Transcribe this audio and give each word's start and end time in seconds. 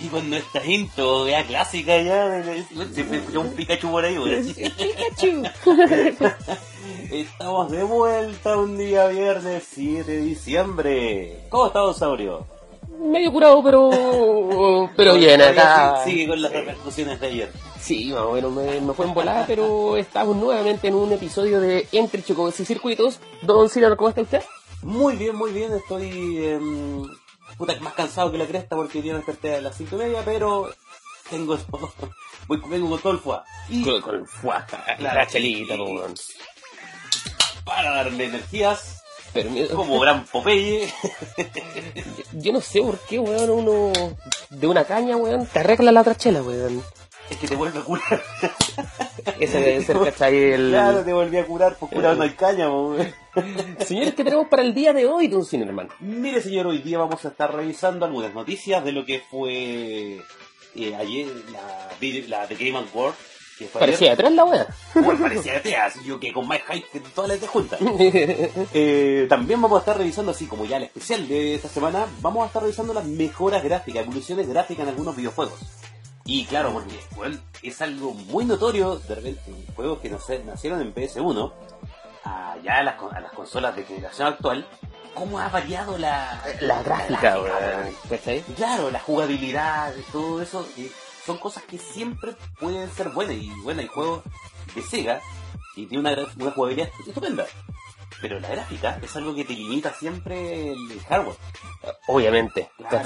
Y 0.00 0.06
con 0.08 0.30
nuestra 0.30 0.64
intro 0.64 1.26
ya 1.28 1.44
clásica 1.44 2.00
ya, 2.00 2.28
de- 2.28 2.64
siempre 2.92 3.18
escuchamos 3.18 3.48
un 3.48 3.54
Pikachu 3.54 3.90
por 3.90 4.04
ahí. 4.04 4.16
Pikachu. 4.54 5.42
Estamos 7.10 7.70
de 7.70 7.82
vuelta 7.82 8.56
un 8.56 8.78
día 8.78 9.08
viernes 9.08 9.64
7 9.72 10.10
de 10.10 10.20
diciembre. 10.20 11.40
¿Cómo 11.48 11.66
está 11.66 11.80
Don 11.80 11.94
Saurio? 11.94 12.46
Medio 13.00 13.32
curado, 13.32 13.62
pero. 13.62 14.90
Pero 14.96 15.14
bien, 15.14 15.40
acá. 15.42 16.02
Sigue 16.04 16.28
con 16.28 16.40
las 16.42 16.52
repercusiones 16.52 17.20
de 17.20 17.26
ayer. 17.26 17.52
Sí, 17.80 18.10
más 18.12 18.22
o 18.22 18.32
menos 18.32 18.52
me, 18.52 18.80
me 18.80 18.92
fue 18.92 19.06
en 19.06 19.14
volada, 19.14 19.44
pero 19.46 19.96
estamos 19.96 20.36
nuevamente 20.36 20.88
en 20.88 20.94
un 20.94 21.12
episodio 21.12 21.60
de 21.60 21.86
Entre 21.92 22.22
Chocos 22.22 22.58
y 22.60 22.64
Circuitos. 22.64 23.20
Don 23.42 23.68
Ciro, 23.68 23.96
¿cómo 23.96 24.10
está 24.10 24.22
usted? 24.22 24.42
Muy 24.82 25.16
bien, 25.16 25.34
muy 25.36 25.52
bien. 25.52 25.72
Estoy 25.72 26.44
em, 26.44 27.02
puta, 27.58 27.78
más 27.80 27.92
cansado 27.94 28.30
que 28.32 28.38
la 28.38 28.46
cresta 28.46 28.76
porque 28.76 29.02
me 29.02 29.12
desperté 29.12 29.56
a 29.56 29.60
las 29.60 29.76
5 29.76 29.96
y 29.96 29.98
media, 29.98 30.22
pero 30.24 30.72
tengo 31.28 31.58
voy, 32.48 32.62
vengo 32.68 32.88
con 32.90 33.00
todo 33.00 33.12
el 33.12 33.18
fuá. 33.18 33.44
Y 33.68 33.82
Con, 33.82 34.00
con 34.00 34.14
el 34.14 34.26
fuá, 34.26 34.64
Claro. 34.98 35.18
la 35.18 35.26
chelita, 35.26 35.76
para 37.64 37.90
darle 37.90 38.24
energías, 38.24 39.02
Pero 39.34 39.50
como 39.76 40.00
gran 40.00 40.24
Popeye, 40.24 40.90
yo 42.32 42.52
no 42.52 42.60
sé 42.62 42.80
por 42.80 42.98
qué, 43.00 43.18
weón, 43.18 43.50
uno 43.50 43.92
de 44.48 44.66
una 44.66 44.84
caña, 44.84 45.16
weón, 45.16 45.46
te 45.46 45.58
arregla 45.58 45.92
la 45.92 46.00
otra 46.00 46.14
chela, 46.16 46.42
weón. 46.42 46.82
Es 47.30 47.36
que 47.36 47.48
te 47.48 47.56
vuelve 47.56 47.78
a 47.78 47.82
curar. 47.82 48.22
Ese 49.40 49.60
debe 49.60 49.84
ser, 49.84 49.98
¿cachai? 49.98 50.36
El... 50.52 50.70
Claro, 50.70 51.04
te 51.04 51.12
volví 51.12 51.36
a 51.36 51.46
curar, 51.46 51.76
pues 51.78 51.92
curado 51.92 52.16
no 52.16 52.22
hay 52.22 52.34
weón. 52.40 53.14
Señores, 53.86 54.14
¿qué 54.14 54.24
tenemos 54.24 54.48
para 54.48 54.62
el 54.62 54.74
día 54.74 54.92
de 54.92 55.06
hoy, 55.06 55.28
Don 55.28 55.44
hermano? 55.52 55.90
Mire, 56.00 56.40
señor, 56.40 56.66
hoy 56.66 56.78
día 56.78 56.98
vamos 56.98 57.24
a 57.24 57.28
estar 57.28 57.54
revisando 57.54 58.06
algunas 58.06 58.34
noticias 58.34 58.84
de 58.84 58.92
lo 58.92 59.04
que 59.04 59.20
fue 59.20 60.20
eh, 60.74 60.94
ayer 60.96 61.28
la, 61.52 61.88
la 62.28 62.46
The 62.46 62.54
Game 62.54 62.78
Award. 62.78 63.14
Parecía 63.72 64.12
atrás 64.12 64.32
la 64.32 64.44
weá. 64.44 64.66
Bueno, 64.94 65.20
parecía 65.20 65.60
teas, 65.60 65.94
yo 66.04 66.20
que 66.20 66.32
con 66.32 66.46
más 66.46 66.60
hype 66.68 66.86
que 66.92 67.00
todas 67.00 67.28
las 67.28 67.40
de 67.40 67.46
juntas. 67.46 67.80
Eh, 68.74 69.26
también 69.28 69.60
vamos 69.60 69.78
a 69.78 69.80
estar 69.80 69.96
revisando, 69.96 70.30
así 70.30 70.46
como 70.46 70.64
ya 70.64 70.76
el 70.76 70.84
especial 70.84 71.26
de 71.26 71.54
esta 71.54 71.68
semana, 71.68 72.06
vamos 72.20 72.44
a 72.44 72.46
estar 72.46 72.62
revisando 72.62 72.94
las 72.94 73.04
mejoras 73.04 73.62
gráficas, 73.64 74.04
evoluciones 74.04 74.48
gráficas 74.48 74.84
en 74.84 74.90
algunos 74.90 75.16
videojuegos. 75.16 75.58
Y 76.28 76.44
claro, 76.44 76.74
porque 76.74 77.00
bueno, 77.16 77.38
es 77.62 77.80
algo 77.80 78.12
muy 78.12 78.44
notorio, 78.44 78.96
de 78.96 79.14
repente, 79.14 79.40
en 79.46 79.74
juegos 79.74 80.00
que 80.00 80.10
no 80.10 80.20
sé, 80.20 80.44
nacieron 80.44 80.82
en 80.82 80.94
PS1, 80.94 81.52
a 82.22 82.54
ya 82.62 82.76
a 82.76 82.82
las, 82.82 82.96
a 83.00 83.20
las 83.20 83.32
consolas 83.32 83.74
de 83.74 83.84
generación 83.84 84.28
actual, 84.28 84.66
cómo 85.14 85.38
ha 85.38 85.48
variado 85.48 85.96
la, 85.96 86.38
La 86.60 86.82
gráfica. 86.82 87.38
¿Cachai? 88.10 88.42
Claro, 88.56 88.90
la 88.90 89.00
jugabilidad, 89.00 89.94
todo 90.12 90.42
eso, 90.42 90.68
son 91.24 91.38
cosas 91.38 91.62
que 91.62 91.78
siempre 91.78 92.36
pueden 92.60 92.90
ser 92.90 93.08
buenas. 93.08 93.36
Y 93.36 93.50
bueno, 93.62 93.80
hay 93.80 93.86
juegos 93.86 94.22
de 94.74 94.82
Sega 94.82 95.22
y 95.76 95.86
tiene 95.86 96.10
una, 96.10 96.26
una 96.38 96.50
jugabilidad 96.50 96.90
estupenda. 97.06 97.46
Pero 98.20 98.40
la 98.40 98.48
gráfica 98.48 98.98
es 99.02 99.14
algo 99.16 99.34
que 99.34 99.44
te 99.44 99.52
limita 99.52 99.92
siempre 99.94 100.72
el 100.72 101.00
hardware. 101.08 101.36
Obviamente. 102.08 102.70
Claro. 102.76 102.98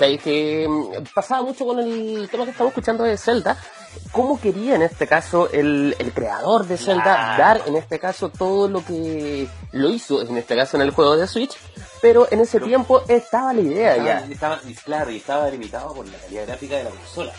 Mm, 0.69 1.05
pasaba 1.15 1.43
mucho 1.43 1.67
con 1.67 1.79
el 1.81 2.29
tema 2.31 2.45
que 2.45 2.51
estamos 2.53 2.71
escuchando 2.71 3.05
de 3.05 3.17
Zelda. 3.19 3.57
¿Cómo 4.11 4.41
quería 4.41 4.75
en 4.77 4.83
este 4.83 5.07
caso 5.07 5.51
el, 5.51 5.95
el 5.99 6.13
creador 6.13 6.67
de 6.67 6.79
Zelda 6.79 7.03
Claro. 7.37 7.43
dar 7.43 7.63
en 7.69 7.77
este 7.77 7.99
caso 7.99 8.31
todo 8.31 8.67
lo 8.69 8.83
que 8.85 9.47
lo 9.73 9.91
hizo, 9.91 10.23
en 10.23 10.37
este 10.39 10.57
caso 10.57 10.77
en 10.79 10.83
el 10.83 10.91
juego 10.93 11.17
de 11.17 11.27
Switch? 11.27 11.57
Pero 12.01 12.27
en 12.31 12.41
ese 12.41 12.53
Pero- 12.53 12.67
tiempo 12.67 13.03
estaba 13.07 13.53
la 13.53 13.61
idea 13.61 13.91
Estaba, 13.97 14.09
ya. 14.21 14.33
estaba- 14.33 14.61
claro, 14.85 15.11
y 15.11 15.17
estaba 15.19 15.51
limitado 15.51 15.95
por 15.95 16.07
la 16.09 16.17
calidad 16.19 16.47
gráfica 16.47 16.77
de 16.77 16.85
la 16.85 16.91
consola. 16.91 17.33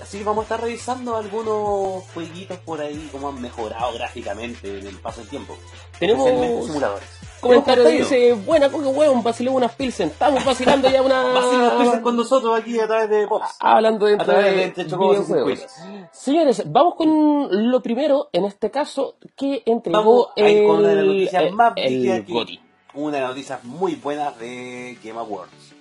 Así 0.00 0.18
que 0.18 0.24
vamos 0.24 0.42
a 0.42 0.44
estar 0.44 0.60
revisando 0.60 1.16
algunos 1.16 2.04
jueguitos 2.14 2.58
por 2.58 2.80
ahí, 2.80 3.08
cómo 3.10 3.28
han 3.30 3.40
mejorado 3.40 3.92
gráficamente 3.94 4.78
en 4.78 4.86
el 4.86 4.96
paso 4.98 5.20
del 5.20 5.30
tiempo. 5.30 5.56
Tenemos 5.98 6.28
simuladores. 6.66 7.08
comentario 7.40 7.84
dice, 7.86 8.34
buena 8.34 8.68
coque 8.70 8.86
hueón, 8.86 9.22
vaciló 9.22 9.52
unas 9.52 9.74
pilsen. 9.74 10.08
Estamos 10.08 10.44
vacilando 10.44 10.88
ya 10.90 11.02
una... 11.02 11.22
Vacilan 11.32 12.02
con 12.02 12.16
nosotros 12.16 12.58
aquí 12.58 12.78
a 12.78 12.86
través 12.86 13.08
de 13.10 13.26
Pops. 13.26 13.56
hablando 13.58 14.06
A 14.06 14.10
dentro 14.10 14.26
través 14.26 14.76
de, 14.76 14.84
de 14.84 14.96
videojuegos. 14.96 15.66
Señores, 16.12 16.62
vamos 16.66 16.94
con 16.94 17.70
lo 17.70 17.82
primero, 17.82 18.28
en 18.32 18.44
este 18.44 18.70
caso, 18.70 19.16
que 19.36 19.62
entregó 19.66 20.28
a 20.28 20.32
el, 20.36 20.66
con 20.66 20.82
las 20.82 20.94
noticias 21.04 21.42
el- 21.42 21.52
más 21.52 21.72
el. 21.76 22.58
Una 22.94 23.16
de 23.16 23.20
las 23.22 23.30
noticias 23.30 23.64
muy 23.64 23.94
buenas 23.96 24.38
de 24.38 24.96
Game 25.02 25.18
Awards. 25.18 25.74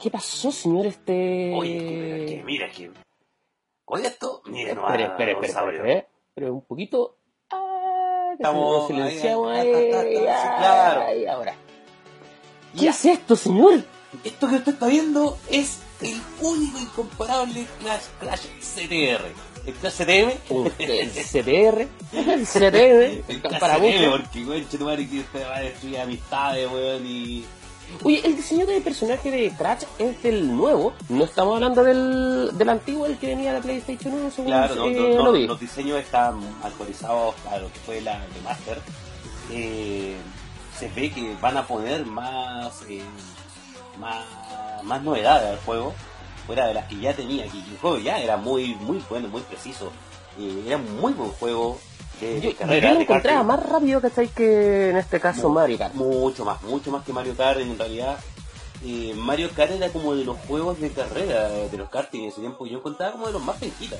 ¿Qué 0.00 0.10
pasó, 0.10 0.50
señor? 0.52 0.86
Este... 0.86 1.54
Oye, 1.56 1.78
que, 1.78 2.26
que 2.36 2.42
mira, 2.44 2.68
que 2.70 2.90
con 3.84 4.04
esto, 4.04 4.42
mira, 4.46 4.74
no 4.74 4.86
Espere, 4.86 5.04
espere, 5.04 5.32
espere, 5.32 5.52
espere, 5.52 5.76
espere, 5.76 6.08
espere 6.28 6.50
un 6.50 6.62
poquito. 6.64 7.16
Ah, 7.50 8.30
Estamos 8.32 8.88
silenciamos 8.88 9.52
ahí, 9.52 11.26
ahora. 11.26 11.54
¿Qué 12.78 12.88
es 12.88 13.04
esto, 13.04 13.36
señor? 13.36 13.84
Esto 14.24 14.48
que 14.48 14.56
usted 14.56 14.72
está 14.72 14.86
viendo 14.86 15.38
es 15.50 15.80
el 16.00 16.20
único 16.40 16.78
incomparable 16.78 17.66
Clash, 17.80 18.04
Clash 18.20 18.46
CTR. 18.60 19.24
El 19.66 19.74
Clash 19.74 19.94
CTM. 19.94 20.32
El 20.78 21.10
CTR. 21.10 21.88
El 22.12 22.46
CTR. 22.46 23.22
El 23.28 23.40
Clash 23.40 23.60
CTM, 23.60 24.10
porque, 24.10 24.44
weón, 24.44 24.68
chetumare, 24.68 25.08
que 25.08 25.20
usted 25.20 25.46
va 25.46 25.56
a 25.56 25.60
destruir 25.60 25.98
amistades, 26.00 26.70
weón, 26.70 27.06
y... 27.06 27.44
Oye, 28.02 28.20
el 28.24 28.36
diseño 28.36 28.66
del 28.66 28.82
personaje 28.82 29.30
de 29.30 29.50
Crash 29.56 29.84
es 29.98 30.22
del 30.22 30.54
nuevo. 30.54 30.92
No 31.08 31.24
estamos 31.24 31.54
hablando 31.54 31.82
del, 31.84 32.50
del 32.56 32.68
antiguo, 32.68 33.06
el 33.06 33.16
que 33.18 33.28
venía 33.28 33.52
de 33.54 33.60
PlayStation 33.60 34.14
1, 34.14 34.30
según 34.30 34.46
Claro, 34.46 34.74
no, 34.74 34.86
eh, 34.86 34.94
no, 34.94 35.18
no, 35.18 35.24
lo 35.24 35.32
vi. 35.32 35.46
los 35.46 35.60
diseños 35.60 35.98
están 35.98 36.40
actualizados 36.62 37.34
a 37.50 37.58
lo 37.58 37.72
que 37.72 37.78
fue 37.80 38.00
la 38.00 38.18
de 38.18 38.40
Master. 38.42 38.80
Eh, 39.50 40.16
se 40.78 40.88
ve 40.88 41.10
que 41.10 41.34
van 41.40 41.56
a 41.56 41.66
poner 41.66 42.04
más, 42.04 42.82
eh, 42.88 43.02
más, 43.98 44.24
más 44.82 45.02
novedades 45.02 45.50
al 45.50 45.64
juego, 45.64 45.94
fuera 46.46 46.66
de 46.66 46.74
las 46.74 46.88
que 46.88 46.98
ya 46.98 47.14
tenía. 47.14 47.44
Que 47.44 47.58
el 47.58 47.78
juego 47.80 47.98
ya 47.98 48.18
era 48.18 48.36
muy, 48.36 48.74
muy 48.76 49.02
bueno, 49.08 49.28
muy 49.28 49.42
preciso. 49.42 49.92
Era 50.66 50.76
un 50.78 51.00
muy 51.00 51.12
buen 51.12 51.30
juego 51.30 51.78
de, 52.26 52.40
de 52.40 52.80
Yo, 52.80 52.94
lo 52.94 53.00
encontraba 53.00 53.42
más 53.42 53.62
rápido 53.68 54.00
¿cachai? 54.00 54.28
que 54.28 54.90
en 54.90 54.96
este 54.96 55.20
caso 55.20 55.48
Mu- 55.48 55.54
Mario 55.54 55.78
Kart. 55.78 55.94
Mucho 55.94 56.44
más, 56.44 56.62
mucho 56.62 56.90
más 56.90 57.04
que 57.04 57.12
Mario 57.12 57.36
Kart 57.36 57.60
en 57.60 57.78
realidad. 57.78 58.18
eh, 58.84 59.14
Mario 59.16 59.50
Kart 59.54 59.72
era 59.72 59.88
como 59.88 60.14
de 60.14 60.24
los 60.24 60.36
juegos 60.48 60.80
de 60.80 60.90
carrera 60.90 61.48
de 61.48 61.76
los 61.76 61.88
karting 61.88 62.20
en 62.22 62.28
ese 62.28 62.40
tiempo. 62.40 62.66
Yo 62.66 62.78
encontraba 62.78 63.12
como 63.12 63.26
de 63.26 63.32
los 63.32 63.42
más 63.42 63.56
penquitas. 63.56 63.98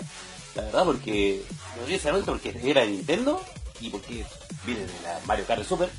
La 0.55 0.63
verdad, 0.63 0.85
porque 0.85 1.43
no 1.81 1.87
sé 1.87 1.99
si 1.99 2.09
porque 2.25 2.61
era 2.65 2.83
de 2.83 2.89
Nintendo 2.89 3.41
y 3.81 3.91
porque 3.91 4.25
viene 4.65 4.81
de 4.83 4.87
la 5.03 5.19
Mario 5.27 5.45
Kart 5.47 5.65
Super. 5.65 5.91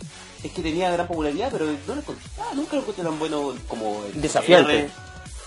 Es 0.43 0.51
que 0.51 0.61
tenía 0.61 0.91
gran 0.91 1.07
popularidad, 1.07 1.49
pero 1.51 1.65
no 1.65 1.95
lo 1.95 2.01
encontraba, 2.01 2.53
nunca 2.53 2.75
lo 2.75 2.81
encontré 2.83 3.03
tan 3.03 3.17
bueno 3.19 3.53
como 3.67 4.03
el 4.13 4.21
Desafiante. 4.21 4.89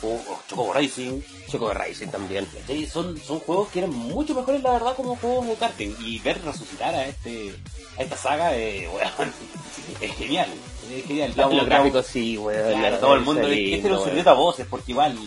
O, 0.02 0.06
o 0.08 0.40
Chocobo 0.48 0.72
Racing. 0.72 1.20
Choco 1.50 1.68
de 1.68 1.74
Racing 1.74 2.08
también. 2.08 2.46
Son, 2.92 3.18
son 3.18 3.40
juegos 3.40 3.68
que 3.68 3.80
eran 3.80 3.90
mucho 3.94 4.34
mejores, 4.34 4.62
la 4.62 4.72
verdad, 4.72 4.94
como 4.96 5.16
juegos 5.16 5.46
de 5.46 5.54
karting. 5.54 5.94
Y 6.04 6.18
ver 6.20 6.40
resucitar 6.44 6.94
a 6.94 7.06
este 7.06 7.54
a 7.98 8.02
esta 8.02 8.16
saga, 8.16 8.56
eh, 8.56 8.88
es 10.00 10.14
genial. 10.16 10.48
Es 10.94 11.04
genial. 11.06 11.32
Los, 11.36 11.66
gráficos 11.66 12.06
sí, 12.06 12.38
weón. 12.38 12.78
Claro, 12.78 12.94
la- 12.96 13.00
todo 13.00 13.14
el 13.14 13.20
mundo, 13.22 13.42
ese 13.42 13.50
este 13.52 13.64
lindo, 13.70 13.88
era 13.88 13.98
un 13.98 14.04
secreto 14.04 14.30
a 14.30 14.34
voces, 14.34 14.66
porque 14.70 14.92
igual 14.92 15.18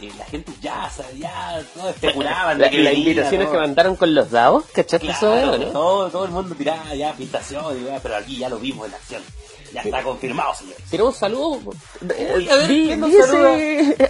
eh, 0.00 0.10
la 0.18 0.24
gente 0.24 0.52
ya, 0.60 0.90
sabe, 0.90 1.18
ya, 1.18 1.62
todos 1.74 1.90
especulaban. 1.90 2.58
La- 2.60 2.70
Las 2.70 2.94
invitaciones 2.94 3.46
todo. 3.48 3.52
que 3.54 3.60
mandaron 3.60 3.96
con 3.96 4.14
los 4.14 4.30
dados, 4.30 4.64
¿cachaste 4.72 5.06
Claro, 5.08 5.58
no? 5.58 5.66
todo, 5.66 6.10
todo 6.10 6.24
el 6.24 6.30
mundo 6.30 6.54
tiraba 6.54 6.94
ya 6.94 7.12
pintación, 7.14 7.64
pero 8.02 8.16
aquí 8.16 8.36
ya 8.38 8.48
lo 8.48 8.58
vimos 8.58 8.88
en 8.88 8.94
acción. 8.94 9.22
Ya 9.76 9.82
está 9.82 10.02
confirmado, 10.02 10.54
señor. 10.54 10.76
Tenemos 10.90 11.16
saludos. 11.16 11.58
Oye, 12.34 12.50
a 12.50 12.56
ver, 12.56 12.68
Di- 12.68 12.86
¿quién 12.86 13.00
nos 13.00 13.12
saluda? 13.12 13.56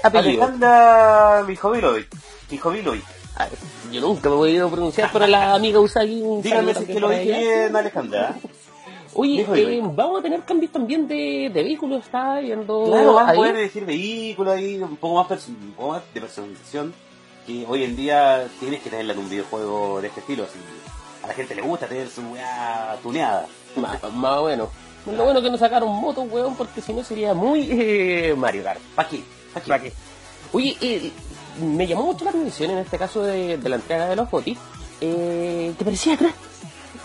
Alejandra 0.03 1.45
Mijovilovic. 1.47 2.09
Mijovilovic. 2.51 3.05
Ah, 3.37 3.49
Yo 3.93 4.01
nunca 4.01 4.29
me 4.29 4.35
he 4.37 4.39
podido 4.39 4.71
pronunciar, 4.71 5.11
pero 5.13 5.27
la 5.27 5.55
amiga 5.55 5.81
Usagi. 5.81 6.23
un 6.23 6.41
Díganme 6.43 6.73
saludo 6.73 6.87
si 6.87 6.91
es 6.93 6.95
que 6.97 7.01
lo 7.01 7.09
dije 7.11 7.39
bien, 7.39 7.77
Alejandra. 7.77 8.37
Oye, 9.15 9.47
eh, 9.55 9.81
vamos 9.83 10.21
a 10.21 10.23
tener 10.23 10.43
cambios 10.45 10.71
también 10.73 11.09
de, 11.09 11.51
de 11.53 11.63
vehículos, 11.63 12.05
está 12.05 12.39
viendo 12.39 12.85
Claro, 12.85 13.15
van 13.15 13.31
a 13.31 13.33
poder 13.33 13.57
elegir 13.57 13.85
vehículos 13.87 14.55
ahí, 14.55 14.77
un 14.81 14.97
poco 14.97 15.23
más, 15.25 15.49
un 15.49 15.73
poco 15.77 15.89
más 15.93 16.03
de 16.15 16.21
personalización. 16.21 16.95
Que 17.47 17.65
hoy 17.67 17.85
en 17.85 17.97
día 17.97 18.47
tienes 18.61 18.83
que 18.83 18.91
tenerla 18.91 19.15
en 19.15 19.19
un 19.21 19.31
videojuego 19.31 20.01
de 20.01 20.09
este 20.09 20.21
estilo. 20.21 20.45
Así. 20.45 20.59
A 21.23 21.29
la 21.29 21.35
gente 21.35 21.55
le 21.55 21.63
gusta 21.63 21.87
tener 21.87 22.09
su 22.09 22.21
weá 22.23 22.97
tuneada. 23.03 23.47
Más, 23.77 24.03
más 24.13 24.39
o 24.39 24.45
menos. 24.47 24.69
Lo 25.07 25.25
bueno 25.25 25.41
que 25.41 25.51
no 25.51 25.59
sacaron 25.59 25.89
motos, 26.01 26.27
weón, 26.31 26.57
porque 26.57 26.81
si 26.81 26.93
no 26.93 27.05
sería 27.05 27.33
muy 27.35 27.69
eh, 27.71 28.35
Mario 28.37 28.65
Kart. 28.65 28.81
¿Para 28.95 29.09
qué? 29.09 29.23
¿Para 29.53 29.65
qué? 29.65 29.69
¿Para 29.71 29.83
qué? 29.85 29.93
Oye, 30.53 30.77
eh, 30.81 31.13
me 31.61 31.87
llamó 31.87 32.05
mucho 32.07 32.25
la 32.25 32.31
atención 32.31 32.71
en 32.73 32.79
este 32.79 32.99
caso 32.99 33.23
de, 33.23 33.57
de 33.59 33.69
la 33.69 33.77
entrega 33.77 34.09
de 34.09 34.17
los 34.17 34.31
GOTY. 34.31 34.57
Eh, 35.01 35.75
¿Te 35.79 35.85
parecía 35.85 36.17
crack? 36.17 36.35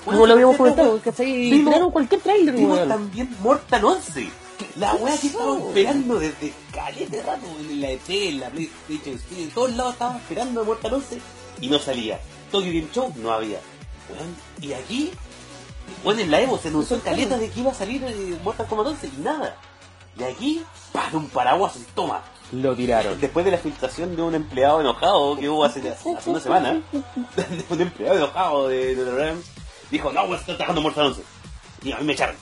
Como 0.05 0.25
lo 0.25 0.33
habíamos 0.33 0.57
comentado, 0.57 0.99
¿cachai? 1.03 1.27
Tiraron 1.51 1.91
cualquier 1.91 2.21
trailer, 2.21 2.55
weón. 2.55 2.87
también 2.89 3.35
Mortal 3.41 3.85
11. 3.85 4.29
La 4.77 4.93
weá 4.95 5.17
que 5.17 5.27
estaba 5.27 5.57
esperando 5.57 6.19
desde 6.19 6.53
calete 6.71 7.21
rato, 7.23 7.45
en 7.59 7.81
la 7.81 7.89
ET, 7.91 8.09
en 8.09 8.39
la 8.39 8.49
PlayStation 8.49 9.19
Studio, 9.19 9.43
en 9.43 9.49
todos 9.49 9.75
lados 9.75 9.93
estaba 9.93 10.17
esperando 10.17 10.65
Mortal 10.65 10.93
11 10.95 11.19
y 11.61 11.67
no 11.67 11.79
salía. 11.79 12.19
Tokyo 12.51 12.67
Game 12.67 12.87
Show 12.93 13.13
no 13.17 13.31
había. 13.31 13.59
Weón, 14.09 14.35
y 14.61 14.73
aquí, 14.73 15.11
bueno, 16.03 16.21
en 16.21 16.31
la 16.31 16.41
Evo 16.41 16.57
se 16.57 16.67
anunció 16.69 16.95
en 16.95 17.01
caleta 17.01 17.37
de 17.37 17.49
que 17.49 17.59
iba 17.59 17.71
a 17.71 17.75
salir 17.75 18.03
eh, 18.03 18.37
Mortal 18.43 18.67
Kombat 18.67 18.87
11 18.87 19.07
y 19.07 19.21
nada. 19.21 19.55
Y 20.17 20.23
aquí, 20.23 20.63
para 20.91 21.15
un 21.17 21.29
paraguas 21.29 21.73
toma. 21.95 22.21
Lo 22.51 22.75
tiraron. 22.75 23.19
Después 23.21 23.45
de 23.45 23.51
la 23.51 23.57
filtración 23.57 24.15
de 24.15 24.21
un 24.21 24.35
empleado 24.35 24.81
enojado 24.81 25.37
que 25.37 25.47
hubo 25.47 25.63
hace, 25.63 25.89
hace 25.89 26.29
una 26.29 26.39
semana, 26.41 26.81
un 27.69 27.81
empleado 27.81 28.17
enojado 28.17 28.67
de, 28.67 28.93
de 28.95 29.09
Rams 29.09 29.45
dijo, 29.89 30.11
no, 30.11 30.27
voy 30.27 30.35
a 30.35 30.39
estar 30.39 30.55
trabajando 30.57 30.81
Mortal 30.81 31.05
11. 31.07 31.23
Y 31.83 31.91
a 31.93 31.97
mí 31.99 32.03
me 32.05 32.13
echaron. 32.13 32.35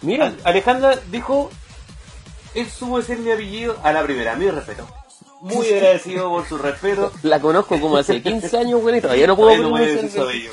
Mira, 0.00 0.32
A- 0.44 0.48
Alejandra 0.48 0.96
dijo, 1.10 1.50
él 2.54 2.68
supo 2.70 2.98
decir 2.98 3.18
mi 3.18 3.30
apellido 3.30 3.76
a 3.82 3.92
la 3.92 4.02
primera, 4.02 4.36
mi 4.36 4.50
respeto. 4.50 4.86
Muy 5.40 5.68
agradecido 5.68 6.28
por 6.30 6.48
su 6.48 6.58
respeto. 6.58 7.12
la 7.22 7.40
conozco 7.40 7.80
como 7.80 7.96
hace 7.96 8.20
15 8.22 8.58
años, 8.58 8.80
güey, 8.82 8.98
y 8.98 9.00
todavía 9.00 9.26
no 9.26 9.36
puedo 9.36 9.50
no 9.62 9.70
pronunciar 9.74 10.24
apellido. 10.26 10.50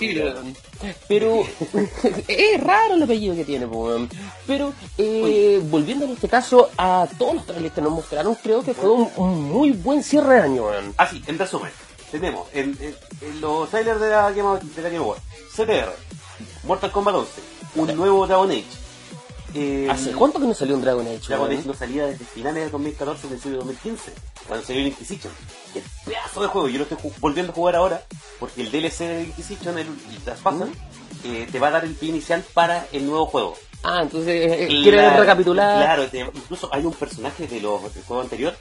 Pero 1.07 1.43
es 2.27 2.63
raro 2.63 2.93
el 2.95 3.03
apellido 3.03 3.35
que 3.35 3.45
tiene, 3.45 3.65
weón. 3.65 4.09
Pero 4.45 4.73
eh, 4.97 5.59
volviendo 5.63 6.05
en 6.05 6.11
este 6.11 6.27
caso 6.29 6.69
a 6.77 7.07
todos 7.17 7.35
los 7.35 7.45
trailers 7.45 7.73
que 7.73 7.81
nos 7.81 7.91
mostraron, 7.93 8.35
creo 8.35 8.61
que 8.63 8.73
fue 8.73 8.89
un, 8.91 9.09
un 9.15 9.43
muy 9.43 9.71
buen 9.71 10.03
cierre 10.03 10.35
de 10.35 10.41
año, 10.41 10.65
weón. 10.67 10.93
Así, 10.97 11.23
en 11.25 11.39
resumen, 11.39 11.71
tenemos 12.11 12.47
en, 12.53 12.77
en- 12.79 12.95
en 13.21 13.41
los 13.41 13.69
trailers 13.69 13.99
de 13.99 14.09
la 14.09 14.31
Game, 14.31 14.59
de 14.75 14.81
la 14.83 14.89
Game 14.89 14.97
Award, 15.03 15.19
CTR, 15.55 15.91
Mortal 16.65 16.91
Kombat 16.91 17.15
11, 17.15 17.31
un 17.75 17.95
nuevo 17.95 18.27
Dragon 18.27 18.51
Age. 18.51 18.63
Eh, 19.55 19.87
¿Hace 19.89 20.11
cuánto 20.11 20.39
que 20.39 20.45
no 20.47 20.53
salió 20.53 20.75
un 20.75 20.81
Dragon 20.81 21.05
Age? 21.07 21.21
Dragon? 21.27 21.51
Age 21.51 21.63
no 21.65 21.73
salía 21.73 22.05
desde 22.07 22.25
finales 22.25 22.63
del 22.63 22.71
2014, 22.71 23.27
principio 23.27 23.51
de 23.51 23.57
2015, 23.57 24.11
cuando 24.47 24.65
salió 24.65 24.81
el 24.81 24.87
Inquisition. 24.89 25.33
Qué 25.73 25.81
pedazo 26.05 26.41
de 26.41 26.47
juego, 26.47 26.67
yo 26.67 26.77
lo 26.79 26.83
estoy 26.83 26.97
volviendo 27.19 27.51
a 27.51 27.55
jugar 27.55 27.75
ahora, 27.75 28.03
porque 28.39 28.61
el 28.61 28.71
DLC 28.71 28.99
de 28.99 29.23
Inquisition, 29.23 29.77
el, 29.77 29.87
el 29.87 30.71
eh, 31.23 31.47
te 31.51 31.59
va 31.59 31.67
a 31.69 31.71
dar 31.71 31.85
el 31.85 31.95
pie 31.95 32.09
inicial 32.09 32.43
para 32.53 32.85
el 32.91 33.05
nuevo 33.07 33.25
juego. 33.25 33.57
Ah, 33.83 33.99
entonces 34.01 34.51
eh, 34.51 34.67
quiere 34.67 34.97
Claro, 34.97 35.19
recapitular. 35.21 35.77
Claro, 35.83 36.07
te- 36.09 36.19
incluso 36.19 36.69
hay 36.73 36.83
un 36.85 36.93
personaje 36.93 37.47
de 37.47 37.61
los, 37.61 37.93
del 37.93 38.03
juego 38.03 38.21
anterior 38.21 38.55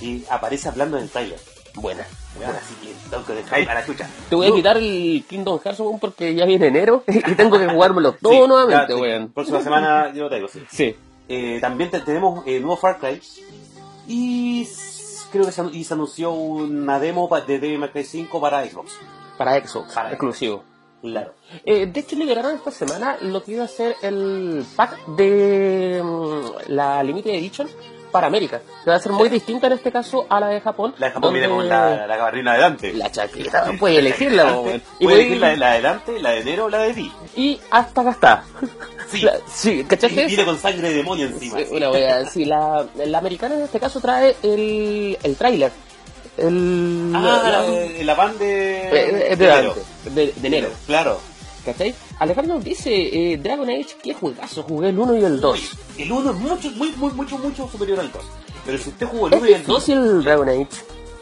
que 0.00 0.22
aparece 0.28 0.68
hablando 0.68 0.96
en 0.96 1.04
el 1.04 1.10
trailer. 1.10 1.38
Buena. 1.74 2.06
Bueno, 2.36 2.52
así 2.52 2.74
que 2.76 2.94
tengo 3.10 3.24
que 3.24 3.32
dejar 3.34 3.68
a 3.68 3.74
la 3.74 3.86
chucha. 3.86 4.08
Te 4.28 4.34
voy 4.36 4.46
a 4.46 4.50
No, 4.50 4.56
quitar 4.56 4.76
el 4.76 5.24
Kingdom 5.28 5.58
Hearts 5.60 5.80
weón, 5.80 5.98
porque 6.00 6.34
ya 6.34 6.44
viene 6.44 6.66
enero 6.68 7.02
y 7.06 7.20
tengo 7.34 7.58
que 7.58 7.68
jugármelo 7.68 8.12
todo 8.12 8.32
sí, 8.32 8.48
nuevamente, 8.48 8.94
weón. 8.94 9.28
Próxima 9.32 9.60
semana 9.60 10.12
yo 10.12 10.24
lo 10.24 10.28
traigo, 10.28 10.48
sí. 10.48 10.62
Sí. 10.70 10.96
Eh, 11.28 11.58
también 11.60 11.90
te- 11.90 12.00
tenemos 12.00 12.42
eh, 12.46 12.60
nuevo 12.60 12.76
Far 12.76 12.98
Cry. 12.98 13.20
Y 14.06 14.68
creo 15.32 15.46
que 15.46 15.52
se, 15.52 15.62
anu- 15.62 15.72
y 15.74 15.84
se 15.84 15.94
anunció 15.94 16.30
una 16.32 16.98
demo 17.00 17.28
de 17.46 17.58
Devil 17.58 17.78
May 17.78 17.90
Cry 17.90 18.04
5 18.04 18.40
para 18.40 18.64
Xbox. 18.66 18.92
Para 19.38 19.54
Xbox, 19.66 19.92
Para 19.94 20.10
exclusivo. 20.10 20.62
Claro. 21.02 21.34
Eh, 21.66 21.86
de 21.86 22.00
hecho, 22.00 22.16
liberaron 22.16 22.54
esta 22.54 22.70
semana 22.70 23.18
lo 23.20 23.42
que 23.42 23.52
iba 23.52 23.64
a 23.64 23.68
ser 23.68 23.94
el 24.02 24.64
pack 24.74 25.06
de 25.08 26.00
mm, 26.02 26.70
la 26.72 27.02
Limited 27.02 27.30
Edition 27.32 27.68
para 28.14 28.28
América. 28.28 28.60
Que 28.84 28.90
va 28.90 28.94
a 28.96 29.00
ser 29.00 29.10
muy 29.10 29.28
distinta 29.28 29.66
en 29.66 29.72
este 29.72 29.90
caso 29.90 30.24
a 30.30 30.38
la 30.38 30.46
de 30.46 30.60
Japón. 30.60 30.94
La 30.98 31.08
de 31.08 31.12
Japón 31.14 31.32
viene 31.32 31.48
con 31.48 31.68
la, 31.68 32.06
la 32.06 32.16
gabardina 32.16 32.52
adelante. 32.52 32.92
la 32.92 33.10
chaqueta. 33.10 33.72
Puedes 33.76 33.98
elegirla. 33.98 34.54
Puedes 34.62 34.82
y, 35.00 35.04
puedes- 35.04 35.18
elegir 35.18 35.40
la, 35.40 35.48
de- 35.48 35.56
la 35.56 35.66
de 35.66 35.72
adelante, 35.72 36.20
la 36.20 36.30
de 36.30 36.40
enero 36.42 36.64
o 36.66 36.68
la 36.70 36.78
de 36.78 36.94
ti. 36.94 37.12
y 37.34 37.60
hasta 37.72 38.00
acá 38.02 38.10
está. 38.12 38.44
Sí. 39.08 39.22
La- 39.22 39.34
sí, 39.52 39.82
¿cachaste? 39.82 40.22
Y 40.22 40.26
viene 40.28 40.44
con 40.44 40.56
sangre 40.60 40.90
de 40.90 40.94
demonio 40.94 41.26
encima. 41.26 41.58
Sí, 41.58 41.66
una 41.72 41.90
wea, 41.90 42.24
sí, 42.26 42.44
la, 42.44 42.86
la 43.04 43.18
americana 43.18 43.56
en 43.56 43.62
este 43.62 43.80
caso 43.80 44.00
trae 44.00 44.36
el, 44.44 45.18
el 45.20 45.34
tráiler. 45.36 45.72
El, 46.36 47.12
Ah, 47.14 47.20
la- 47.42 47.50
la, 47.50 47.62
de- 47.62 48.14
van 48.16 48.38
de, 48.38 48.88
eh, 48.88 49.36
de, 49.36 49.44
enero. 49.44 49.74
de, 50.04 50.32
de 50.36 50.46
enero. 50.48 50.68
Claro. 50.86 51.20
¿Cachai? 51.64 51.94
Alejandro 52.18 52.60
dice, 52.60 52.92
eh, 53.32 53.36
Dragon 53.38 53.68
Age, 53.68 53.96
qué 54.02 54.14
juegazo, 54.14 54.62
jugué 54.62 54.90
el 54.90 54.98
1 54.98 55.16
y 55.16 55.24
el 55.24 55.40
2. 55.40 55.60
El 55.98 56.12
1 56.12 56.30
es 56.30 56.36
mucho, 56.36 56.70
muy, 56.72 56.90
muy, 56.96 57.12
mucho, 57.12 57.38
mucho 57.38 57.68
superior 57.68 58.00
al 58.00 58.12
2. 58.12 58.22
Pero 58.64 58.78
si 58.78 58.90
usted 58.90 59.06
jugó 59.06 59.26
el 59.28 59.34
Es 59.34 59.40
1 59.40 59.50
y 59.50 59.52
el 59.54 59.64
2, 59.64 59.76
difícil 59.76 59.98
el 59.98 60.24
Dragon 60.24 60.48
Age. 60.48 60.68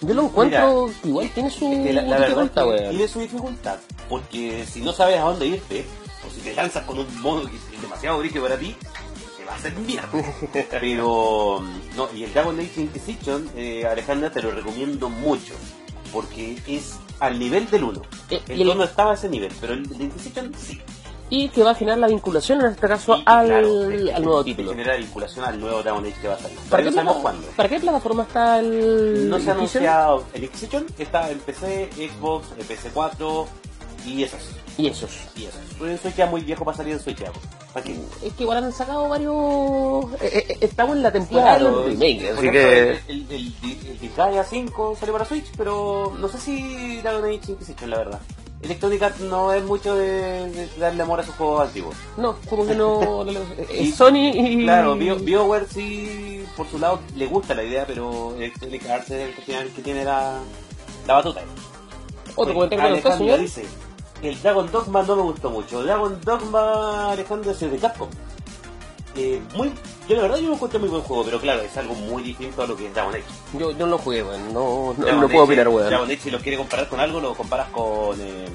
Yo 0.02 0.14
lo 0.14 0.24
encuentro 0.24 0.90
que 1.00 1.08
igual 1.08 1.30
tiene 1.32 1.50
su 1.50 1.70
la, 1.70 2.02
la 2.02 2.20
dificultad, 2.20 2.74
es 2.74 2.90
tiene 2.90 3.08
su 3.08 3.20
dificultad. 3.20 3.78
Porque 4.08 4.64
si 4.70 4.80
no 4.80 4.92
sabes 4.92 5.18
a 5.18 5.22
dónde 5.22 5.46
irte, 5.46 5.84
o 6.26 6.30
si 6.34 6.40
te 6.40 6.54
lanzas 6.54 6.84
con 6.84 6.98
un 6.98 7.20
modo 7.20 7.48
que 7.48 7.56
es 7.56 7.82
demasiado 7.82 8.18
brillo 8.18 8.42
para 8.42 8.58
ti, 8.58 8.74
te 9.38 9.44
va 9.44 9.52
a 9.52 9.56
hacer 9.56 9.72
mierda. 9.74 10.08
Pero, 10.70 11.62
no, 11.96 12.08
y 12.14 12.24
el 12.24 12.32
Dragon 12.32 12.58
Age 12.58 12.80
Inquisition, 12.80 13.48
eh, 13.56 13.86
Alejandra, 13.86 14.30
te 14.30 14.42
lo 14.42 14.50
recomiendo 14.50 15.08
mucho. 15.08 15.54
Porque 16.12 16.58
es 16.66 16.96
al 17.22 17.38
nivel 17.38 17.70
del 17.70 17.84
1. 17.84 18.02
Eh, 18.30 18.42
y 18.48 18.52
El 18.52 18.60
el- 18.62 18.66
2 18.68 18.76
no 18.76 18.84
estaba 18.84 19.12
a 19.12 19.14
ese 19.14 19.28
nivel, 19.28 19.52
pero 19.60 19.74
el 19.74 19.86
de 19.88 20.04
Inquisition 20.04 20.52
sí. 20.58 20.80
Y 21.30 21.48
que 21.48 21.62
va 21.62 21.70
a 21.70 21.74
generar 21.74 21.98
la 21.98 22.08
vinculación 22.08 22.60
en 22.60 22.66
este 22.72 22.86
caso 22.86 23.16
Y, 23.16 23.22
al, 23.24 23.46
claro, 23.46 23.86
al 24.16 24.22
nuevo 24.22 24.44
título. 24.44 24.72
Genera 24.72 24.96
vinculación 24.96 25.44
al 25.46 25.58
nuevo 25.58 25.82
Dragon 25.82 26.04
Age 26.04 26.14
que 26.20 26.28
va 26.28 26.34
a 26.34 26.38
salir. 26.38 26.58
¿Para 26.68 26.82
qué, 26.82 26.90
no 26.90 26.94
sabemos 26.96 27.16
cuándo. 27.22 27.46
¿Para 27.56 27.68
qué 27.70 27.80
plataforma 27.80 28.24
está 28.24 28.58
el 28.58 29.30
No 29.30 29.38
se 29.38 29.48
ha 29.50 29.52
anunciado 29.54 30.24
el 30.34 30.44
Inquisition, 30.44 30.84
está 30.98 31.30
en 31.30 31.38
PC, 31.38 31.88
Xbox, 31.94 32.48
en 32.58 32.66
PC4 32.66 33.46
y 34.04 34.22
esos. 34.24 34.40
Y 34.78 34.86
esos. 34.88 35.10
Y 35.36 35.44
esos. 35.44 35.60
Pero 35.78 35.90
el 35.90 35.98
Switch 35.98 36.14
ya 36.16 36.26
muy 36.26 36.40
viejo 36.42 36.64
para 36.64 36.76
salir 36.76 36.94
en 36.94 37.00
Switch 37.00 37.18
ya. 37.18 37.30
¿Para 37.72 37.84
qué? 37.84 37.96
Es 38.24 38.32
que 38.34 38.42
igual 38.42 38.64
han 38.64 38.72
sacado 38.72 39.08
varios... 39.08 40.12
eh, 40.22 40.46
eh, 40.48 40.58
estamos 40.60 40.96
en 40.96 41.02
la 41.02 41.12
temporada 41.12 41.58
Claro, 41.58 41.82
del 41.82 41.92
remake, 41.98 42.20
por 42.34 42.38
así 42.38 42.48
ejemplo, 42.48 42.52
que... 42.52 42.90
el, 42.90 43.26
el, 43.30 43.32
el, 43.62 43.86
el 43.88 43.98
Disgaea 44.00 44.44
5 44.44 44.96
salió 44.98 45.12
para 45.12 45.24
Switch, 45.24 45.46
pero 45.56 46.14
no 46.18 46.28
sé 46.28 46.38
si 46.38 47.00
Dragon 47.00 47.24
Age 47.24 47.52
Inquisition, 47.52 47.90
la 47.90 47.98
verdad. 47.98 48.20
Electronic 48.62 49.02
Arts 49.02 49.20
no 49.20 49.52
es 49.52 49.64
mucho 49.64 49.96
de, 49.96 50.48
de 50.50 50.68
darle 50.78 51.02
amor 51.02 51.18
a 51.18 51.24
sus 51.24 51.34
juegos 51.34 51.66
antiguos. 51.66 51.96
No, 52.16 52.36
como 52.48 52.64
que 52.66 52.74
no... 52.76 53.24
Y- 53.74 53.90
Sony 53.90 54.30
y... 54.34 54.62
Claro, 54.64 54.94
Bio- 54.96 55.16
BioWare 55.18 55.66
sí, 55.68 56.44
por 56.56 56.68
su 56.68 56.78
lado, 56.78 57.00
le 57.16 57.26
gusta 57.26 57.54
la 57.54 57.64
idea, 57.64 57.84
pero 57.86 58.34
Electronic 58.36 58.88
Arts 58.88 59.10
es 59.10 59.28
el 59.28 59.34
que 59.34 59.42
tiene, 59.82 59.98
que 60.00 60.04
la, 60.04 60.38
la 61.06 61.14
batuta. 61.14 61.40
Otro 62.36 62.44
Oye, 62.44 62.54
comentario 62.54 62.86
Alejandra 62.86 63.18
señor. 63.18 63.40
dice, 63.40 63.64
el 64.22 64.40
Dragon 64.40 64.70
Dogma 64.70 65.02
no 65.02 65.16
me 65.16 65.22
gustó 65.22 65.50
mucho. 65.50 65.82
Dragon 65.82 66.18
Dogma, 66.24 67.12
Alejandro, 67.12 67.50
es 67.50 67.62
el 67.62 67.70
de 67.72 67.78
Capcom. 67.78 68.08
Eh, 69.14 69.42
muy, 69.54 69.70
yo 70.08 70.16
la 70.16 70.22
verdad 70.22 70.38
yo 70.38 70.48
lo 70.48 70.54
encuentro 70.54 70.80
muy 70.80 70.88
buen 70.88 71.02
juego, 71.02 71.22
pero 71.24 71.38
claro, 71.40 71.60
es 71.60 71.76
algo 71.76 71.94
muy 71.94 72.22
distinto 72.22 72.62
a 72.62 72.66
lo 72.66 72.74
que 72.76 72.86
es 72.86 72.94
Dragon 72.94 73.14
Age. 73.14 73.24
Yo, 73.58 73.70
yo 73.72 73.78
no 73.78 73.86
lo 73.88 73.98
jugué, 73.98 74.22
weón. 74.22 74.54
No, 74.54 74.94
no, 74.96 75.20
no 75.20 75.28
puedo 75.28 75.44
opinar, 75.44 75.68
weón. 75.68 75.88
Dragon 75.88 76.06
Age, 76.10 76.20
si 76.20 76.30
lo 76.30 76.38
quieres 76.38 76.58
comparar 76.58 76.88
con 76.88 76.98
algo, 77.00 77.20
lo 77.20 77.34
comparas 77.34 77.68
con, 77.68 78.18
eh, 78.20 78.46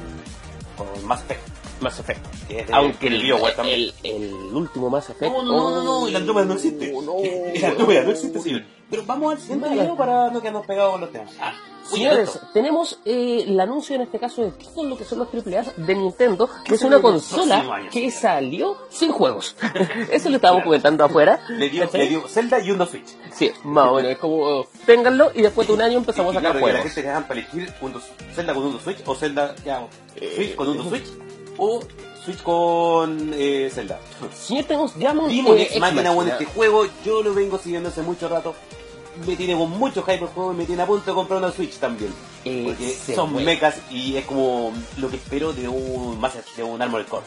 con 0.75 1.05
Mass 1.05 1.21
Effect. 1.21 1.47
Mass 1.79 1.99
Effect. 1.99 2.25
que 2.47 2.61
es 2.61 2.67
de- 2.67 2.73
Aunque 2.73 3.05
el, 3.07 3.21
BioWare 3.21 3.55
también. 3.55 3.79
el, 3.79 3.93
el 4.03 4.33
último 4.33 4.89
Mass 4.89 5.11
Effect... 5.11 5.31
No, 5.31 5.43
no, 5.43 5.69
no, 5.69 5.83
no, 5.83 6.07
el 6.07 6.15
Andrómeda 6.15 6.45
no 6.45 6.53
existe. 6.55 6.91
no. 6.91 7.17
El 7.53 7.63
Andrómeda 7.65 8.01
no 8.03 8.11
existe, 8.11 8.39
señor. 8.39 8.63
Pero 8.89 9.03
vamos 9.05 9.33
al 9.33 9.39
siguiente 9.41 9.69
video 9.69 9.95
para 9.97 10.29
no 10.29 10.39
quedarnos 10.39 10.65
pegados 10.65 10.91
con 10.93 11.01
los 11.01 11.11
temas. 11.11 11.31
Ah, 11.41 11.53
Señores, 11.89 12.37
tenemos 12.53 12.99
eh, 13.05 13.45
el 13.47 13.57
anuncio 13.59 13.95
en 13.95 14.01
este 14.01 14.19
caso 14.19 14.41
de 14.43 14.51
todo 14.51 14.83
lo 14.83 14.97
que 14.97 15.05
son 15.05 15.19
los 15.19 15.29
AAA 15.33 15.63
de 15.77 15.95
Nintendo, 15.95 16.49
que 16.65 16.75
es 16.75 16.81
una 16.81 17.01
consola 17.01 17.63
que 17.91 18.11
salió 18.11 18.77
sin 18.89 19.11
juegos. 19.13 19.55
Eso 20.11 20.29
lo 20.29 20.35
estábamos 20.35 20.65
comentando 20.65 21.05
afuera. 21.05 21.39
le 21.49 21.69
dio, 21.69 21.89
le 21.93 22.07
dio 22.07 22.27
Zelda 22.27 22.59
y 22.59 22.71
uno 22.71 22.85
Switch. 22.85 23.07
Sí, 23.33 23.51
más 23.63 23.87
o 23.87 23.95
menos, 23.95 24.11
es 24.11 24.17
como, 24.17 24.65
ténganlo 24.85 25.31
y 25.33 25.41
después 25.43 25.65
de 25.69 25.73
un 25.75 25.81
año 25.81 25.97
empezamos 25.99 26.33
Y 26.33 26.37
a 26.37 26.39
sacar 26.41 26.51
claro, 26.51 26.65
que 26.65 26.71
la 26.73 26.77
juegos. 26.79 26.93
gente 26.93 27.09
hagan 27.09 27.27
para 27.27 27.39
elegir 27.39 27.73
un 27.79 27.93
dos- 27.93 28.03
Zelda 28.35 28.53
con 28.53 28.63
un 28.63 28.79
Switch 28.81 28.97
o 29.05 29.15
Zelda 29.15 29.55
¿qué 29.63 29.71
hago? 29.71 29.87
Eh, 30.17 30.33
Switch 30.35 30.55
con 30.55 30.67
un 30.67 30.89
Switch 30.89 31.05
o 31.57 31.79
Switch 32.25 32.43
con 32.43 33.31
eh, 33.33 33.69
Zelda. 33.73 33.97
Señor, 34.35 34.65
tenemos 34.65 34.97
Diamond 34.99 35.29
Vimos 35.29 35.55
eh, 35.57 35.69
bueno 35.79 36.03
Machina. 36.15 36.31
este 36.33 36.45
juego, 36.47 36.85
yo 37.05 37.23
lo 37.23 37.33
vengo 37.33 37.57
siguiendo 37.57 37.87
hace 37.87 38.01
mucho 38.01 38.27
rato. 38.27 38.53
Me 39.25 39.35
tiene 39.35 39.57
con 39.57 39.69
mucho 39.71 40.01
hype 40.03 40.21
el 40.23 40.27
juego 40.27 40.53
y 40.53 40.55
me 40.57 40.65
tiene 40.65 40.81
a 40.83 40.85
punto 40.85 41.05
de 41.11 41.15
comprar 41.15 41.39
una 41.39 41.51
Switch 41.51 41.77
también. 41.77 42.13
Porque 42.43 42.95
son 43.15 43.33
mechas 43.43 43.75
y 43.91 44.15
es 44.15 44.25
como 44.25 44.71
lo 44.97 45.09
que 45.09 45.17
espero 45.17 45.51
de 45.53 45.67
un 45.67 46.23
Effect, 46.23 46.55
de 46.55 46.63
un 46.63 46.81
Armored 46.81 47.07
Core. 47.07 47.25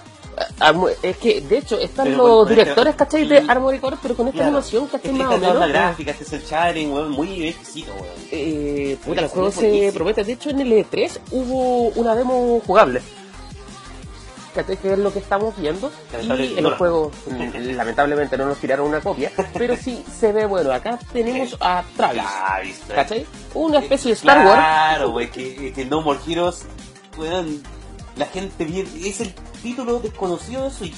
Armo- 0.60 0.88
Es 1.02 1.16
que, 1.18 1.40
de 1.42 1.58
hecho, 1.58 1.78
están 1.78 2.06
Pero 2.06 2.18
los 2.26 2.48
directores, 2.48 2.92
este- 2.92 3.04
¿cachai? 3.04 3.26
De 3.28 3.42
y- 3.42 3.46
Armored 3.48 3.80
Core, 3.80 3.96
pero 4.00 4.16
con 4.16 4.28
esta 4.28 4.38
Claro. 4.38 4.48
animación, 4.48 4.86
¿cachai? 4.86 5.10
Este 5.10 5.22
Más 5.24 5.34
o 5.34 5.38
menos. 5.38 5.68
gráfica, 5.68 6.10
este 6.12 6.24
es 6.24 6.32
el 6.32 6.42
sharing, 6.44 6.92
weón, 6.92 7.10
muy 7.10 7.48
exquisito, 7.48 7.92
weón. 7.92 8.06
Eh, 8.30 8.96
puta, 9.04 9.20
el 9.22 9.28
juego 9.28 9.48
es 9.48 9.54
se 9.56 9.90
promete. 9.92 10.24
De 10.24 10.32
hecho, 10.32 10.50
en 10.50 10.60
el 10.60 10.72
E3 10.72 11.18
hubo 11.32 11.88
una 11.96 12.14
demo 12.14 12.62
jugable. 12.66 13.02
¿Cachai? 14.54 14.76
Que 14.78 14.92
es 14.92 14.98
lo 14.98 15.12
que 15.12 15.18
estamos 15.20 15.56
viendo. 15.56 15.90
Y 16.22 16.26
no 16.26 16.34
el 16.34 16.62
la- 16.64 16.70
juego, 16.76 17.10
lamentablemente 17.54 18.36
no 18.36 18.46
nos 18.46 18.58
tiraron 18.58 18.88
una 18.88 19.00
copia. 19.00 19.30
Pero 19.54 19.76
sí 19.76 20.04
se 20.18 20.32
ve 20.32 20.46
bueno. 20.46 20.72
Acá 20.72 20.98
tenemos 21.12 21.56
a 21.60 21.84
Travis. 21.96 22.22
Ah, 22.24 22.58
viste. 22.62 22.94
¿Cachai? 22.94 23.26
Una 23.54 23.78
especie 23.78 24.08
de 24.08 24.14
Star 24.14 24.38
Wars. 24.46 24.54
Claro, 24.58 25.10
güey, 25.10 25.30
que, 25.30 25.72
que 25.72 25.84
No 25.84 26.02
More 26.02 26.18
Heroes, 26.26 26.62
weón, 27.16 27.62
la 28.16 28.26
gente 28.26 28.64
bien, 28.64 28.86
es 29.04 29.20
el 29.20 29.32
título 29.62 30.00
desconocido 30.00 30.64
de 30.64 30.70
Switch. 30.70 30.96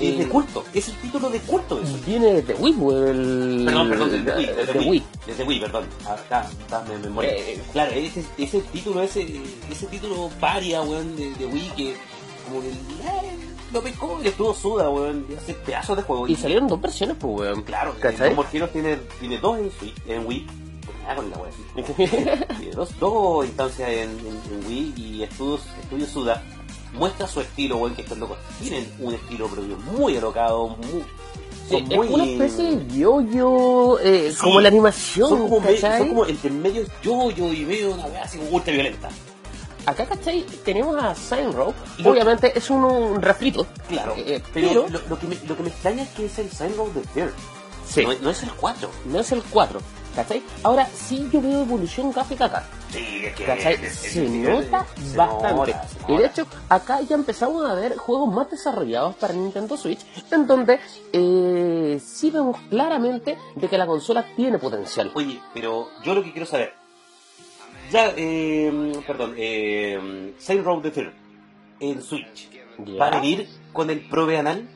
Es 0.00 0.16
de 0.16 0.28
culto, 0.28 0.64
es 0.72 0.86
el 0.90 0.94
título 0.98 1.28
de 1.28 1.40
culto 1.40 1.80
eso. 1.82 1.98
Viene 2.06 2.40
de 2.42 2.54
Wii, 2.54 2.72
el... 3.08 3.62
Perdón, 3.66 3.88
perdón, 3.88 4.10
desde 4.12 4.36
Wii, 4.36 4.46
desde 4.46 4.72
de 4.74 4.78
Wii. 4.78 4.88
Wii. 4.90 5.04
Desde 5.26 5.42
Wii, 5.42 5.60
perdón. 5.60 5.84
Ah, 6.06 6.14
está, 6.14 6.48
está, 6.60 6.82
me, 6.82 6.98
me 6.98 7.08
morí. 7.08 7.26
Eh, 7.28 7.60
Claro, 7.72 7.90
ese, 7.90 8.24
ese 8.38 8.60
título, 8.60 9.02
ese, 9.02 9.26
ese 9.68 9.86
título 9.86 10.30
paria, 10.38 10.82
weón, 10.82 11.16
de, 11.16 11.34
de 11.34 11.46
Wii 11.46 11.72
que 11.76 11.96
como 12.48 12.60
que 12.62 12.68
eh, 12.68 12.74
lo 13.72 13.82
pescó 13.82 14.20
y 14.24 14.28
estuvo 14.28 14.54
suda, 14.54 14.88
weón, 14.90 15.26
y 15.30 15.34
hace 15.34 15.54
pedazos 15.54 15.96
de 15.96 16.02
juego. 16.02 16.26
Y 16.28 16.36
salieron 16.36 16.66
dos 16.68 16.80
versiones, 16.80 17.16
pues, 17.20 17.40
weón. 17.40 17.62
Claro, 17.62 17.94
¿Cachai? 18.00 18.34
Heroes 18.52 18.72
tiene, 18.72 18.96
tiene 19.20 19.38
dos 19.38 19.58
en, 19.58 19.70
Switch, 19.72 19.94
en 20.06 20.26
Wii. 20.26 20.46
Pues 20.86 20.96
nada 21.02 21.16
con 21.16 21.30
la 21.30 21.36
wea 21.38 21.50
así. 21.50 21.92
Tiene 22.58 22.72
dos, 22.74 22.98
dos 22.98 23.44
instancias 23.46 23.88
en, 23.90 24.10
en- 24.10 24.40
en 24.62 24.66
Wii 24.66 24.94
y 24.96 25.22
Estudios, 25.22 25.60
Estudios 25.82 26.08
Suda 26.10 26.42
muestra 26.94 27.26
su 27.26 27.40
estilo, 27.42 27.76
weón, 27.76 27.94
que 27.94 28.00
estos 28.02 28.16
locos 28.16 28.38
tienen 28.60 28.90
un 28.98 29.12
estilo 29.14 29.46
propio 29.48 29.76
muy 29.94 30.16
alocado, 30.16 30.68
muy, 30.68 31.04
Sí, 31.68 31.76
es 31.76 31.96
muy... 31.96 32.08
una 32.08 32.24
especie 32.24 32.64
de 32.76 32.98
yo-yo, 32.98 33.98
eh, 34.02 34.30
Sí, 34.32 34.38
como 34.42 34.58
la 34.62 34.68
animación, 34.68 35.28
son 35.28 35.38
como, 35.48 35.60
me- 35.60 35.74
¿cachai? 35.74 35.98
son 35.98 36.08
como 36.08 36.24
entre 36.24 36.50
medio 36.50 36.82
yo-yo 37.02 37.52
y 37.52 37.66
medio 37.66 37.90
una 37.90 38.06
wea 38.06 38.22
así 38.24 38.38
como 38.38 38.50
ultra 38.52 38.72
violenta. 38.72 39.10
Acá, 39.88 40.04
¿cachai? 40.06 40.42
Tenemos 40.64 41.02
a 41.02 41.14
Sign 41.14 41.52
Row. 41.52 41.72
Lo- 41.98 42.10
Obviamente 42.10 42.52
es 42.56 42.68
un, 42.70 42.84
un 42.84 43.22
refrito. 43.22 43.66
Claro, 43.88 44.14
Eh, 44.16 44.42
pero, 44.52 44.68
pero 44.68 44.88
lo, 44.88 45.08
lo 45.08 45.18
que 45.18 45.26
me, 45.26 45.36
lo 45.46 45.56
que 45.56 45.62
me 45.62 45.68
extraña 45.70 46.02
es 46.02 46.10
que 46.10 46.26
es 46.26 46.38
el 46.38 46.50
Sign 46.50 46.76
Road 46.76 46.88
de 46.90 47.00
Fear. 47.02 47.30
Sí. 47.86 48.04
No, 48.04 48.12
no 48.20 48.30
es 48.30 48.42
el 48.42 48.52
4. 48.52 48.90
no 49.06 49.18
es 49.18 49.32
el 49.32 49.42
4. 49.42 49.80
¿Cachai? 50.14 50.42
Ahora 50.64 50.86
sí 50.92 51.28
yo 51.32 51.40
veo 51.40 51.60
evolución 51.62 52.10
gráfica 52.12 52.46
acá. 52.46 52.66
Sí, 52.90 53.24
es 53.24 53.34
que 53.34 53.44
¿Cachai? 53.44 53.74
es- 53.74 54.04
es- 54.04 54.12
Se 54.12 54.20
nota 54.28 54.84
bastante. 55.14 55.74
Y 56.08 56.16
de 56.16 56.26
hecho, 56.26 56.46
acá 56.68 57.00
ya 57.02 57.14
empezamos 57.14 57.64
a 57.64 57.74
ver 57.74 57.96
juegos 57.96 58.34
más 58.34 58.50
desarrollados 58.50 59.14
para 59.16 59.32
Nintendo 59.34 59.76
Switch, 59.76 60.00
en 60.32 60.46
donde 60.46 60.80
eh, 61.12 62.00
sí 62.04 62.30
vemos 62.30 62.56
claramente 62.68 63.38
de 63.54 63.68
que 63.68 63.78
la 63.78 63.86
consola 63.86 64.24
tiene 64.36 64.58
potencial. 64.58 65.12
Oye, 65.14 65.40
pero 65.54 65.88
yo 66.04 66.14
lo 66.14 66.22
que 66.22 66.32
quiero 66.32 66.46
saber. 66.46 66.74
Ya, 67.90 68.12
eh, 68.16 68.92
perdón, 69.06 69.34
eh, 69.36 70.32
Saint 70.38 70.64
Road 70.64 70.82
the 70.82 70.90
Third 70.90 71.12
en 71.80 72.02
Switch. 72.02 72.48
Ya. 72.84 72.98
¿Va 72.98 73.08
a 73.08 73.20
venir 73.20 73.48
con 73.72 73.90
el 73.90 74.00
Probe 74.08 74.36
Anal? 74.38 74.68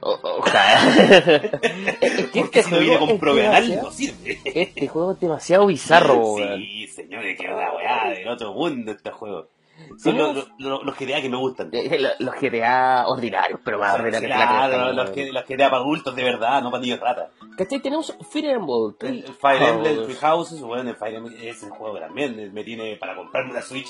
O- 0.00 0.18
ojalá. 0.22 0.94
es 2.00 2.30
que 2.30 2.40
Porque 2.40 2.60
este 2.60 2.62
si 2.62 2.70
no 2.70 2.78
viene 2.80 2.98
con 2.98 3.18
Probe 3.18 3.46
Anal 3.46 3.80
no 3.82 3.90
sirve. 3.90 4.38
Este 4.44 4.86
juego 4.88 5.12
es 5.12 5.20
demasiado 5.20 5.66
bizarro, 5.66 6.18
weón. 6.34 6.60
Sí, 6.62 6.86
señores, 6.86 7.38
que 7.38 7.46
una 7.46 7.72
weá 7.74 8.10
del 8.10 8.28
otro 8.28 8.52
mundo 8.54 8.92
este 8.92 9.10
juego. 9.10 9.48
Son 9.96 10.12
Tenemos- 10.12 10.34
los, 10.36 10.48
los, 10.58 10.70
los, 10.70 10.84
los 10.84 10.96
GTA 10.98 11.20
que 11.22 11.28
me 11.28 11.36
gustan. 11.36 11.70
Eh, 11.72 11.98
lo- 11.98 12.10
Los 12.18 12.34
GTA 12.40 13.06
ordinarios, 13.08 13.60
pero 13.64 13.78
más 13.78 13.94
ordinarios 13.94 14.28
la 14.30 14.36
Claro, 14.36 14.92
los, 14.92 15.10
que, 15.10 15.32
los 15.32 15.44
GTA 15.44 15.70
para 15.70 15.82
adultos 15.82 16.14
de 16.14 16.24
verdad, 16.24 16.62
no 16.62 16.70
para 16.70 16.82
niños 16.82 17.00
rata. 17.00 17.30
¿Cachai? 17.56 17.80
Tenemos 17.80 18.16
Fire 18.30 18.50
Emblem. 18.50 18.94
El, 19.00 19.24
el 19.24 19.34
Fire 19.34 19.62
Emblem, 19.62 19.94
House. 19.96 20.06
Three 20.06 20.16
Houses, 20.16 20.60
bueno, 20.62 20.90
el 20.90 20.96
Fire 20.96 21.14
Emblem, 21.16 21.36
ese 21.42 21.68
juego 21.70 21.94
que 21.94 22.00
también 22.00 22.52
me 22.54 22.64
tiene 22.64 22.96
para 22.96 23.16
comprarme 23.16 23.50
una 23.52 23.62
Switch. 23.62 23.88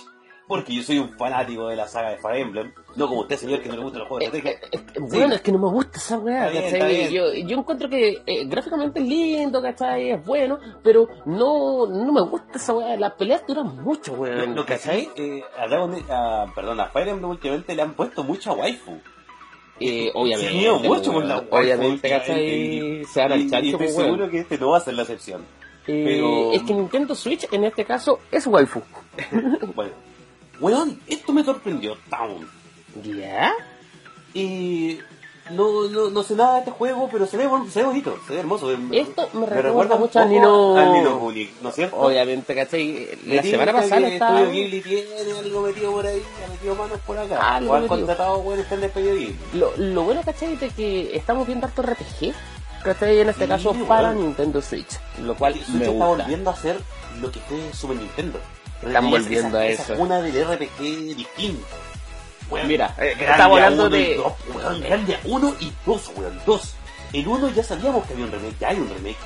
Porque 0.49 0.75
yo 0.75 0.83
soy 0.83 0.99
un 0.99 1.11
fanático 1.19 1.69
de 1.69 1.77
la 1.77 1.87
saga 1.87 2.09
de 2.11 2.17
Fire 2.17 2.41
Emblem. 2.41 2.73
No 2.97 3.07
como 3.07 3.21
usted, 3.21 3.37
señor, 3.37 3.61
que 3.61 3.69
no 3.69 3.77
le 3.77 3.83
gustan 3.83 3.99
los 4.01 4.09
juegos 4.09 4.33
de 4.33 4.39
estrategia. 4.39 4.69
eh, 4.73 4.83
eh, 4.95 4.99
Bueno, 4.99 5.35
es 5.35 5.41
que 5.43 5.53
no 5.53 5.59
me 5.59 5.69
gusta 5.71 5.99
esa 5.99 6.19
weá, 6.19 6.51
¿cachai? 6.51 7.13
Yo, 7.13 7.35
yo 7.35 7.59
encuentro 7.59 7.89
que 7.91 8.23
eh, 8.27 8.45
gráficamente 8.47 8.99
es 9.01 9.07
lindo, 9.07 9.61
¿cachai? 9.61 10.11
Es 10.13 10.25
bueno, 10.25 10.59
pero 10.83 11.07
no, 11.27 11.87
no 11.87 12.13
me 12.13 12.23
gusta 12.23 12.57
esa 12.57 12.73
weá. 12.73 12.97
Las 12.97 13.13
peleas 13.13 13.43
duran 13.47 13.77
mucho, 13.85 14.15
weón, 14.15 14.55
lo 14.55 14.65
que 14.65 14.73
¿cachai? 14.75 15.11
eh, 15.17 15.43
a, 15.59 15.67
Dragon- 15.69 16.03
a- 16.11 16.47
perdón, 16.55 16.81
a 16.81 16.87
Fire 16.87 17.09
Emblem 17.09 17.31
últimamente 17.31 17.75
le 17.77 17.83
han 17.83 17.93
puesto 17.95 18.25
mucha 18.25 18.53
waifu. 18.53 18.99
Eh, 19.81 20.11
obviamente. 20.15 20.51
Sí, 20.53 20.89
mucho 20.89 21.13
con 21.13 21.29
la 21.29 21.45
Obviamente, 21.51 22.09
¿cachai? 22.09 23.05
Se 23.05 23.13
chancho, 23.21 23.35
estoy 23.45 23.73
pues, 23.75 23.95
weón. 23.97 24.05
seguro 24.07 24.31
que 24.31 24.39
este 24.41 24.59
no 24.59 24.71
va 24.71 24.79
a 24.79 24.81
ser 24.81 24.95
la 24.95 25.03
excepción. 25.03 25.43
Eh, 25.87 26.03
pero- 26.05 26.53
Es 26.53 26.63
que 26.63 26.75
Nintendo 26.75 27.15
Switch, 27.15 27.47
en 27.53 27.65
este 27.65 27.85
caso, 27.85 28.19
es 28.33 28.47
waifu. 28.47 28.81
Bueno, 29.75 29.93
weón, 30.61 31.01
esto 31.07 31.33
me 31.33 31.45
sorprendió, 31.45 31.97
Town. 32.11 32.49
¿Ya? 33.05 33.53
Y 34.35 34.99
no, 35.51 35.89
no, 35.89 36.11
no 36.11 36.23
sé 36.23 36.35
nada 36.35 36.55
de 36.55 36.59
este 36.61 36.71
juego, 36.73 37.09
pero 37.11 37.27
se 37.27 37.37
ve, 37.39 37.49
se 37.71 37.81
ve 37.81 37.87
bonito, 37.87 38.19
se 38.27 38.35
ve 38.35 38.41
hermoso. 38.41 38.71
Esto 38.93 39.29
me 39.33 39.47
recuerda 39.47 39.95
un 39.95 40.01
mucho 40.03 40.19
al 40.19 40.29
Nino- 40.29 40.77
al 40.77 40.93
Nino 40.93 41.19
Kuni, 41.19 41.49
¿no 41.63 41.71
es 41.71 41.75
cierto? 41.75 41.97
Obviamente, 41.97 42.55
¿cachai? 42.55 43.09
Le 43.25 43.37
La 43.37 43.43
tiene 43.43 43.51
semana 43.59 43.73
pasada 43.73 43.97
el 43.99 44.05
estaba... 44.13 44.41
Estudio 44.43 44.53
Ghibli 44.65 44.81
tiene 44.83 45.39
algo 45.39 45.61
metido 45.63 45.93
por 45.93 46.07
ahí, 46.07 46.23
ha 46.47 46.51
metido 46.51 46.75
manos 46.75 46.99
por 47.07 47.19
acá. 47.19 47.55
Algo 47.57 47.75
han 47.75 47.89
contratado 47.89 48.43
buenos 48.43 48.67
que 48.67 48.75
han 48.75 48.81
despedido 48.83 49.15
Ghibli. 49.15 49.37
Lo, 49.55 49.73
lo 49.77 50.03
bueno, 50.03 50.21
¿cachai? 50.25 50.57
De 50.57 50.69
que 50.69 51.17
estamos 51.17 51.47
viendo 51.47 51.67
harto 51.67 51.81
RPG, 51.83 52.35
¿cachai? 52.85 53.21
En 53.21 53.31
este 53.31 53.45
Sí, 53.45 53.49
caso 53.49 53.71
bueno. 53.71 53.87
para 53.87 54.13
Nintendo 54.13 54.61
Switch, 54.61 54.99
lo 55.23 55.35
cual 55.35 55.55
Switch 55.55 55.69
me 55.69 55.79
está 55.87 55.91
gusta. 55.93 56.07
volviendo 56.25 56.51
a 56.51 56.57
ser 56.57 56.79
lo 57.23 57.31
que 57.33 57.41
fue 57.41 57.73
Super 57.73 57.97
Nintendo. 57.97 58.39
Están 58.83 59.05
Esa- 59.07 59.11
volviendo 59.11 59.59
a 59.59 59.67
esa, 59.67 59.83
eso. 59.83 59.93
Esa 59.95 60.03
cuna 60.03 60.21
del 60.23 60.45
RPG 60.45 61.17
distinto. 61.17 61.67
Weón, 62.51 62.67
Mira, 62.69 62.95
eh, 62.99 63.15
estamos 63.19 63.61
hablando 63.61 63.87
uno 63.87 63.97
y 63.97 64.03
de... 64.05 64.15
dos, 64.17 64.33
weón, 64.55 64.81
Grandia 64.81 65.21
1 65.25 65.55
y 65.61 65.73
2, 65.85 66.13
weón, 66.17 66.41
2. 66.47 66.75
El 67.13 67.29
1 67.29 67.49
ya 67.51 67.63
sabíamos 67.63 68.07
que 68.07 68.13
había 68.15 68.25
un 68.25 68.33
remake, 68.33 68.57
ya 68.61 68.69
hay 68.69 68.77
un 68.79 68.89
remake. 68.89 69.17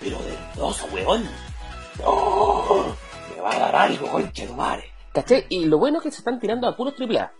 Pero 0.00 0.18
del 0.22 0.36
2, 0.56 0.86
weón. 0.92 1.28
No, 2.02 2.84
me 3.36 3.42
va 3.42 3.52
a 3.54 3.58
dar 3.58 3.76
algo, 3.76 4.08
concha 4.08 4.42
de 4.42 4.48
tu 4.48 4.54
madre. 4.54 4.84
¿Cachai? 5.12 5.46
Y 5.48 5.66
lo 5.66 5.78
bueno 5.78 5.98
es 5.98 6.04
que 6.04 6.10
se 6.10 6.18
están 6.18 6.40
tirando 6.40 6.66
a 6.66 6.76
puros 6.76 6.94
AAA. 6.98 7.32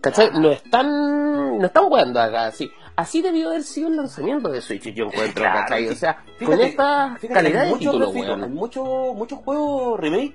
¿Cachai? 0.00 0.30
No 0.38 0.50
están... 0.50 1.58
No 1.58 1.66
están 1.66 1.84
jugando 1.84 2.20
acá, 2.20 2.46
así. 2.46 2.70
Así 2.96 3.22
debió 3.22 3.48
haber 3.48 3.62
sido 3.64 3.88
el 3.88 3.96
lanzamiento 3.96 4.48
de 4.48 4.60
Switch, 4.62 4.84
yo 4.94 5.06
encuentro, 5.06 5.42
Claro, 5.42 5.60
¿cachai? 5.60 5.86
O 5.88 5.90
sí. 5.90 5.96
sea, 5.96 6.16
con 6.16 6.34
Fíjate, 6.38 6.64
esta 6.66 7.16
Fíjate, 7.20 7.34
calidad 7.34 7.64
de 7.64 7.70
muchos 7.70 7.80
título, 7.92 8.08
weón. 8.10 8.54
muchos 8.54 8.86
muchos 9.16 9.38
juegos 9.40 9.98
remake 10.00 10.34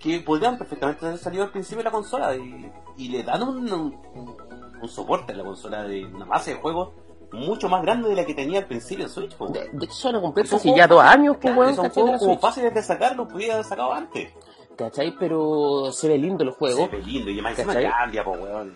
que 0.00 0.20
podrían 0.20 0.58
perfectamente 0.58 1.06
haber 1.06 1.18
salido 1.18 1.44
al 1.44 1.50
principio 1.50 1.78
de 1.78 1.84
la 1.84 1.90
consola 1.90 2.34
y, 2.34 2.72
y 2.96 3.08
le 3.10 3.22
dan 3.22 3.42
un, 3.42 3.72
un, 3.72 4.36
un 4.82 4.88
soporte 4.88 5.32
a 5.32 5.36
la 5.36 5.44
consola 5.44 5.84
de 5.84 6.06
una 6.06 6.24
base 6.24 6.54
de 6.54 6.60
juegos 6.60 6.90
mucho 7.32 7.68
más 7.68 7.82
grande 7.82 8.08
de 8.08 8.16
la 8.16 8.24
que 8.24 8.34
tenía 8.34 8.60
al 8.60 8.66
principio 8.66 9.04
en 9.04 9.10
Switch. 9.10 9.36
De, 9.36 9.68
de 9.72 9.84
hecho, 9.84 9.94
son 9.94 10.16
a 10.16 10.20
cumplir 10.20 10.46
Son 10.46 10.58
casi 10.58 10.70
juegos 10.70 10.78
ya 10.78 10.86
dos 10.88 11.02
años, 11.02 11.36
pues, 11.40 11.54
claro, 11.54 11.74
son 11.74 11.84
la 11.84 11.90
juegos 11.90 12.18
como 12.18 12.38
fáciles 12.38 12.74
de 12.74 12.82
sacar, 12.82 13.14
los 13.14 13.28
podía 13.28 13.52
haber 13.54 13.64
sacado 13.64 13.92
antes. 13.92 14.32
¿Cachai? 14.76 15.14
Pero 15.18 15.92
se 15.92 16.08
ve 16.08 16.18
lindo 16.18 16.42
el 16.42 16.50
juego. 16.50 16.86
Se 16.86 16.88
ve 16.88 17.02
lindo 17.02 17.30
y 17.30 17.40
más 17.42 17.58
encima 17.58 17.90
cambia, 17.90 18.24
po, 18.24 18.32
weón. 18.32 18.74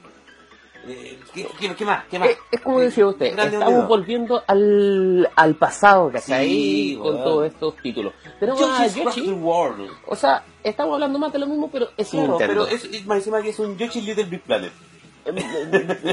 Eh, 0.87 1.19
¿qué, 1.33 1.49
qué, 1.59 1.75
qué 1.75 1.85
más? 1.85 2.05
¿Qué 2.11 2.19
más? 2.19 2.29
Eh, 2.29 2.39
es 2.51 2.61
como 2.61 2.81
decía 2.81 3.07
usted, 3.07 3.27
estamos 3.27 3.69
unido. 3.69 3.87
volviendo 3.89 4.43
al, 4.47 5.31
al 5.35 5.55
pasado, 5.57 6.11
¿cachai? 6.13 6.47
Sí, 6.49 6.99
con 7.01 7.17
todos 7.25 7.47
estos 7.47 7.77
títulos. 7.79 8.13
Tenemos 8.39 8.61
a 8.63 8.87
Yoshi's 8.87 8.95
Yoshi, 9.05 9.31
World. 9.31 9.91
o 10.07 10.17
sea, 10.17 10.45
estamos 10.63 10.95
hablando 10.95 11.19
más 11.19 11.33
de 11.33 11.39
lo 11.39 11.47
mismo, 11.47 11.71
pero 11.71 11.89
es 11.97 12.11
Claro, 12.11 12.29
Nintendo. 12.39 12.67
pero 12.67 12.77
es, 12.77 12.85
es 12.85 13.07
más 13.07 13.19
encima 13.19 13.41
que 13.41 13.49
es 13.51 13.59
un 13.59 13.77
Yoshi's 13.79 14.05
Little 14.05 14.25
Big 14.25 14.43
Planet. 14.43 14.73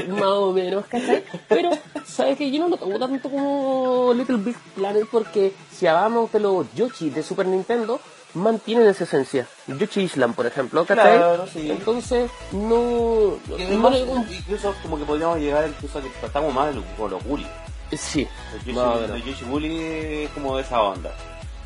más 0.08 0.22
o 0.22 0.52
menos, 0.52 0.86
¿cachai? 0.86 1.22
Pero, 1.48 1.70
¿sabes 2.06 2.38
que 2.38 2.50
Yo 2.50 2.60
no 2.60 2.68
lo 2.70 2.76
tomo 2.78 2.98
tanto 2.98 3.30
como 3.30 4.12
Little 4.14 4.38
Big 4.38 4.56
Planet 4.74 5.06
porque 5.10 5.52
si 5.70 5.86
hablamos 5.86 6.32
de 6.32 6.40
los 6.40 6.72
Yoshi 6.74 7.10
de 7.10 7.22
Super 7.22 7.46
Nintendo, 7.46 8.00
mantienen 8.34 8.86
esa 8.88 9.04
esencia. 9.04 9.46
Yoshi 9.66 10.02
Island, 10.02 10.34
por 10.34 10.46
ejemplo, 10.46 10.84
¿cachai? 10.84 11.18
Claro, 11.18 11.46
sí. 11.46 11.70
Entonces, 11.70 12.30
no... 12.52 13.38
No 13.46 13.94
incluso 14.30 14.74
como 14.82 14.98
que 14.98 15.04
podríamos 15.04 15.38
llegar 15.38 15.68
incluso 15.68 15.98
a 15.98 16.02
que 16.02 16.08
tratamos 16.20 16.52
más 16.54 16.74
con 16.96 17.10
los 17.10 17.22
bullies. 17.24 17.48
Sí, 17.92 18.26
El 18.54 18.60
Yoshi, 18.60 18.72
más 18.72 18.96
o 18.96 19.00
menos. 19.00 19.16
el 19.16 19.24
Yoshi 19.24 19.44
Bully 19.44 19.78
es 20.24 20.30
como 20.30 20.56
de 20.56 20.62
esa 20.62 20.82
onda. 20.82 21.10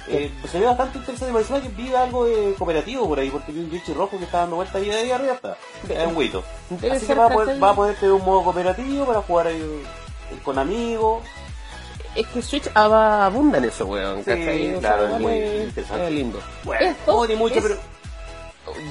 Eh, 0.09 0.31
pues 0.41 0.53
se 0.53 0.61
ve 0.61 0.67
bastante 0.67 0.99
interesante, 0.99 1.37
encima 1.37 1.61
que 1.61 1.69
vi 1.69 1.93
algo 1.95 2.27
de 2.27 2.55
cooperativo 2.57 3.09
por 3.09 3.19
ahí, 3.19 3.29
porque 3.29 3.53
vi 3.53 3.61
un 3.61 3.71
Yoshi 3.71 3.93
rojo 3.93 4.19
que 4.19 4.25
está 4.25 4.39
dando 4.39 4.57
vueltas 4.57 4.77
ahí, 4.77 4.91
ahí 4.91 5.11
arriba 5.11 5.35
está. 5.35 5.57
Es 5.89 6.07
un 6.07 6.17
huito. 6.17 6.45
Así 6.91 7.07
que 7.07 7.15
va 7.15 7.27
a, 7.27 7.29
poder, 7.29 7.63
va 7.63 7.71
a 7.71 7.75
poder 7.75 7.97
tener 7.97 8.13
un 8.13 8.25
modo 8.25 8.45
cooperativo 8.45 9.05
para 9.05 9.23
jugar 9.23 9.49
ahí, 9.49 9.57
eh, 9.57 10.39
con 10.45 10.59
amigos. 10.59 11.25
Es 12.17 12.27
que 12.29 12.43
Switch 12.43 12.71
abunda 12.75 13.59
en 13.59 13.65
eso, 13.67 13.87
weón. 13.87 14.19
Sí, 14.19 14.31
¿cachai? 14.31 14.75
O 14.75 14.81
claro, 14.81 15.07
sea, 15.07 15.17
es 15.17 15.21
muy 15.23 15.33
vale, 15.33 15.65
interesante. 15.65 16.07
Es 16.07 16.13
lindo. 16.13 16.41
Bueno, 16.65 16.87
Esto 16.87 17.27
no 17.29 17.37
mucho, 17.37 17.55
es- 17.57 17.63
pero... 17.63 17.77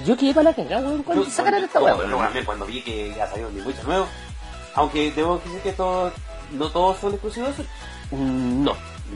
Yo 0.05 0.15
quedé 0.15 0.33
para 0.33 0.49
la 0.51 0.55
cagada, 0.55 0.87
weón, 0.87 1.03
cuando 1.03 1.25
sacaran 1.25 1.63
esta 1.63 1.81
weón. 1.81 2.09
también 2.09 2.45
cuando 2.45 2.65
vi 2.65 2.81
que 2.81 3.13
ya 3.15 3.27
salió 3.27 3.47
un 3.49 3.65
Witcher 3.65 3.85
nuevo, 3.85 4.07
aunque 4.75 5.11
debo 5.11 5.37
decir 5.39 5.59
que 5.61 5.71
todos, 5.73 6.13
no 6.51 6.69
todos 6.69 6.97
son 6.99 7.13
exclusivos 7.13 7.55
Mm, 8.11 8.63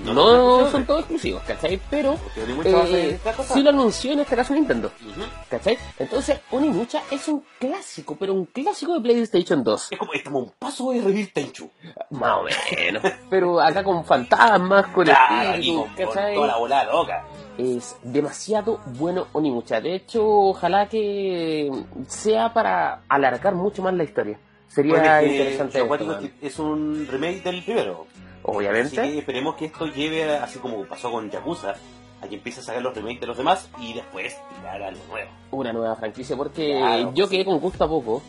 No, 0.05 0.13
No 0.13 0.61
no, 0.61 0.71
son 0.71 0.85
todos 0.85 0.99
exclusivos, 1.01 1.41
¿cachai? 1.43 1.79
Pero 1.89 2.15
eh, 2.63 3.19
sí 3.51 3.61
lo 3.63 3.69
anunció 3.71 4.11
en 4.13 4.19
este 4.19 4.35
caso 4.35 4.53
Nintendo, 4.53 4.91
Ujú. 5.01 5.21
¿cachai? 5.49 5.77
Entonces, 5.97 6.39
Onimucha 6.51 7.01
es 7.11 7.27
un 7.27 7.43
clásico, 7.59 8.15
pero 8.17 8.33
un 8.33 8.45
clásico 8.45 8.93
de 8.93 9.01
PlayStation 9.01 9.63
2. 9.63 9.87
Es 9.91 9.97
como, 9.97 10.13
estamos 10.13 10.43
un 10.43 10.51
paso 10.59 10.91
de 10.91 11.01
revivir 11.01 11.33
Tenchu. 11.33 11.69
Más 12.11 12.37
o 12.37 12.43
menos. 12.75 13.03
pero 13.29 13.59
acá 13.59 13.83
con 13.83 14.05
fantasmas, 14.05 14.87
con 14.87 15.05
Claro, 15.05 15.49
espíritus, 15.55 15.85
con, 15.95 16.13
toda 16.35 16.47
la 16.47 16.57
volada 16.57 16.83
loca. 16.91 17.25
es 17.57 17.95
demasiado 18.03 18.79
bueno 18.97 19.27
Onimucha. 19.33 19.81
De 19.81 19.95
hecho, 19.95 20.23
ojalá 20.25 20.87
que 20.87 21.69
sea 22.07 22.53
para 22.53 23.01
alargar 23.09 23.55
mucho 23.55 23.81
más 23.81 23.93
la 23.95 24.03
historia. 24.03 24.39
sería 24.67 24.93
Bueno, 24.93 25.13
es 25.15 25.23
que 25.23 25.31
interesante. 25.57 26.35
Es 26.41 26.59
un 26.59 27.07
remake 27.09 27.41
del 27.43 27.63
primero. 27.63 28.05
Así 28.49 28.57
Obviamente. 28.57 28.95
que 29.01 29.17
esperemos 29.19 29.55
que 29.55 29.65
esto 29.65 29.85
lleve, 29.87 30.37
a- 30.37 30.43
así 30.43 30.59
como 30.59 30.83
pasó 30.85 31.11
con 31.11 31.29
Yakuza, 31.29 31.75
a 32.21 32.27
que 32.27 32.35
empiece 32.35 32.59
a 32.59 32.63
sacar 32.63 32.81
los 32.81 32.93
remakes 32.95 33.21
de 33.21 33.27
los 33.27 33.37
demás 33.37 33.69
y 33.79 33.93
después 33.93 34.35
tirar 34.57 34.81
algo 34.83 35.01
nuevo. 35.09 35.29
Una 35.51 35.71
nueva 35.73 35.95
franquicia, 35.95 36.35
porque 36.35 36.77
Claro, 36.77 37.13
yo 37.13 37.25
sí. 37.27 37.31
quedé 37.31 37.45
con 37.45 37.59
gusto 37.59 37.83
a 37.83 37.87
poco. 37.87 38.21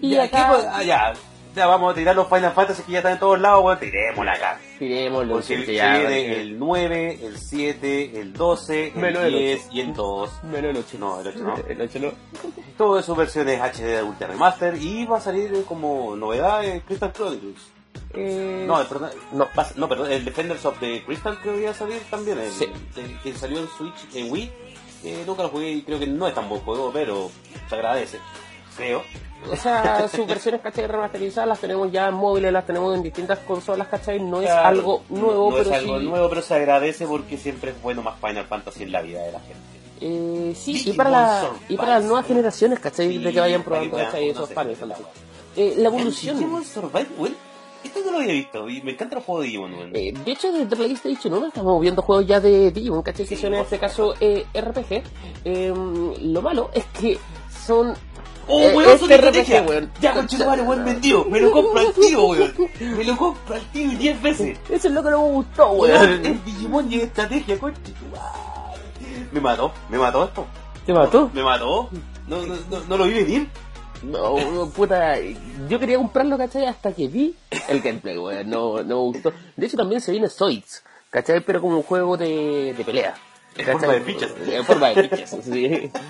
Y 0.00 0.10
Ya, 0.12 0.22
acá 0.24 0.46
¿qué 0.48 0.52
pues? 0.54 0.66
Ah, 0.72 0.82
ya, 0.82 1.12
ya 1.54 1.66
vamos 1.66 1.92
a 1.92 1.94
tirar 1.94 2.16
los 2.16 2.26
Final 2.28 2.52
Fantasy 2.52 2.82
que 2.84 2.92
ya 2.92 2.98
están 3.00 3.12
en 3.12 3.18
todos 3.18 3.38
lados, 3.38 3.62
weón, 3.62 3.78
tirémosla 3.78 4.32
acá. 4.32 4.58
tiremoslo, 4.78 5.34
Porque 5.34 5.56
viene 5.56 5.98
porque- 6.00 6.40
el 6.40 6.58
9, 6.58 7.18
el 7.22 7.36
7, 7.36 8.18
el 8.20 8.32
12, 8.32 8.92
Menos 8.94 9.22
el 9.24 9.34
el 9.34 9.38
10 9.40 9.68
y 9.70 9.80
el 9.80 9.92
2. 9.92 10.42
Menos 10.44 10.70
el 10.70 10.76
8. 10.78 10.96
No, 10.98 11.20
el 11.20 11.26
8 11.28 11.38
no. 11.40 11.54
El 11.68 11.80
8 11.82 11.98
no. 11.98 12.12
Todo 12.78 12.98
eso 12.98 13.14
versiones 13.14 13.60
HD 13.60 13.84
de 13.96 14.02
Ultra 14.02 14.28
Remaster 14.28 14.76
y 14.80 15.04
va 15.04 15.18
a 15.18 15.20
salir 15.20 15.62
como 15.66 16.16
novedad 16.16 16.64
eh, 16.64 16.82
Crystal 16.86 17.12
Chronicles. 17.12 17.60
Eh, 18.14 18.64
No, 18.66 18.80
el, 18.80 18.86
perdón, 18.88 19.10
no. 19.32 19.48
va 19.56 19.62
a- 19.62 19.70
no, 19.76 19.88
perdón, 19.88 20.10
el 20.10 20.24
Defenders 20.24 20.64
of 20.64 20.78
the 20.80 21.02
Crystal 21.04 21.38
creo 21.40 21.54
que 21.54 21.60
iba 21.62 21.70
a 21.70 21.74
salir 21.74 22.00
también, 22.10 22.38
el, 22.38 22.50
Sí. 22.50 22.66
el 22.96 23.18
que 23.20 23.32
salió 23.34 23.58
en 23.60 23.68
Switch, 23.68 24.14
en 24.14 24.30
Wii. 24.32 24.52
Eh, 25.04 25.22
nunca 25.26 25.44
lo 25.44 25.48
jugué 25.48 25.70
y 25.70 25.82
creo 25.82 25.98
que 25.98 26.06
no 26.06 26.26
es 26.28 26.34
tan 26.34 26.48
buen 26.48 26.60
juego, 26.62 26.90
pero 26.92 27.30
se 27.68 27.74
agradece, 27.76 28.18
creo. 28.76 29.02
O 29.50 29.56
sea, 29.56 30.06
sus 30.14 30.26
versiones, 30.26 30.60
¿cachai? 30.60 30.86
Remasterizadas 30.86 31.48
las 31.48 31.60
tenemos 31.60 31.90
ya 31.90 32.08
en 32.08 32.14
móviles, 32.14 32.52
las 32.52 32.66
tenemos 32.66 32.94
en 32.94 33.02
distintas 33.02 33.38
consolas, 33.40 33.88
¿cachai? 33.88 34.20
No 34.20 34.40
es 34.42 34.48
Claro, 34.48 34.66
algo 34.68 35.02
nuevo, 35.08 35.50
no 35.50 35.56
pero 35.56 35.70
es 35.70 35.76
algo 35.76 35.98
sí. 36.00 36.04
nuevo, 36.06 36.28
pero 36.28 36.42
se 36.42 36.54
agradece 36.54 37.06
porque 37.06 37.38
siempre 37.38 37.70
es 37.70 37.80
bueno 37.80 38.02
más 38.02 38.18
Final 38.20 38.44
Fantasy 38.46 38.82
en 38.82 38.92
la 38.92 39.00
vida 39.02 39.22
de 39.22 39.32
la 39.32 39.40
gente. 39.40 39.60
Eh, 40.02 40.54
sí, 40.56 40.82
y 40.86 40.92
para, 40.94 41.10
la, 41.10 41.50
y 41.68 41.76
para 41.76 41.92
las 41.94 42.04
nuevas 42.04 42.26
generaciones, 42.26 42.78
¿cachai? 42.80 43.08
Sí, 43.08 43.18
de 43.18 43.32
que 43.32 43.40
vayan 43.40 43.62
probando, 43.62 43.96
¿cachai? 43.96 44.28
Esos 44.30 44.50
paneles. 44.50 44.78
claro. 44.78 45.08
Eh, 45.56 45.74
la 45.78 45.88
evolución. 45.88 46.36
Digimon 46.38 46.64
Survive. 46.64 47.06
Esto 47.84 48.00
no 48.04 48.12
lo 48.12 48.18
había 48.18 48.34
visto 48.34 48.68
y 48.68 48.82
me 48.82 48.92
encanta 48.92 49.16
los 49.16 49.24
juegos 49.24 49.42
de 49.42 49.46
Digimon, 49.48 49.72
weón. 49.74 49.90
Eh, 49.96 50.12
de 50.12 50.32
hecho, 50.32 50.52
desde 50.52 50.76
PlayStation 50.76 51.32
1 51.34 51.46
estamos 51.48 51.80
viendo 51.80 52.02
juegos 52.02 52.26
ya 52.26 52.40
de 52.40 52.70
Digimon, 52.70 53.02
¿cachai? 53.02 53.26
Que 53.26 53.36
Sí, 53.36 53.42
son 53.42 53.54
en 53.54 53.60
este 53.60 53.78
caso 53.78 54.14
eh, 54.20 54.44
RPG. 54.54 55.02
Eh, 55.44 55.72
lo 56.22 56.42
malo 56.42 56.70
es 56.74 56.84
que 57.00 57.18
son. 57.66 57.94
¡Oh, 58.48 58.60
eh, 58.60 58.72
weón, 58.74 58.90
este 58.90 58.98
son 58.98 59.12
estrategia! 59.12 59.60
RPG, 59.62 59.68
weón. 59.70 59.92
Ya, 60.00 60.12
conchetumare, 60.12 60.62
weón, 60.62 60.84
vendido. 60.84 61.24
Me 61.24 61.40
lo 61.40 61.50
compro 61.52 61.78
al 61.80 61.92
tío, 61.94 62.24
weón. 62.26 62.54
Me 62.80 63.04
lo 63.04 63.16
compro 63.16 63.54
al 63.54 63.62
tío 63.72 63.90
10 63.90 64.22
veces. 64.22 64.58
Eso 64.68 64.88
es 64.88 64.94
lo 64.94 65.02
que 65.02 65.10
no 65.10 65.22
me 65.24 65.30
gustó, 65.32 65.70
Weón, 65.72 66.26
el 66.26 66.44
Digimon 66.44 66.92
y 66.92 66.96
estrategia, 66.96 67.58
conchetumare. 67.58 68.22
Me 69.32 69.40
mató, 69.40 69.72
me 69.88 69.98
mató 69.98 70.24
esto. 70.24 70.46
¿Te 70.84 70.92
mató? 70.92 71.30
Me 71.32 71.42
mató. 71.42 71.88
No, 72.26 72.42
no, 72.46 72.54
no, 72.70 72.80
no 72.88 72.96
lo 72.96 73.04
vi 73.04 73.14
venir. 73.14 73.48
No, 74.02 74.70
puta, 74.74 75.16
yo 75.68 75.78
quería 75.78 75.96
comprarlo, 75.96 76.38
¿cachai? 76.38 76.66
Hasta 76.66 76.92
que 76.92 77.08
vi 77.08 77.36
el 77.68 77.80
gameplay, 77.80 78.16
weón, 78.16 78.48
no, 78.48 78.82
no 78.82 78.84
me 78.84 78.94
gustó. 78.94 79.32
De 79.56 79.66
hecho, 79.66 79.76
también 79.76 80.00
se 80.00 80.12
viene 80.12 80.28
Zoids, 80.28 80.82
¿cachai? 81.10 81.40
Pero 81.40 81.60
como 81.60 81.76
un 81.76 81.82
juego 81.82 82.16
de, 82.16 82.74
de 82.76 82.84
pelea. 82.84 83.14
En 83.56 83.66
forma 83.66 83.92
de 83.94 84.00
fichas. 84.00 84.30
En 84.46 84.64
forma 84.64 84.88
de 84.88 85.08
fichas, 85.08 85.36
sí. 85.42 85.90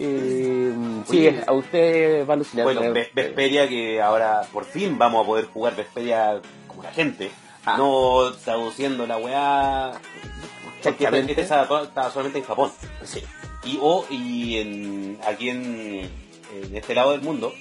Eh, 0.00 0.72
sí, 1.08 1.28
a 1.44 1.52
usted 1.52 2.24
va 2.24 2.34
a 2.34 2.36
alucinar. 2.36 2.64
Bueno, 2.64 2.80
Vesperia 2.92 3.68
que 3.68 4.00
ahora 4.00 4.42
por 4.52 4.64
fin 4.64 4.96
vamos 4.96 5.24
a 5.24 5.26
poder 5.26 5.46
jugar 5.46 5.74
Vesperia 5.74 6.40
como 6.68 6.84
la 6.84 6.92
gente. 6.92 7.32
Ah. 7.66 7.76
No 7.76 8.32
traduciendo 8.44 9.08
la 9.08 9.18
weá. 9.18 10.00
Porque 10.80 11.08
estaba 11.36 12.10
solamente 12.12 12.38
en 12.38 12.44
Japón. 12.44 12.70
Sí. 13.02 13.24
Y 13.64 13.78
o 13.82 14.04
y 14.08 14.58
en, 14.58 15.18
aquí 15.26 15.50
en, 15.50 16.08
en 16.52 16.76
este 16.76 16.94
lado 16.94 17.12
del 17.12 17.20
mundo 17.22 17.52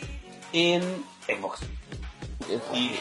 en 0.54 0.82
Xbox. 1.28 1.60
Y, 2.74 2.92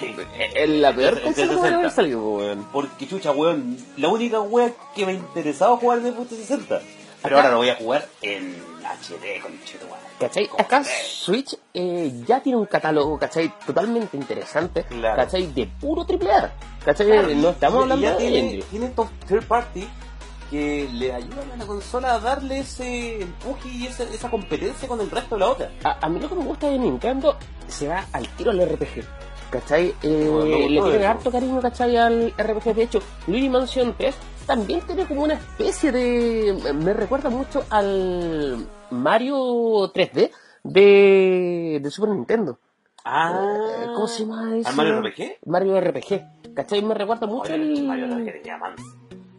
Es 0.55 0.69
la 0.69 0.93
peor 0.95 1.23
consola 1.23 1.23
que 1.23 1.57
puede 1.57 1.71
360. 1.71 1.77
haber 1.79 1.91
salido, 1.93 2.21
weón. 2.21 2.67
porque 2.73 3.07
chucha, 3.07 3.31
weón, 3.31 3.77
la 3.97 4.09
única 4.09 4.41
wea 4.41 4.73
que 4.95 5.07
me 5.07 5.13
interesaba 5.15 5.77
jugar 5.77 6.01
de 6.01 6.11
Xbox 6.11 6.29
360. 6.29 6.81
Pero 7.23 7.37
Acá- 7.37 7.37
ahora 7.37 7.51
lo 7.53 7.57
voy 7.59 7.69
a 7.69 7.77
jugar 7.77 8.09
en 8.23 8.57
HD 8.83 9.41
con 9.43 9.53
weón. 9.53 10.07
¿Cachai? 10.19 10.49
Acá. 10.59 10.83
Switch 10.85 11.57
eh, 11.75 12.11
ya 12.27 12.41
tiene 12.43 12.59
un 12.59 12.67
catálogo, 12.67 13.19
¿cachai? 13.19 13.53
Totalmente 13.67 14.17
interesante, 14.17 14.85
Claro. 14.85 15.17
¿cachai? 15.17 15.47
De 15.53 15.67
puro 15.67 16.05
triple 16.07 16.33
A, 16.33 16.53
¿cachai? 16.85 17.07
Claro, 17.07 17.29
no 17.35 17.51
estamos 17.51 17.83
hablando 17.83 18.11
de 18.11 18.17
tiene, 18.17 18.63
tiene 18.71 18.87
estos 18.87 19.09
third 19.29 19.45
party 19.47 19.87
que 20.51 20.89
le 20.93 21.13
ayudan 21.13 21.51
a 21.53 21.57
la 21.57 21.67
consola 21.67 22.15
a 22.15 22.21
darle 22.21 22.61
ese 22.61 23.23
empuje 23.23 23.69
y 23.69 23.87
esa, 23.87 24.05
esa 24.05 24.31
competencia 24.31 24.89
con 24.89 25.01
el 25.01 25.11
resto 25.11 25.35
de 25.35 25.41
la 25.41 25.49
otra. 25.51 25.71
A, 25.85 26.05
a 26.07 26.09
mí 26.09 26.21
lo 26.21 26.29
que 26.29 26.35
me 26.35 26.45
gusta 26.45 26.69
de 26.69 26.79
Nintendo 26.79 27.37
se 27.67 27.89
va 27.89 28.05
al 28.13 28.29
tiro 28.37 28.51
al 28.51 28.61
RPG. 28.69 29.05
¿Cachai? 29.51 29.95
Eh, 30.03 30.67
le 30.69 30.83
tiene 30.83 31.07
harto 31.07 31.31
cariño, 31.31 31.61
¿cachai? 31.61 31.97
Al 31.97 32.33
RPG. 32.37 32.75
De 32.75 32.83
hecho, 32.83 33.01
Luigi 33.29 33.49
Mansion 33.49 33.95
3 33.97 34.15
también 34.47 34.81
tiene 34.87 35.07
como 35.07 35.23
una 35.23 35.35
especie 35.35 35.93
de... 35.93 36.73
Me 36.75 36.93
recuerda 36.93 37.31
mucho 37.31 37.65
al 37.71 38.67
Mario 38.91 39.37
3D 39.93 40.31
de, 40.65 41.79
de 41.83 41.91
Super 41.91 42.11
Nintendo. 42.11 42.59
Ah, 43.05 43.33
Eh, 43.83 43.87
¿Cómo 43.95 44.09
se 44.09 44.25
llama 44.25 44.57
eso? 44.59 44.69
¿Al 44.69 44.75
Mario 44.77 45.01
RPG? 45.01 45.39
Mario 45.47 45.81
RPG. 45.81 46.55
¿Cachai? 46.55 46.83
Me 46.83 46.95
recuerda 46.95 47.27
mucho 47.29 47.53
Oye, 47.53 47.55
al... 47.55 47.83
Mario 47.85 48.07
RPG 48.09 48.33
tenía 48.43 48.59
más. 48.59 48.73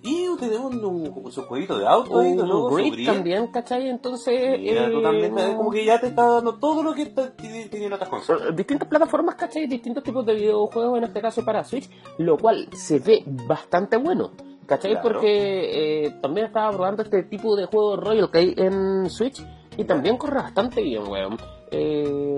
Y 0.08 0.38
tenemos 0.38 0.74
un, 0.74 1.32
su 1.32 1.42
jueguito 1.44 1.78
de 1.78 1.86
auto 1.86 2.20
ahí, 2.20 2.34
¿no? 2.34 2.68
Un 2.68 2.76
Grid 2.76 3.06
también, 3.06 3.48
¿cachai? 3.48 3.90
Entonces... 3.90 4.34
Eh, 4.58 4.90
totalmente, 4.92 5.56
como 5.58 5.70
que 5.70 5.84
ya 5.84 6.00
te 6.00 6.08
está 6.08 6.26
dando 6.26 6.56
todo 6.56 6.82
lo 6.82 6.94
que 6.94 7.08
tienen 7.08 7.92
otras 7.92 8.10
consolas. 8.10 8.50
Eh, 8.50 8.54
distintas 8.56 8.88
plataformas, 8.88 9.36
¿cachai? 9.36 9.68
Distintos 9.68 10.04
tipos 10.04 10.26
de 10.26 10.36
videojuegos, 10.36 10.98
en 10.98 11.04
este 11.04 11.20
caso 11.20 11.44
para 11.44 11.64
Switch, 11.66 11.90
lo 12.20 12.38
cual 12.38 12.70
se 12.72 13.00
ve 13.00 13.24
bastante 13.26 13.98
bueno, 13.98 14.32
¿cachai? 14.66 14.92
Claro. 14.92 15.10
Porque 15.10 16.06
eh, 16.06 16.12
también 16.22 16.48
estaba 16.48 16.72
probando 16.72 17.04
este 17.04 17.24
tipo 17.24 17.58
de 17.58 17.66
juego 17.66 17.98
Royal 17.98 18.32
que 18.32 18.38
hay 18.38 18.54
en 18.56 19.10
Switch 19.10 19.44
y 19.76 19.84
también 19.84 20.18
corre 20.18 20.36
bastante 20.36 20.82
bien, 20.82 21.06
weón. 21.06 21.38
Eh, 21.70 22.38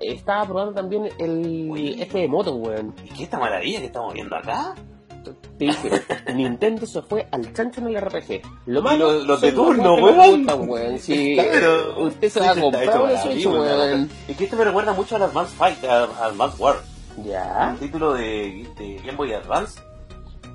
estaba 0.00 0.46
probando 0.46 0.72
también 0.72 1.10
el 1.18 1.68
Oye. 1.70 2.02
este 2.02 2.20
de 2.20 2.28
moto, 2.28 2.54
weón. 2.54 2.94
¿Y 3.04 3.10
qué 3.10 3.24
esta 3.24 3.38
maravilla 3.38 3.80
que 3.80 3.86
estamos 3.86 4.14
viendo 4.14 4.34
acá? 4.34 4.74
Te 5.22 5.64
dije, 5.64 6.02
Nintendo 6.34 6.86
se 6.86 7.02
fue 7.02 7.26
al 7.30 7.52
chancho 7.52 7.80
en 7.80 7.88
el 7.88 8.00
RPG. 8.00 8.42
Lo 8.66 8.82
malo 8.82 9.12
los- 9.12 9.26
los 9.26 9.40
de 9.40 9.52
turno, 9.52 9.94
weón. 9.94 10.44
gustan, 10.44 10.60
weón. 10.68 10.98
Claro. 10.98 12.02
usted 12.04 12.28
se 12.28 12.40
va 12.40 12.50
a 12.50 12.54
comprar 12.60 13.02
una 13.02 13.22
Switch, 13.22 13.46
weón. 13.46 14.10
Es 14.28 14.36
que 14.36 14.44
este 14.44 14.56
me 14.56 14.64
recuerda 14.64 14.92
mucho 14.92 15.16
al 15.16 15.22
Advance 15.22 15.54
Fight, 15.56 15.84
al 15.84 16.10
Advance 16.20 16.62
War. 16.62 16.76
Ya. 17.24 17.70
Un 17.74 17.78
título 17.78 18.14
de, 18.14 18.66
de 18.78 18.96
Game 19.04 19.16
Boy 19.16 19.32
Advance. 19.34 19.80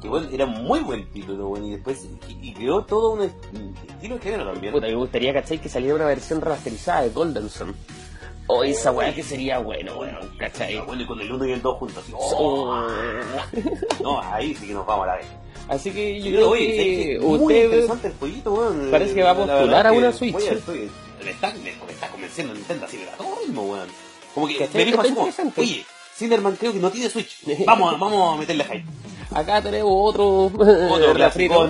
Que 0.01 0.07
bueno, 0.07 0.27
era 0.31 0.45
muy 0.45 0.79
buen 0.81 1.09
título, 1.11 1.47
bueno, 1.47 1.65
y 1.65 1.71
después 1.71 2.07
y, 2.29 2.49
y 2.49 2.53
creó 2.53 2.83
todo 2.85 3.13
un, 3.13 3.21
est- 3.23 3.35
un 3.53 3.73
estilo 3.89 4.15
de 4.15 4.21
género 4.21 4.51
también. 4.51 4.71
Puta, 4.71 4.85
me 4.85 4.95
gustaría, 4.95 5.33
¿cachai? 5.33 5.57
Que 5.59 5.69
saliera 5.69 5.95
una 5.95 6.05
versión 6.05 6.39
remasterizada 6.39 7.01
de 7.01 7.09
Golden 7.09 7.49
Sun. 7.49 7.73
O 8.49 8.63
esa 8.63 8.91
weá 8.91 9.13
que 9.13 9.23
sería 9.23 9.59
bueno, 9.59 9.97
weón, 9.99 10.31
¿cachai? 10.37 10.79
Bueno, 10.85 11.01
y 11.01 11.05
con 11.05 11.19
el 11.19 11.31
1 11.31 11.45
y 11.47 11.51
el 11.51 11.61
2 11.61 11.77
juntos. 11.77 12.05
oh, 12.13 12.87
no, 14.01 14.21
ahí 14.21 14.55
sí 14.55 14.67
que 14.67 14.73
nos 14.73 14.85
vamos 14.85 15.03
a 15.03 15.07
la 15.11 15.15
vez. 15.17 15.25
Así 15.67 15.91
que 15.91 16.21
yo 16.21 16.31
creo 16.31 16.49
oye, 16.51 16.65
que 16.65 16.91
es 17.13 17.19
que 17.19 17.25
muy 17.25 17.39
usted 17.39 17.63
interesante 17.65 18.07
el 18.07 18.13
weón. 18.53 18.87
parece 18.89 19.13
que 19.13 19.23
va 19.23 19.31
a 19.31 19.33
La 19.33 19.45
postular 19.45 19.87
a 19.87 19.91
una 19.91 20.13
Switch. 20.13 20.35
estoy- 20.37 20.89
me, 21.25 21.31
está, 21.31 21.51
me, 21.55 21.59
me 21.85 21.91
está 21.91 22.07
convenciendo 22.07 22.53
Nintendo 22.53 22.85
así 22.85 22.97
de 22.97 23.05
todo 23.17 23.35
ritmo, 23.45 23.63
weón. 23.63 23.89
Como 24.33 24.47
que 24.47 24.69
me 24.73 24.85
dijo 24.85 25.01
así 25.01 25.13
como, 25.13 25.29
oye, 25.57 25.85
Cinderman 26.15 26.55
creo 26.55 26.71
que 26.71 26.79
no 26.79 26.89
tiene 26.89 27.09
Switch. 27.09 27.43
Vamos, 27.65 27.93
a- 27.93 27.97
vamos 27.97 28.33
a 28.35 28.39
meterle 28.39 28.63
hype. 28.63 28.85
acá 29.31 29.61
tenemos 29.61 29.91
otro 29.93 30.45
Otro 30.45 31.13
refrito. 31.15 31.69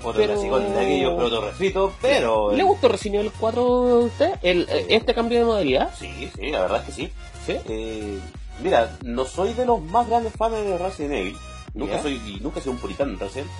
Otro 0.00 0.12
Pero- 0.20 0.32
clasicón 0.34 0.74
de 0.74 0.80
aquellos, 0.80 1.12
pero 1.14 1.26
otro 1.26 1.40
refrito, 1.46 1.92
pero... 2.02 2.52
¿Le 2.52 2.62
gustó 2.62 2.88
Resident 2.88 3.20
Evil 3.20 3.32
4 3.38 3.62
a 3.62 3.98
usted? 4.00 4.34
El, 4.42 4.66
eh, 4.70 4.86
¿Este 4.90 5.14
cambio 5.14 5.38
de 5.40 5.44
modalidad? 5.44 5.90
Sí, 5.98 6.30
sí, 6.34 6.50
la 6.50 6.60
verdad 6.62 6.80
es 6.80 6.86
que 6.86 6.92
sí. 6.92 7.12
Sí. 7.46 7.56
Eh, 7.68 8.18
mira, 8.62 8.96
no 9.02 9.24
soy 9.24 9.52
de 9.54 9.64
los 9.66 9.80
más 9.82 10.08
grandes 10.08 10.32
fans 10.34 10.54
de 10.54 10.78
Resident 10.78 11.14
Evil. 11.14 11.36
Nunca 11.74 11.96
Ya. 11.96 12.02
soy 12.02 12.14
y 12.26 12.40
nunca 12.40 12.58
he 12.58 12.62
sido 12.62 12.72
un 12.72 12.78
puritano 12.78 13.12
en 13.12 13.18
Resident. 13.20 13.50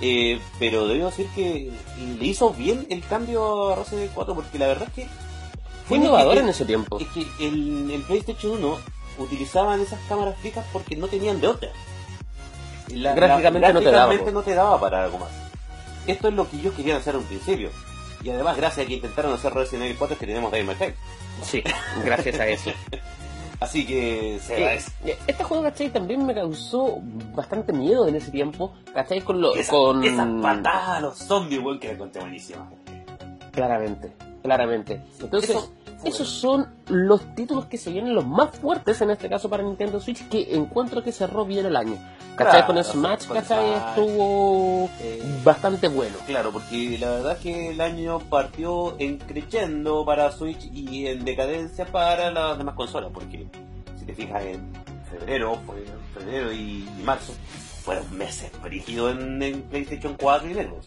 Eh, 0.00 0.40
pero 0.58 0.88
debo 0.88 1.06
decir 1.06 1.28
que 1.34 1.70
le 2.18 2.26
hizo 2.26 2.50
bien 2.50 2.86
el 2.90 3.04
cambio 3.06 3.70
a 3.70 3.76
Resident 3.76 4.00
Evil 4.04 4.10
4 4.14 4.34
porque 4.34 4.58
la 4.58 4.66
verdad 4.66 4.88
es 4.88 4.94
que 4.94 5.08
Fue 5.86 5.98
innovador 5.98 6.38
en 6.38 6.48
ese 6.48 6.64
tiempo. 6.64 6.98
es 6.98 7.06
que 7.08 7.20
el, 7.46 7.90
el 7.90 8.02
PlayStation 8.02 8.52
1 8.52 8.78
utilizaban 9.18 9.80
esas 9.80 10.00
cámaras 10.08 10.36
fijas 10.42 10.64
porque 10.72 10.96
no 10.96 11.06
tenían 11.06 11.40
de 11.40 11.46
otra. 11.48 11.68
La- 12.88 13.14
Gráficamente 13.14 13.68
la- 13.68 13.72
no 13.72 13.80
te 13.80 13.90
daba, 13.90 14.14
no 14.14 14.42
te 14.42 14.54
daba 14.54 14.80
para 14.80 15.04
algo 15.04 15.18
más. 15.18 15.28
Esto 16.06 16.28
es 16.28 16.34
lo 16.34 16.48
que 16.48 16.56
ellos 16.56 16.74
querían 16.74 16.96
hacer 16.98 17.16
un 17.16 17.24
principio. 17.24 17.70
Y 18.22 18.30
además, 18.30 18.56
gracias 18.56 18.84
a 18.84 18.88
que 18.88 18.94
intentaron 18.94 19.32
hacer 19.32 19.52
Resident 19.52 19.84
Evil 19.86 19.96
4 19.98 20.14
es 20.14 20.20
que 20.20 20.26
tenemos 20.26 20.50
May 20.52 20.64
Cry. 20.64 20.94
Sí, 21.42 21.62
gracias 22.04 22.38
a 22.40 22.46
eso. 22.46 22.70
Así 23.60 23.86
que 23.86 24.40
se 24.44 24.54
Eh, 24.54 24.56
agradece. 24.56 24.90
eh, 25.04 25.18
este 25.26 25.44
juego, 25.44 25.62
¿cachai? 25.62 25.88
También 25.90 26.26
me 26.26 26.34
causó 26.34 26.98
bastante 27.34 27.72
miedo 27.72 28.08
en 28.08 28.16
ese 28.16 28.30
tiempo, 28.32 28.74
¿cachai? 28.92 29.20
Con 29.20 29.40
lo, 29.40 29.54
Esa, 29.54 29.70
con... 29.70 30.02
Esas 30.02 30.28
patadas 30.42 30.88
a 30.88 31.00
los 31.00 31.18
zombies, 31.18 31.60
weón, 31.62 31.78
que 31.78 31.86
la 31.88 31.94
encontré 31.94 32.20
buenísima. 32.22 32.68
Claramente, 33.52 34.12
claramente. 34.42 35.00
Entonces, 35.20 35.50
Eso 35.50 35.72
Esos 36.04 36.28
son 36.28 36.68
los 36.88 37.34
títulos 37.34 37.66
que 37.66 37.78
se 37.78 37.90
vienen 37.90 38.14
los 38.14 38.26
más 38.26 38.50
fuertes 38.50 39.00
en 39.02 39.10
este 39.10 39.28
caso 39.28 39.48
para 39.48 39.62
Nintendo 39.62 40.00
Switch 40.00 40.28
que 40.28 40.54
encuentro 40.54 41.02
que 41.02 41.12
cerró 41.12 41.44
bien 41.44 41.66
el 41.66 41.76
año. 41.76 41.96
¿Cachai? 42.36 42.64
Claro, 42.64 42.66
con 42.74 42.84
Smash, 42.84 43.26
con 43.26 43.36
¿cachai? 43.36 43.66
Smash. 43.66 43.88
Estuvo 43.90 44.90
Eh, 45.00 45.22
bastante 45.44 45.88
bueno. 45.88 46.16
Claro, 46.26 46.50
porque 46.50 46.96
la 46.98 47.10
verdad 47.10 47.32
es 47.32 47.38
que 47.38 47.70
el 47.70 47.80
año 47.80 48.18
partió 48.20 48.96
en 48.98 49.18
creciendo 49.18 50.04
para 50.04 50.32
Switch 50.32 50.64
y 50.72 51.06
en 51.06 51.24
decadencia 51.24 51.84
para 51.86 52.30
las 52.30 52.58
demás 52.58 52.74
consolas, 52.74 53.10
porque 53.12 53.46
si 53.98 54.04
te 54.06 54.14
fijas 54.14 54.42
en 54.44 54.72
febrero, 55.10 55.58
fue 55.66 55.84
febrero 56.14 56.50
y, 56.52 56.88
y 56.98 57.02
marzo, 57.04 57.34
fueron 57.84 58.16
meses 58.16 58.50
brígidos 58.62 59.12
en, 59.12 59.42
en 59.42 59.62
PlayStation 59.62 60.16
4 60.18 60.48
y 60.50 60.54
Xbox. 60.54 60.86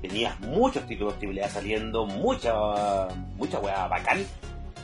Tenías 0.00 0.38
muchos 0.40 0.86
títulos 0.86 1.14
AAA 1.20 1.48
saliendo, 1.50 2.06
mucha 2.06 2.54
mucha 3.36 3.58
weá 3.58 3.88
bacán, 3.88 4.24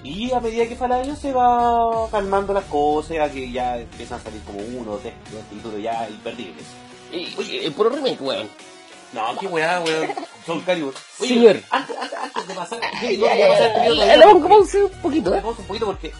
y 0.05 0.31
a 0.33 0.38
medida 0.40 0.67
que 0.69 0.77
fue 0.77 0.87
el 0.87 0.93
año 0.93 1.17
se 1.17 1.33
va 1.33 2.09
calmando 2.11 2.53
las 2.53 2.64
cosas, 2.64 3.31
que 3.33 3.51
ya 3.51 3.79
empiezan 3.79 4.21
a 4.21 4.23
salir 4.23 4.40
como 4.43 4.59
uno 4.61 4.93
o 4.93 4.97
tres 4.99 5.14
títulos 5.51 5.83
ya 5.83 6.09
imperdibles. 6.09 6.64
Y, 7.12 7.17
y- 7.43 7.67
y 7.67 7.71
puro 7.71 7.90
remake, 7.90 8.21
weón. 8.21 8.49
No, 9.12 9.37
qué 9.40 9.47
weá, 9.47 9.81
weón. 9.81 10.09
Soul 10.45 10.62
Calibur. 10.64 10.93
Oye, 11.21 11.29
Señor. 11.29 11.57
Antes, 11.71 11.97
antes, 11.97 12.19
antes 12.19 12.49
de 12.49 12.55
pasar, 12.55 12.81
Ya, 13.03 13.11
no 13.17 13.19
voy 13.35 13.43
a 13.43 13.49
pasar 13.49 13.67
el 13.67 13.73
periodo 13.73 14.07
le 14.07 14.27
vamos 14.27 14.75
un 14.75 14.90
poquito, 15.03 15.35
¿eh? 15.35 15.40
Vamos 15.40 15.59
un 15.61 15.64
poquito 15.67 15.87
porque 15.87 16.12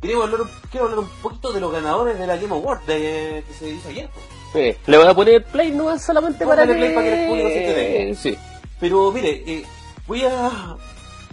quiero 0.00 0.22
hablar, 0.22 0.40
un- 0.42 0.50
quiero 0.70 0.84
hablar 0.86 0.98
un 1.00 1.08
poquito 1.22 1.52
de 1.52 1.60
los 1.60 1.72
ganadores 1.72 2.18
de 2.18 2.26
la 2.26 2.36
Game 2.36 2.54
Award 2.54 2.82
de, 2.86 3.42
que 3.48 3.54
se 3.54 3.68
hizo 3.70 3.88
ayer. 3.88 4.08
pues. 4.12 4.24
Eh, 4.54 4.78
le 4.86 4.98
voy 4.98 5.06
a 5.06 5.14
poner 5.14 5.42
play 5.46 5.70
no 5.70 5.98
solamente 5.98 6.46
para 6.46 6.66
que... 6.66 6.74
play 6.74 6.94
para 6.94 7.06
que 7.06 7.22
el 7.22 7.28
público 7.28 7.48
se 7.48 7.58
entere. 7.66 8.14
Sí. 8.16 8.38
Pero 8.78 9.10
mire, 9.10 9.42
eh, 9.46 9.64
voy 10.06 10.22
a 10.24 10.76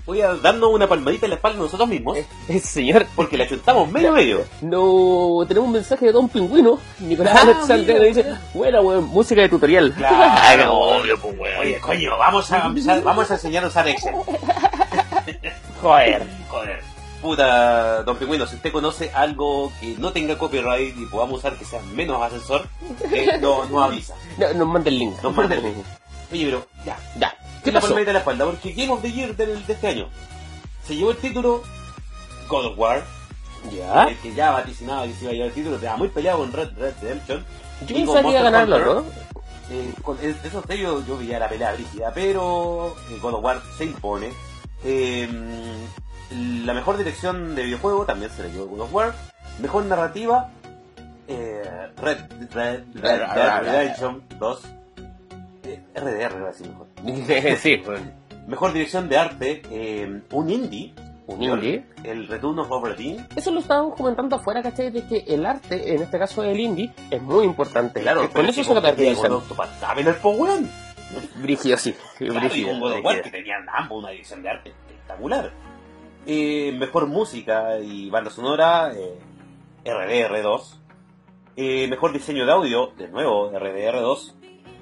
voy 0.10 0.22
a 0.22 0.34
darnos 0.36 0.72
una 0.74 0.88
palmadita 0.88 1.28
en 1.28 1.30
la 1.30 1.36
espalda 1.36 1.60
nosotros 1.60 1.88
mismos 1.88 2.18
Eh, 2.48 2.60
señor, 2.60 3.06
porque 3.16 3.38
la 3.38 3.48
chuntamos 3.48 3.92
medio 3.92 4.12
medio. 4.12 4.44
no 4.62 5.46
tenemos 5.48 5.68
un 5.68 5.74
mensaje 5.74 6.08
de 6.08 6.12
Don 6.12 6.28
Pingüino. 6.28 6.80
Nicolás 7.00 7.36
Ah, 7.38 7.42
Alexander 7.44 7.96
mira, 7.96 8.06
dice, 8.08 8.26
buena 8.54 8.82
weón, 8.82 9.06
música 9.06 9.42
de 9.42 9.50
tutorial. 9.50 9.94
Claro, 9.94 10.74
obvio, 10.80 11.20
pues 11.22 11.38
weón. 11.40 11.60
Oye, 11.60 11.80
coño, 11.80 12.18
vamos 12.18 12.52
a, 12.52 12.68
vamos 13.04 13.30
a 13.32 13.34
enseñar 13.36 13.64
a 13.64 13.68
usar 13.68 13.88
Excel. 13.88 14.16
Joder. 15.82 16.24
Joder. 16.50 16.80
Puta, 17.22 18.02
don 18.04 18.16
Pingüino, 18.18 18.48
si 18.48 18.56
usted 18.56 18.72
conoce 18.72 19.12
algo 19.14 19.72
que 19.80 19.96
no 19.98 20.12
tenga 20.14 20.38
copyright 20.38 20.98
y 20.98 21.06
podamos 21.06 21.40
usar 21.40 21.56
que 21.58 21.66
sea 21.66 21.82
menos 21.94 22.22
ascensor, 22.22 22.66
eh, 23.12 23.38
no, 23.42 23.66
no 23.66 23.84
avisa. 23.84 24.16
No, 24.40 24.54
nos 24.54 24.68
manda 24.70 24.90
el 24.90 24.98
link. 25.00 25.22
Nos 25.22 25.36
manda 25.36 25.54
el 25.56 25.64
link. 25.64 25.76
Oye, 26.32 26.46
pero 26.46 26.66
ya, 26.86 26.98
Ya. 27.20 27.36
¿Qué 27.60 27.66
¿qué 27.66 27.72
la 27.72 27.82
pasó? 27.82 27.98
en 27.98 28.14
la 28.14 28.20
espalda? 28.20 28.46
Porque 28.46 28.72
Game 28.74 28.90
of 28.92 29.02
the 29.02 29.12
Year 29.12 29.36
del- 29.36 29.66
de 29.66 29.74
este 29.74 29.88
año 29.88 30.08
se 30.86 30.96
llevó 30.96 31.12
el 31.12 31.18
título 31.18 31.64
God 32.48 32.66
of 32.68 32.80
War, 32.80 33.04
Ya. 33.72 34.06
el 34.06 34.18
que 34.18 34.34
ya 34.34 34.52
vaticinaba 34.52 35.04
que 35.06 35.14
se 35.14 35.22
iba 35.24 35.32
a 35.32 35.34
llevar 35.34 35.48
el 35.50 35.54
título, 35.54 35.76
estaba 35.76 35.98
muy 35.98 36.08
peleado 36.10 36.40
con 36.40 36.52
Red 36.54 36.70
Red 36.78 36.94
Redemption. 37.02 37.46
Yo 37.88 37.96
pensaba 37.96 38.22
que 38.24 38.30
iba 38.30 38.40
a 38.40 38.44
ganarlo. 38.44 38.94
¿no? 38.96 39.06
Eh, 39.72 39.94
con 40.02 40.18
es- 40.20 40.44
esos 40.44 40.64
tres 40.66 40.80
yo, 40.80 41.04
veía 41.18 41.38
la 41.40 41.48
pelea 41.48 41.74
brígida, 41.74 42.12
pero 42.14 42.96
eh, 43.12 43.20
God 43.22 43.36
of 43.36 43.44
War 43.44 43.62
se 43.78 43.86
impone. 43.86 44.30
Eh, 44.84 45.30
la 46.66 46.74
mejor 46.74 46.98
dirección 46.98 47.56
de 47.56 47.64
videojuego 47.64 48.06
también 48.06 48.32
se 48.32 48.44
la 48.44 48.50
llevó 48.50 48.66
God 48.68 48.82
of 48.82 48.94
War. 48.94 49.14
Mejor 49.60 49.86
narrativa, 49.86 50.50
eh, 51.28 51.90
Red, 52.02 52.18
Red, 52.52 52.84
Red 52.96 53.62
Redemption 53.64 54.24
2. 54.40 54.60
Eh, 55.70 55.84
RDR 55.96 56.38
iba 56.38 56.48
a 56.48 56.52
decir 56.52 56.68
mejor. 56.68 56.88
sí, 57.58 57.82
weón. 57.86 58.14
Mejor 58.48 58.74
dirección 58.74 59.10
de 59.10 59.18
arte, 59.18 59.62
eh, 59.70 60.22
un 60.32 60.50
indie. 60.50 60.94
Un 61.28 61.44
indie. 61.44 61.86
El 62.04 62.28
Return 62.28 62.58
of 62.58 62.72
Oberdeen. 62.72 63.28
Eso 63.36 63.52
lo 63.52 63.60
estábamos 63.60 63.96
comentando 63.96 64.38
afuera, 64.38 64.64
¿cachai? 64.64 64.90
De 64.90 65.06
que 65.06 65.24
el 65.28 65.46
arte, 65.46 65.94
en 65.94 66.02
este 66.02 66.18
caso 66.18 66.44
el 66.44 66.60
indie, 66.60 66.92
es 67.12 67.22
muy 67.22 67.46
importante. 67.46 68.02
Claro, 68.02 68.28
con 68.32 68.48
eso 68.48 68.64
se 68.64 68.74
caracterizan. 68.74 69.32
¿Saben 69.80 70.08
el 70.08 70.16
po 70.16 70.32
weón? 70.32 70.68
Brígido, 71.36 71.78
sí. 71.78 71.96
Claro, 72.18 72.34
y 72.34 72.38
Brígido, 72.40 72.72
con 72.72 72.80
God 72.80 73.04
War, 73.04 73.22
que 73.22 73.30
tenían 73.30 73.68
ambos 73.72 74.00
una 74.00 74.10
dirección 74.12 74.42
de 74.42 74.50
arte 74.50 74.70
espectacular. 74.70 75.52
Eh, 76.26 76.72
mejor 76.78 77.08
música 77.08 77.80
y 77.80 78.10
banda 78.10 78.32
sonora, 78.32 78.92
eh, 78.96 79.20
RDR2. 79.86 80.80
Eh, 81.56 81.88
mejor 81.88 82.14
diseño 82.14 82.46
de 82.46 82.52
audio, 82.52 82.94
de 82.98 83.08
nuevo, 83.08 83.52
RDR2. 83.52 84.34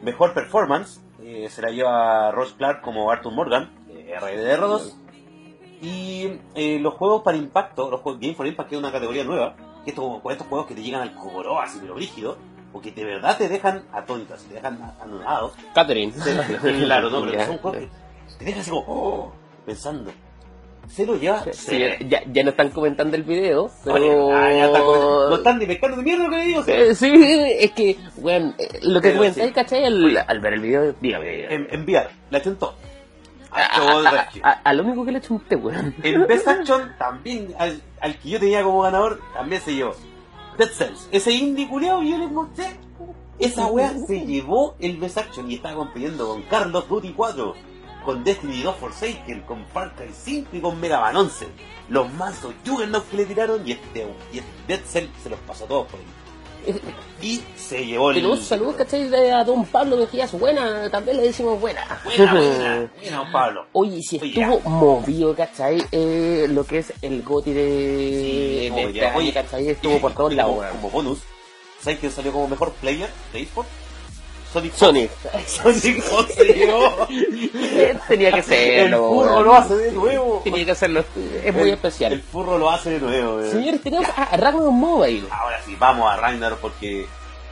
Mejor 0.02 0.34
performance, 0.34 1.02
eh, 1.22 1.48
se 1.50 1.62
la 1.62 1.70
lleva 1.70 2.32
Ross 2.32 2.54
Clark 2.54 2.82
como 2.82 3.12
Arthur 3.12 3.34
Morgan, 3.34 3.72
eh, 3.90 4.16
RDR2. 4.20 4.94
Y 5.82 6.40
eh, 6.56 6.80
los 6.80 6.96
juegos 6.96 7.22
para 7.24 7.38
impacto, 7.38 7.90
los 7.90 8.02
juegos 8.02 8.22
Game 8.22 8.36
for 8.36 8.48
Impact, 8.48 8.70
que 8.70 8.76
es 8.76 8.80
una 8.80 8.92
categoría 8.92 9.24
nueva, 9.24 9.56
que 9.84 9.92
estos, 9.92 10.22
estos 10.30 10.48
juegos 10.48 10.68
que 10.68 10.76
te 10.76 10.82
llegan 10.82 11.02
al 11.02 11.14
cocoró 11.14 11.60
así, 11.60 11.78
pero 11.82 11.96
rígido, 11.96 12.38
o 12.74 12.82
que 12.82 12.92
de 12.92 13.06
verdad 13.06 13.38
te 13.38 13.48
dejan 13.48 13.84
atónitas, 13.92 14.44
te 14.44 14.56
dejan 14.56 14.96
anulados. 15.00 15.54
Catherine. 15.74 16.14
claro, 16.86 17.10
no, 17.10 17.22
pero 17.26 17.46
son 17.46 17.58
juegos 17.58 17.80
que 17.82 17.90
te 18.40 18.46
dejan 18.46 18.62
así 18.62 18.70
como, 18.72 18.86
oh, 18.88 19.34
pensando. 19.66 20.12
Se 20.89 21.06
lo 21.06 21.15
lleva. 21.15 21.43
Sí, 21.52 21.80
ya, 22.08 22.23
ya 22.32 22.43
no 22.43 22.50
están 22.52 22.69
comentando 22.69 23.15
el 23.17 23.23
video, 23.23 23.69
pero... 23.84 23.95
Oye, 23.95 24.34
ah, 24.34 24.52
ya 24.52 24.65
está 24.67 24.80
no 24.80 25.36
están 25.36 25.60
ni 25.60 25.65
pescando 25.65 25.97
de 25.97 26.04
mierda 26.04 26.23
lo 26.26 26.30
que 26.32 26.41
digo. 26.43 26.63
sí. 26.63 26.71
Eh, 26.71 26.95
sí, 26.95 27.12
es 27.60 27.71
que, 27.71 27.97
bueno, 28.17 28.54
eh, 28.58 28.80
lo 28.84 29.02
que 29.02 29.13
comentáis, 29.13 29.47
sí. 29.47 29.54
¿cachai? 29.54 29.84
Al, 29.86 30.17
al 30.26 30.39
ver 30.39 30.54
el 30.54 30.62
video, 30.62 30.93
dígame. 31.02 31.54
En- 31.54 31.67
enviar, 31.71 32.10
la 32.30 32.41
chuntó. 32.41 32.73
A, 33.52 33.62
a- 33.62 34.30
a- 34.43 34.62
a 34.63 34.73
lo 34.73 34.84
único 34.84 35.06
que 35.06 35.12
le 35.12 35.17
he 35.17 35.21
hecho 35.21 35.34
un 35.34 35.39
té, 35.41 35.56
weón. 35.56 35.93
El 36.04 36.26
Best 36.26 36.47
Action 36.47 36.93
también, 36.97 37.54
al, 37.58 37.82
al 38.02 38.17
que 38.19 38.30
yo 38.30 38.39
tenía 38.39 38.63
como 38.63 38.82
ganador, 38.82 39.19
también 39.34 39.62
se 39.62 39.73
llevó. 39.76 39.93
Dead 40.58 40.69
Cells, 40.69 41.08
ese 41.12 41.32
indie 41.32 41.67
culiao 41.67 42.02
yo 42.02 42.17
les 42.17 42.32
mostré, 42.32 42.65
esa 43.39 43.67
wea 43.67 43.93
se 44.08 44.26
llevó 44.26 44.76
el 44.80 44.97
Best 44.97 45.17
Action 45.19 45.50
y 45.52 45.56
estaba 45.56 45.76
compitiendo 45.76 46.28
con 46.28 46.41
Carlos 46.43 46.88
Duty 46.89 47.13
4, 47.13 47.54
con 48.08 48.24
Destiny 48.24 48.62
2 48.62 48.74
Forsaken, 48.78 49.41
con 49.41 49.65
Far 49.65 49.93
Cry 49.93 50.10
5 50.13 50.56
y 50.56 50.62
con 50.62 50.80
Mega 50.80 51.02
Man 51.02 51.13
11. 51.13 51.46
Los 51.89 52.10
mansos 52.13 52.54
Juggernauts 52.65 53.06
que 53.12 53.17
le 53.17 53.26
tiraron 53.26 53.67
y 53.67 53.74
este, 53.74 54.08
y 54.32 54.38
este 54.38 54.50
Dead 54.65 54.80
Cell 54.86 55.08
se 55.22 55.30
los 55.30 55.38
pasó 55.41 55.65
todos 55.65 55.88
por 55.88 56.00
ahí. 56.00 56.74
Y 57.22 57.41
se 57.58 57.86
llevó 57.86 58.12
el... 58.12 58.17
Tenemos 58.17 58.39
saludos, 58.43 58.76
¿cachai? 58.76 59.10
De 59.10 59.32
a 59.34 59.43
don 59.43 59.65
Pablo 59.65 59.98
Mejías, 59.98 60.32
buena, 60.39 60.89
también 60.89 61.17
le 61.17 61.24
decimos 61.24 61.60
buena. 61.60 61.82
Buena, 62.06 62.32
buena, 62.32 62.89
buena, 63.02 63.17
don 63.17 63.32
Pablo. 63.34 63.65
Oye, 63.74 64.02
si 64.02 64.15
estuvo 64.15 64.62
movido, 64.70 65.36
¿cachai? 65.36 65.84
Eh, 65.91 66.46
lo 66.50 66.63
que 66.63 66.78
es 66.78 66.93
el 67.02 67.24
GOTI 67.24 67.52
de, 67.52 67.63
Sí, 67.63 68.70
de 68.70 68.84
este 68.84 69.06
año, 69.06 69.17
oye, 69.17 69.34
¿cachai? 69.34 69.67
Estuvo 69.67 70.00
por 70.00 70.13
todos 70.15 70.34
lados, 70.34 70.63
como, 70.74 70.91
bonus, 70.91 71.20
¿sabes 71.82 72.00
quién 72.00 72.12
salió 72.12 72.32
como 72.32 72.48
mejor 72.48 72.72
player 72.74 73.10
de 73.34 73.41
eSport? 73.41 73.67
Sonic. 74.58 74.74
Sonic. 74.74 75.12
Sonic 75.46 76.02
Fox 76.02 76.34
se 76.34 76.43
llevó. 76.46 77.08
Tenía 78.08 78.32
que 78.32 78.38
El 78.39 78.43
serlo, 78.43 79.10
furro 79.10 79.32
weón. 79.32 79.43
lo 79.46 79.54
hace 79.56 79.76
de 79.76 79.91
nuevo. 79.91 80.41
Tenía 80.43 80.65
que 80.65 80.72
hacerlo, 80.72 81.00
es 81.43 81.54
muy 81.54 81.62
El- 81.70 81.74
especial. 81.76 82.13
El 82.13 82.22
furro 82.22 82.58
lo 82.58 82.70
hace 82.70 82.91
de 82.91 83.00
nuevo. 83.00 83.36
weón. 83.38 83.52
Señores, 83.52 83.82
tenemos 83.82 84.08
a 84.15 84.38
Ragnarok 84.38 84.72
Mobile. 84.72 85.28
Ahora 85.32 85.62
sí, 85.63 85.76
vamos 85.80 86.12
a 86.12 86.17
Ragnarok 86.17 86.60
porque 86.60 87.06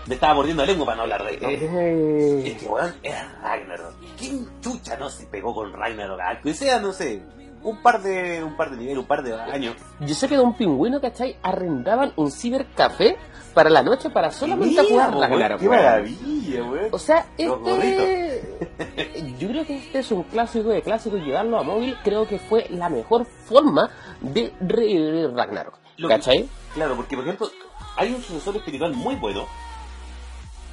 me 0.07 0.15
estaba 0.15 0.33
mordiendo 0.35 0.63
la 0.63 0.67
lengua 0.71 0.85
para 0.85 0.97
no 0.97 1.03
hablar 1.03 1.23
de 1.25 1.33
esto. 1.33 1.47
Eh, 1.49 2.43
Es 2.47 2.61
que, 2.61 2.65
weón, 2.67 2.93
era 3.03 3.37
Ragnarok. 3.41 3.93
¿Quién 4.17 4.47
chucha 4.61 4.97
no 4.97 5.09
se 5.09 5.25
pegó 5.27 5.53
con 5.53 5.73
Ragnarok? 5.73 6.19
Aunque 6.21 6.53
sea, 6.53 6.79
no 6.79 6.93
sé, 6.93 7.21
un 7.63 7.81
par 7.81 8.01
de 8.03 8.43
un 8.43 8.55
par 8.55 8.69
de 8.71 8.77
niveles, 8.77 8.99
un 8.99 9.07
par 9.07 9.23
de 9.23 9.33
años. 9.33 9.75
Yo 10.01 10.13
sé 10.13 10.27
que 10.27 10.35
Don 10.35 10.53
Pingüino, 10.55 11.01
¿cachai? 11.01 11.35
Arrendaban 11.41 12.13
un 12.15 12.31
cibercafé 12.31 13.17
para 13.55 13.69
la 13.71 13.81
noche 13.81 14.11
para 14.11 14.29
solamente 14.31 14.69
Mira, 14.81 14.83
jugar 14.83 15.09
weón, 15.15 15.21
Ragnarok. 15.21 15.59
¡Qué 15.61 15.69
maravilla, 15.69 16.63
weón! 16.63 16.89
O 16.91 16.99
sea, 16.99 17.25
Los 17.39 17.59
este. 17.79 19.35
Yo 19.39 19.47
creo 19.47 19.65
que 19.65 19.77
este 19.77 19.99
es 19.99 20.11
un 20.11 20.23
clásico 20.23 20.69
de 20.69 20.81
clásicos. 20.83 21.19
Llevarlo 21.21 21.57
a 21.57 21.63
móvil 21.63 21.97
creo 22.03 22.27
que 22.27 22.37
fue 22.37 22.67
la 22.69 22.89
mejor 22.89 23.25
forma 23.45 23.89
de 24.21 24.53
revivir 24.61 25.31
Ragnarok. 25.33 25.79
Lo 25.97 26.07
que- 26.07 26.13
¿Cachai? 26.15 26.47
Claro, 26.75 26.95
porque 26.95 27.15
por 27.15 27.23
ejemplo, 27.25 27.49
hay 27.95 28.13
un 28.13 28.21
sucesor 28.21 28.57
espiritual 28.57 28.93
muy 28.93 29.15
bueno. 29.15 29.47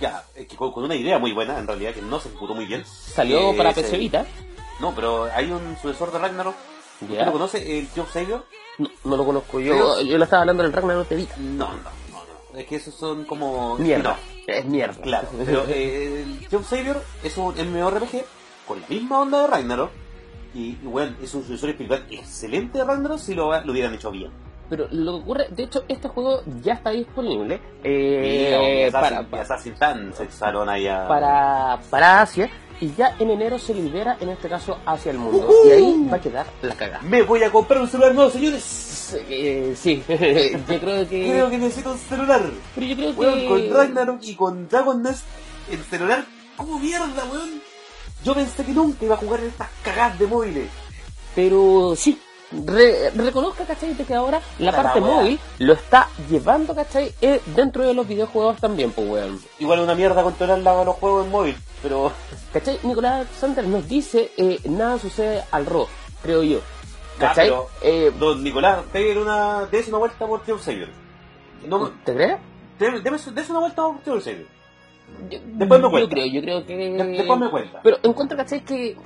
Ya, 0.00 0.24
que 0.34 0.56
con, 0.56 0.72
con 0.72 0.84
una 0.84 0.96
idea 0.96 1.18
muy 1.20 1.32
buena, 1.32 1.58
en 1.58 1.66
realidad, 1.66 1.94
que 1.94 2.02
no 2.02 2.18
se 2.18 2.28
ejecutó 2.28 2.54
muy 2.54 2.66
bien. 2.66 2.84
Salió 2.84 3.52
Eh, 3.52 3.56
para 3.56 3.72
PC 3.72 3.96
Vita. 3.96 4.26
No, 4.80 4.92
pero 4.94 5.24
hay 5.32 5.50
un 5.50 5.76
sucesor 5.80 6.10
de 6.12 6.18
Ragnarok. 6.18 6.56
¿Usted 7.02 7.14
¿Ya? 7.14 7.26
lo 7.26 7.32
conoce? 7.32 7.78
¿El 7.78 7.88
Job 7.94 8.08
Savior? 8.12 8.44
No, 8.78 8.88
no 9.04 9.16
lo 9.16 9.24
conozco. 9.24 9.60
Yo, 9.60 9.72
Pero- 9.74 10.00
yo 10.02 10.18
lo 10.18 10.24
estaba 10.24 10.42
hablando 10.42 10.62
del 10.64 10.72
Ragnarok 10.72 11.08
de 11.08 11.16
Vita. 11.16 11.34
No, 11.38 11.68
no. 11.68 12.01
Es 12.54 12.66
que 12.66 12.76
esos 12.76 12.94
son 12.94 13.24
como... 13.24 13.76
Mierda. 13.78 14.18
Es 14.46 14.64
mierda. 14.64 15.00
claro. 15.02 15.28
Pero 15.44 15.64
eh, 15.68 16.24
Job 16.50 16.64
Savior 16.64 17.02
es 17.22 17.36
un 17.36 17.54
MMORPG 17.54 18.24
con 18.66 18.80
la 18.80 18.88
misma 18.88 19.20
onda 19.20 19.42
de 19.42 19.46
Ragnarok. 19.48 19.90
Y, 20.54 20.74
bueno, 20.82 21.16
es 21.22 21.34
un 21.34 21.42
sucesor 21.42 21.70
espiritual 21.70 22.04
excelente 22.10 22.78
de 22.78 22.84
Ragnarok 22.84 23.18
si 23.18 23.34
lo, 23.34 23.58
lo 23.64 23.72
hubieran 23.72 23.94
hecho 23.94 24.10
bien. 24.10 24.30
Pero 24.72 24.86
lo 24.90 25.12
que 25.12 25.22
ocurre, 25.22 25.48
de 25.50 25.64
hecho, 25.64 25.84
este 25.86 26.08
juego 26.08 26.42
ya 26.62 26.72
está 26.72 26.90
disponible 26.90 27.60
eh, 27.84 28.88
para, 28.90 29.28
para, 31.06 31.78
para 31.90 32.22
Asia. 32.22 32.50
Y 32.82 32.92
ya 32.96 33.14
en 33.20 33.30
enero 33.30 33.60
se 33.60 33.72
libera, 33.72 34.16
en 34.18 34.30
este 34.30 34.48
caso, 34.48 34.76
hacia 34.84 35.12
el 35.12 35.18
mundo. 35.18 35.48
Y 35.64 35.70
ahí 35.70 36.08
va 36.10 36.16
a 36.16 36.20
quedar 36.20 36.46
la 36.62 36.74
cagada. 36.74 37.00
Me 37.02 37.22
voy 37.22 37.44
a 37.44 37.52
comprar 37.52 37.80
un 37.80 37.88
celular 37.88 38.12
nuevo, 38.12 38.28
señores. 38.28 38.64
Sí, 38.64 39.18
eh, 39.30 39.74
sí. 39.76 40.02
yo 40.08 40.80
creo 40.80 41.08
que... 41.08 41.30
Creo 41.30 41.48
que 41.48 41.58
necesito 41.58 41.92
un 41.92 41.98
celular. 41.98 42.42
Pero 42.74 42.86
yo 42.88 42.96
creo 42.96 43.16
que... 43.16 43.46
Con 43.46 43.70
Ragnarok 43.70 44.18
y 44.22 44.34
con 44.34 44.68
Dragon 44.68 45.00
Nest, 45.00 45.22
el 45.70 45.78
celular, 45.84 46.24
¿cómo 46.56 46.80
mierda, 46.80 47.24
weón? 47.30 47.62
Yo 48.24 48.34
pensé 48.34 48.64
que 48.64 48.72
nunca 48.72 49.04
iba 49.04 49.14
a 49.14 49.18
jugar 49.18 49.38
en 49.38 49.46
estas 49.46 49.68
cagadas 49.84 50.18
de 50.18 50.26
móviles. 50.26 50.68
Pero 51.36 51.94
sí, 51.96 52.20
re- 52.66 53.10
reconozca, 53.10 53.64
¿cachai? 53.64 53.94
De 53.94 54.04
que 54.04 54.14
ahora 54.14 54.40
la 54.58 54.72
parte 54.72 55.00
móvil 55.00 55.38
lo 55.58 55.72
está 55.72 56.08
llevando, 56.30 56.74
¿cachai? 56.74 57.12
Eh, 57.20 57.40
dentro 57.56 57.84
de 57.86 57.94
los 57.94 58.06
videojuegos 58.06 58.58
también, 58.58 58.90
pues, 58.92 59.08
weón. 59.08 59.40
Igual 59.58 59.80
una 59.80 59.94
mierda 59.94 60.22
controlar 60.22 60.58
la- 60.60 60.84
los 60.84 60.96
juegos 60.96 61.24
en 61.26 61.30
móvil, 61.32 61.56
pero... 61.82 62.12
¿Cachai? 62.52 62.78
Nicolás 62.82 63.12
Alexander 63.26 63.64
nos 63.66 63.88
dice, 63.88 64.30
eh, 64.36 64.58
nada 64.64 64.98
sucede 64.98 65.42
al 65.50 65.66
RO, 65.66 65.88
creo 66.22 66.42
yo. 66.42 66.60
¿Cachai? 67.18 67.50
Ah, 67.50 67.60
Eh, 67.82 68.12
Don 68.18 68.42
Nicolás, 68.42 68.78
pégale 68.92 69.20
una... 69.20 69.68
Una 69.88 69.98
vuelta 69.98 70.26
por 70.26 70.42
Team 70.42 70.58
Savior. 70.58 70.88
No, 71.66 71.90
¿Te 72.04 72.14
crees? 72.14 72.38
dese 72.78 73.50
una 73.50 73.60
vuelta 73.60 73.82
por 73.82 73.98
Team 74.00 74.20
Savior. 74.20 74.46
Yo- 75.30 75.38
Después 75.44 75.80
me 75.80 75.86
Yo 75.86 75.90
cuenta. 75.90 76.10
creo, 76.10 76.26
yo 76.26 76.40
creo 76.40 76.66
que... 76.66 76.76
De- 76.76 77.04
Después 77.04 77.38
me 77.38 77.50
cuenta. 77.50 77.80
Pero 77.82 77.98
encuentro, 78.02 78.36
¿cachai? 78.36 78.64
Que, 78.64 78.96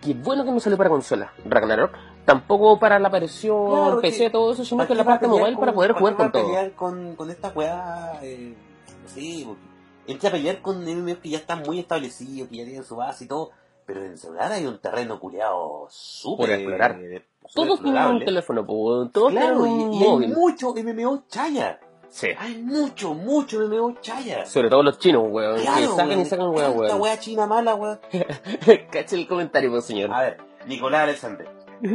que 0.00 0.10
es 0.12 0.22
bueno 0.22 0.44
que 0.44 0.50
no 0.52 0.60
salió 0.60 0.76
para 0.78 0.88
consola, 0.90 1.32
Ragnarok. 1.44 1.92
Tampoco 2.24 2.78
para 2.78 2.98
la 2.98 3.08
versión 3.08 3.68
Claro, 3.70 4.00
PC, 4.00 4.18
que- 4.24 4.30
todo 4.30 4.52
eso, 4.52 4.64
sino 4.64 4.78
¿Para 4.78 4.88
que 4.88 4.94
la 4.94 5.04
parte 5.04 5.26
mobile 5.26 5.56
para 5.56 5.72
poder 5.72 5.90
¿para 5.90 5.98
jugar 6.00 6.16
con 6.16 6.32
todo. 6.32 6.44
pelear 6.46 6.72
con, 6.72 7.16
con 7.16 7.30
esta 7.30 7.48
weá? 7.48 8.18
Eh, 8.22 8.54
no 9.02 9.08
sé, 9.08 9.42
porque 9.44 9.60
entra 10.06 10.28
a 10.28 10.32
pelear 10.32 10.60
con 10.62 10.84
MMOs 10.84 11.18
que 11.18 11.30
ya 11.30 11.38
están 11.38 11.62
muy 11.62 11.80
establecidos, 11.80 12.48
que 12.48 12.56
ya 12.58 12.64
tienen 12.64 12.84
su 12.84 12.96
base 12.96 13.24
y 13.24 13.28
todo. 13.28 13.50
Pero 13.84 14.04
en 14.04 14.16
celular 14.16 14.52
hay 14.52 14.64
un 14.66 14.78
terreno 14.78 15.18
culeado 15.18 15.88
súper... 15.90 16.50
Explorar. 16.50 16.92
súper 16.92 17.26
Todos 17.52 17.82
tienen 17.82 18.04
un 18.06 18.24
teléfono, 18.24 18.64
po, 18.64 19.08
todos 19.12 19.32
Claro, 19.32 19.64
tienen 19.64 19.80
y, 19.80 19.84
un 19.84 19.92
y 19.94 20.02
hay 20.04 20.08
móvil. 20.08 20.28
mucho 20.34 20.72
MMO 20.74 21.24
chaya. 21.28 21.80
Sí. 22.08 22.28
Hay 22.38 22.58
mucho, 22.62 23.14
mucho 23.14 23.58
MMO 23.58 23.96
chaya. 24.00 24.46
Sobre 24.46 24.70
todo 24.70 24.84
los 24.84 24.98
chinos, 25.00 25.24
weón. 25.28 25.56
que 25.56 25.62
Claro, 25.62 25.96
sacan 25.96 26.20
y 26.20 26.24
sacan 26.24 26.48
weón, 26.50 26.78
weón. 26.78 27.00
weá 27.00 27.18
china 27.18 27.46
mala, 27.46 27.74
weón. 27.74 27.98
Cacha 28.92 29.16
el 29.16 29.26
comentario, 29.26 29.70
pues, 29.72 29.84
señor. 29.84 30.12
A 30.12 30.20
ver, 30.20 30.38
Nicolás 30.66 31.02
Alexander. 31.02 31.48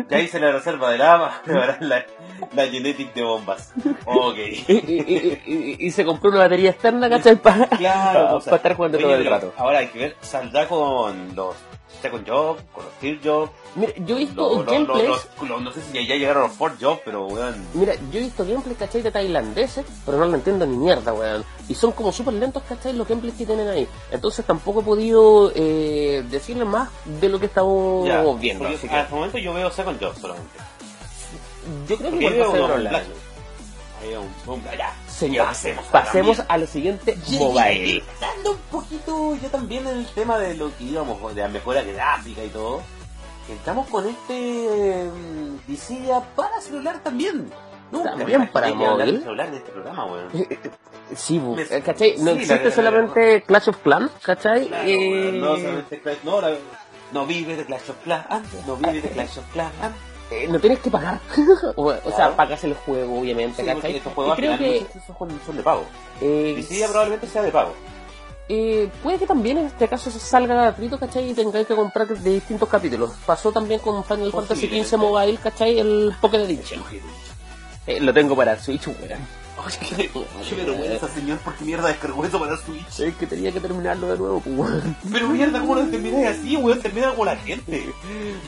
Ya 0.09 0.19
hice 0.19 0.39
la 0.39 0.51
reserva 0.51 0.91
de 0.91 0.97
lava, 0.97 1.41
la, 1.79 2.05
la 2.53 2.67
genetic 2.67 3.13
de 3.13 3.23
bombas. 3.23 3.71
Ok. 4.05 4.37
Y, 4.67 4.73
y- 4.73 5.75
y- 5.79 5.91
se 5.91 6.03
compró 6.03 6.29
una 6.29 6.39
batería 6.39 6.71
externa, 6.71 7.09
¿cachai? 7.09 7.35
Para 7.37 7.67
Claro, 7.67 8.35
o 8.37 8.41
sea, 8.41 8.55
estar 8.57 8.75
jugando 8.75 8.97
todo 8.97 9.15
el 9.15 9.25
rato. 9.25 9.53
Ahora 9.57 9.79
hay 9.79 9.87
que 9.87 9.99
ver, 9.99 10.15
saldrá 10.21 10.67
con 10.67 11.35
los 11.35 11.55
Second 12.01 12.27
Job, 12.27 12.57
con 12.73 12.85
los 12.85 12.93
Third 12.95 13.19
Job. 13.23 13.49
Mira, 13.75 13.93
yo 14.05 14.15
he 14.15 14.19
visto 14.19 14.63
gameplays. 14.65 15.27
no 15.41 15.71
sé 15.71 15.81
si 15.81 15.93
ya, 16.07 16.15
llegaron 16.15 16.43
los 16.43 16.51
Fourth 16.53 16.81
Job, 16.81 16.99
pero 17.03 17.25
weón. 17.27 17.65
Mira, 17.73 17.95
yo 18.11 18.19
he 18.19 18.23
visto 18.23 18.45
gameplays, 18.45 18.77
¿cachai? 18.77 19.01
De 19.01 19.11
tailandeses, 19.11 19.85
pero 20.05 20.17
no 20.17 20.25
lo 20.25 20.35
entiendo 20.35 20.65
ni 20.65 20.77
mierda, 20.77 21.13
weón. 21.13 21.43
Y 21.67 21.75
son 21.75 21.91
como 21.91 22.11
súper 22.11 22.35
lentos, 22.35 22.63
¿cachai? 22.67 22.93
Los 22.93 23.07
gameplays 23.07 23.35
que 23.35 23.45
tienen 23.45 23.67
ahí. 23.67 23.87
Entonces 24.11 24.45
tampoco 24.45 24.81
he 24.81 24.83
podido 24.83 25.51
eh, 25.55 26.23
decirle 26.29 26.65
más 26.65 26.89
de 27.05 27.29
lo 27.29 27.39
que 27.39 27.47
estamos 27.47 28.07
ya, 28.07 28.23
viendo. 28.39 28.67
Así 28.67 28.87
que 28.87 28.95
Hasta 28.95 29.09
el 29.09 29.15
momento 29.15 29.37
yo 29.37 29.53
veo 29.53 29.71
Second 29.71 30.01
Job 30.01 30.15
solamente. 30.19 30.59
yo 31.87 31.97
creo 31.97 32.11
que 32.11 32.19
Porque 32.21 32.37
igual 32.37 32.41
va 32.41 32.97
a 32.97 33.03
ser 33.03 33.27
veo 34.01 34.21
un, 34.21 34.53
un 34.53 34.63
ya. 34.77 34.93
Señor, 35.17 35.47
Pasemos 35.47 35.85
pasemos 35.85 36.43
a 36.47 36.57
lo 36.57 36.67
siguiente, 36.67 37.17
mobile. 37.39 38.03
Dando 38.21 38.51
un 38.51 38.57
poquito 38.71 39.35
yo 39.35 39.49
también 39.49 39.87
en 39.87 39.97
el 39.97 40.05
tema 40.07 40.37
de 40.37 40.53
lo 40.55 40.75
que 40.77 40.83
íbamos, 40.83 41.33
de 41.33 41.41
la 41.41 41.47
mejora 41.47 41.81
gráfica 41.81 42.43
y 42.43 42.49
todo. 42.49 42.81
Entramos 43.49 43.87
con 43.87 44.07
este 44.07 45.09
Dissidia 45.67 46.19
para 46.35 46.59
celular 46.61 46.99
también. 47.01 47.49
Nunca 47.91 48.11
También 48.17 48.47
para 48.49 48.73
móvil. 48.73 49.21
celular 49.23 49.49
de 49.49 49.57
este 49.57 49.71
programa, 49.71 50.05
weón. 50.05 50.29
Sí, 51.15 51.39
bu- 51.39 51.57
eh, 51.57 51.81
¿cachai? 51.81 52.15
No 52.19 52.33
sí, 52.33 52.39
existe 52.41 52.65
la- 52.65 52.71
solamente 52.71 53.43
Clash 53.43 53.69
of 53.69 53.77
Clans, 53.77 54.11
¿cachai? 54.21 54.67
Claro, 54.67 54.83
Eh, 54.87 55.31
no 55.33 55.55
solamente 55.55 56.01
Clash, 56.01 56.17
no, 56.25 56.41
la- 56.41 56.51
no 57.13 57.25
vive 57.25 57.55
de 57.55 57.65
Clash 57.65 57.89
of 57.89 57.95
Clans, 58.03 58.45
no 58.67 58.75
vive 58.75 59.01
de 59.01 59.09
Clash 59.09 59.37
of 59.37 59.45
Clans. 59.53 59.73
Eh, 60.31 60.47
no 60.49 60.59
tienes 60.59 60.79
que 60.79 60.89
pagar. 60.91 61.19
o, 61.75 61.83
o 62.03 62.11
sea, 62.15 62.35
pagas 62.35 62.63
el 62.63 62.73
juego, 62.73 63.19
obviamente, 63.19 63.61
Sí, 63.63 63.67
¿cachai? 63.67 63.95
estos 63.97 64.13
juegos 64.13 64.35
creo 64.35 64.57
que 64.57 64.85
son, 65.05 65.39
son 65.45 65.57
de 65.57 65.63
pago. 65.63 65.83
eh, 66.21 66.53
Dissidia 66.55 66.87
probablemente 66.87 67.27
sea 67.27 67.41
de 67.41 67.51
pago. 67.51 67.73
eh, 68.49 68.89
puede 69.03 69.17
que 69.19 69.27
también 69.27 69.57
en 69.57 69.65
este 69.67 69.87
caso 69.87 70.09
salga 70.11 70.53
gratuito, 70.55 70.97
¿cachai? 70.99 71.29
Y 71.29 71.33
tengáis 71.33 71.67
que 71.67 71.75
comprar 71.75 72.07
de 72.07 72.29
distintos 72.29 72.67
capítulos. 72.69 73.11
Pasó 73.25 73.51
también 73.51 73.79
con 73.79 74.03
Final 74.03 74.31
Fantasy. 74.31 74.83
XV 74.83 74.97
Mobile, 74.97 75.37
¿cachai? 75.37 75.79
El 75.79 76.13
Pocket 76.21 76.39
Edition. 76.43 76.81
Eh, 77.85 77.99
lo 78.01 78.13
tengo 78.13 78.35
para 78.35 78.57
Switch, 78.59 78.87
weón. 78.87 79.19
Oye, 79.65 80.09
qué 80.49 80.55
vergüenza, 80.55 81.07
señor, 81.09 81.39
porque 81.43 81.65
mierda 81.65 81.87
descargó 81.87 82.23
eso 82.23 82.39
para 82.39 82.57
Switch. 82.57 82.99
Es 82.99 83.15
que 83.15 83.25
tenía 83.25 83.51
que 83.51 83.59
terminarlo 83.59 84.07
de 84.07 84.17
nuevo, 84.17 84.39
pues, 84.39 84.55
weón. 84.55 84.97
Pero 85.11 85.27
mierda, 85.29 85.59
¿cómo 85.59 85.75
lo 85.75 85.85
termináis 85.87 86.27
así, 86.39 86.55
weón? 86.55 86.79
Termina 86.81 87.09
como 87.09 87.25
la 87.25 87.35
gente. 87.37 87.91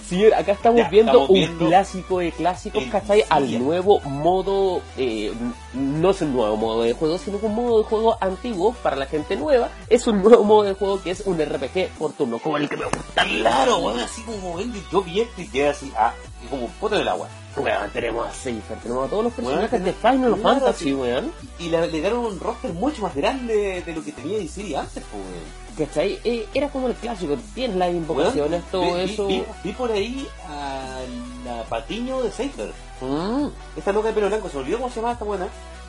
Señor, 0.08 0.34
acá 0.36 0.52
estamos 0.52 0.80
Ya, 0.80 0.90
viendo 0.90 1.12
estamos 1.12 1.30
un 1.30 1.36
viendo 1.36 1.66
clásico 1.68 2.20
de 2.20 2.32
clásicos, 2.32 2.84
¿cachai? 2.92 3.24
Al 3.30 3.60
nuevo 3.60 4.00
modo, 4.02 4.82
eh, 4.98 5.34
no 5.74 6.12
es 6.12 6.22
un 6.22 6.34
nuevo 6.34 6.56
modo 6.58 6.84
de 6.84 6.94
juego, 6.94 7.18
sino 7.18 7.40
que 7.40 7.48
un 7.48 7.56
modo 7.56 7.80
de 7.80 7.84
juego 7.86 8.18
antiguo 8.22 8.74
para 8.84 8.96
la 8.96 9.06
gente 9.08 9.36
nueva. 9.36 9.70
Es 9.90 10.06
un 10.08 10.22
nuevo 10.22 10.44
modo 10.44 10.64
de 10.64 10.74
juego 10.74 11.02
que 11.02 11.12
es 11.12 11.22
un 11.26 11.40
RPG 11.40 11.90
por 11.98 12.14
turno, 12.14 12.38
como 12.40 12.58
el 12.58 12.70
que 12.70 12.78
me 12.78 12.86
gusta. 12.86 13.24
Claro, 13.24 13.78
weón, 13.80 14.00
así 14.00 14.22
como 14.22 14.56
ven, 14.56 14.72
yo 14.92 15.02
vi 15.02 15.22
esto 15.22 15.42
y 15.42 15.48
quedé 15.48 15.70
así, 15.70 15.92
ah, 15.98 16.14
y 16.44 16.48
como 16.48 16.66
un 16.66 16.72
poto 16.74 16.98
del 16.98 17.08
agua. 17.08 17.28
Weón, 17.58 17.90
tenemos 17.92 18.28
a 18.28 18.32
Cypher, 18.32 18.78
tenemos 18.78 19.08
a 19.08 19.10
todos 19.10 19.24
los 19.26 19.34
personajes 19.34 19.72
Weón, 19.72 19.84
de 19.84 19.94
Final 19.94 20.36
Fantasy, 20.42 20.84
sí. 20.86 20.94
weón. 20.94 21.32
Y 21.60 21.70
le, 21.70 21.82
le 21.88 22.00
dieron 22.00 22.20
un 22.20 22.40
roster 22.40 22.72
mucho 22.74 23.02
más 23.02 23.16
grande 23.16 23.82
de 23.86 23.94
lo 23.94 24.04
que 24.04 24.12
tenía 24.12 24.38
DC 24.38 24.78
antes, 24.78 25.04
pues, 25.12 25.24
weón. 25.24 25.60
¿Cachai? 25.88 26.20
Eh, 26.26 26.46
era 26.54 26.70
como 26.70 26.88
el 26.88 26.94
clásico, 26.94 27.38
tienes 27.56 27.78
las 27.78 27.90
invocaciones, 27.92 28.64
todo 28.72 28.82
vi, 28.96 29.06
vi- 29.06 29.14
eso. 29.14 29.28
Vi, 29.28 29.44
vi 29.64 29.72
por 29.74 29.92
ahí 29.92 30.28
a 30.48 31.00
la 31.46 31.64
Patiño 31.64 32.22
de 32.22 32.32
Safer. 32.32 32.72
Mm, 33.02 33.48
Esta 33.78 33.92
loca 33.94 34.10
de 34.10 34.14
pelo 34.14 34.28
blanco, 34.28 34.50
se 34.50 34.58
olvidó 34.58 34.78
cómo 34.80 34.90
se 34.90 34.98
llama 35.02 35.14
esta 35.14 35.26
buena. 35.26 35.48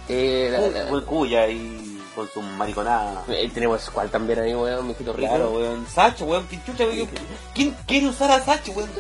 eh, 0.08 0.48
la- 0.50 0.84
la- 0.90 1.00
cuya 1.06 1.46
y 1.48 2.00
con 2.14 2.28
su 2.28 2.40
mariconada. 2.42 3.22
eh, 3.28 3.48
tenemos 3.54 3.80
Squall 3.82 4.10
también 4.10 4.40
ahí, 4.40 4.54
weón, 4.54 4.86
mijito 4.88 5.12
rico. 5.12 5.28
Claro, 5.28 5.50
weón. 5.52 5.86
Sacho, 5.92 6.24
weón. 6.24 6.46
¿Quién, 6.48 6.64
chucha, 6.64 6.84
weón? 6.84 7.08
¿Quién 7.54 7.76
quiere 7.86 8.08
usar 8.08 8.30
a 8.32 8.40
Sacho, 8.40 8.72
weón? 8.72 8.90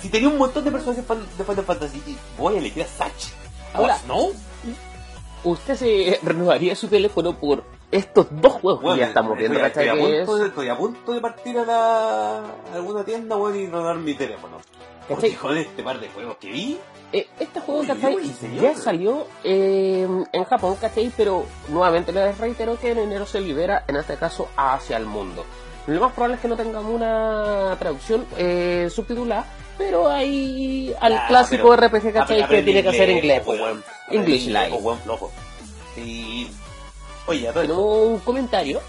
Si 0.00 0.08
tenía 0.08 0.28
un 0.28 0.38
montón 0.38 0.64
de 0.64 0.70
personajes 0.70 1.04
de 1.38 1.44
Final 1.44 1.64
Fantasy, 1.64 2.02
voy 2.38 2.56
a 2.56 2.58
elegir 2.58 2.82
a 2.84 2.86
Sacho. 2.86 3.28
Ahora- 3.74 3.98
¿no? 4.06 4.28
¿Usted 5.44 5.74
se 5.74 6.20
renovaría 6.22 6.76
su 6.76 6.86
teléfono 6.86 7.36
por 7.36 7.64
estos 7.90 8.26
dos 8.30 8.52
juegos 8.54 8.80
que 8.80 8.86
Weón, 8.86 8.98
ya 9.00 9.06
estamos 9.08 9.36
viendo, 9.36 9.58
estoy, 9.58 9.84
estoy 9.84 9.88
a 9.88 9.92
Que 9.94 9.98
punto 10.00 10.36
es- 10.36 10.42
de, 10.42 10.46
estoy 10.48 10.68
a 10.68 10.76
punto 10.76 11.12
de 11.12 11.20
partir 11.20 11.58
a, 11.58 11.64
la, 11.64 12.38
a 12.38 12.74
alguna 12.74 13.04
tienda, 13.04 13.36
weón, 13.36 13.56
y 13.58 13.66
robar 13.66 13.96
mi 13.96 14.14
teléfono. 14.14 14.58
Porque 15.08 15.30
¿Cachai? 15.32 15.40
con 15.40 15.56
este 15.58 15.82
par 15.82 15.98
de 15.98 16.08
juegos 16.10 16.36
que 16.36 16.52
vi, 16.52 16.78
Eh, 17.12 17.26
este 17.40 17.60
juego, 17.60 17.80
Uy, 17.80 17.86
¿cachai? 17.88 18.16
Ya 18.60 18.76
salió 18.76 19.26
eh, 19.42 20.06
en 20.32 20.44
Japón, 20.44 20.76
¿cachai? 20.80 21.12
Pero 21.16 21.44
nuevamente 21.68 22.12
les 22.12 22.38
reitero 22.38 22.78
que 22.78 22.92
en 22.92 22.98
enero 22.98 23.26
se 23.26 23.40
libera, 23.40 23.84
en 23.88 23.96
este 23.96 24.16
caso, 24.16 24.48
hacia 24.56 24.96
el 24.96 25.06
mundo. 25.06 25.44
Lo 25.88 26.00
más 26.00 26.12
probable 26.12 26.36
es 26.36 26.40
que 26.40 26.46
no 26.48 26.56
tengamos 26.56 26.94
una 26.94 27.74
traducción 27.80 28.24
eh, 28.38 28.88
subtitulada, 28.90 29.44
pero 29.78 30.08
hay 30.08 30.94
al 31.00 31.14
Ah, 31.14 31.26
clásico 31.28 31.70
pero 31.70 31.88
RPG, 31.88 32.12
¿cachai? 32.12 32.46
Que 32.46 32.62
tiene 32.62 32.82
que 32.82 32.88
hacer 32.88 33.10
inglés, 33.10 33.42
pues, 33.44 33.60
weón. 33.60 33.84
English 34.10 34.46
Live. 34.46 34.72
weón, 34.72 34.98
flojo. 35.00 35.32
Y... 35.96 36.48
Oye, 37.26 37.52
Tenemos 37.52 38.08
un 38.08 38.18
comentario. 38.20 38.80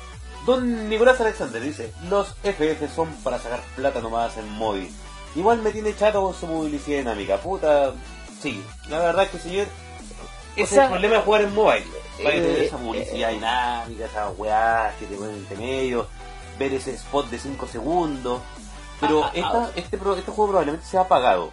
Don 0.45 0.89
Nicolás 0.89 1.21
Alexander 1.21 1.61
dice, 1.61 1.93
los 2.09 2.35
FF 2.43 2.93
son 2.93 3.13
para 3.23 3.39
sacar 3.39 3.61
plata 3.75 4.01
nomás 4.01 4.35
en 4.37 4.49
móvil. 4.49 4.89
Igual 5.35 5.61
me 5.61 5.71
tiene 5.71 5.95
chato 5.95 6.21
con 6.21 6.33
su 6.33 6.47
movilidad 6.47 6.85
dinámica, 6.85 7.37
puta. 7.37 7.93
Sí, 8.41 8.61
la 8.89 8.99
verdad 8.99 9.23
es 9.23 9.29
que 9.29 9.39
señor, 9.39 9.67
ese 10.55 10.75
sea, 10.75 10.83
es 10.83 10.87
el 10.87 10.91
problema 10.91 11.15
de 11.15 11.21
jugar 11.21 11.41
en 11.41 11.53
mobile. 11.55 11.85
Para 12.21 12.35
eh, 12.35 12.41
tener 12.41 12.61
esa 12.63 12.75
eh, 12.75 12.79
publicidad 12.79 13.29
dinámica, 13.31 14.05
esas 14.05 14.37
weás 14.37 14.95
que 14.95 15.05
te 15.05 15.15
ponen 15.15 15.35
entre 15.35 15.57
medio, 15.57 16.07
ver 16.59 16.73
ese 16.73 16.93
spot 16.93 17.29
de 17.29 17.39
5 17.39 17.67
segundos. 17.67 18.41
Pero 19.07 19.25
esta- 19.33 19.69
este, 19.75 19.95
este 19.97 20.31
juego 20.31 20.47
probablemente 20.47 20.85
sea 20.85 21.07
pagado. 21.07 21.51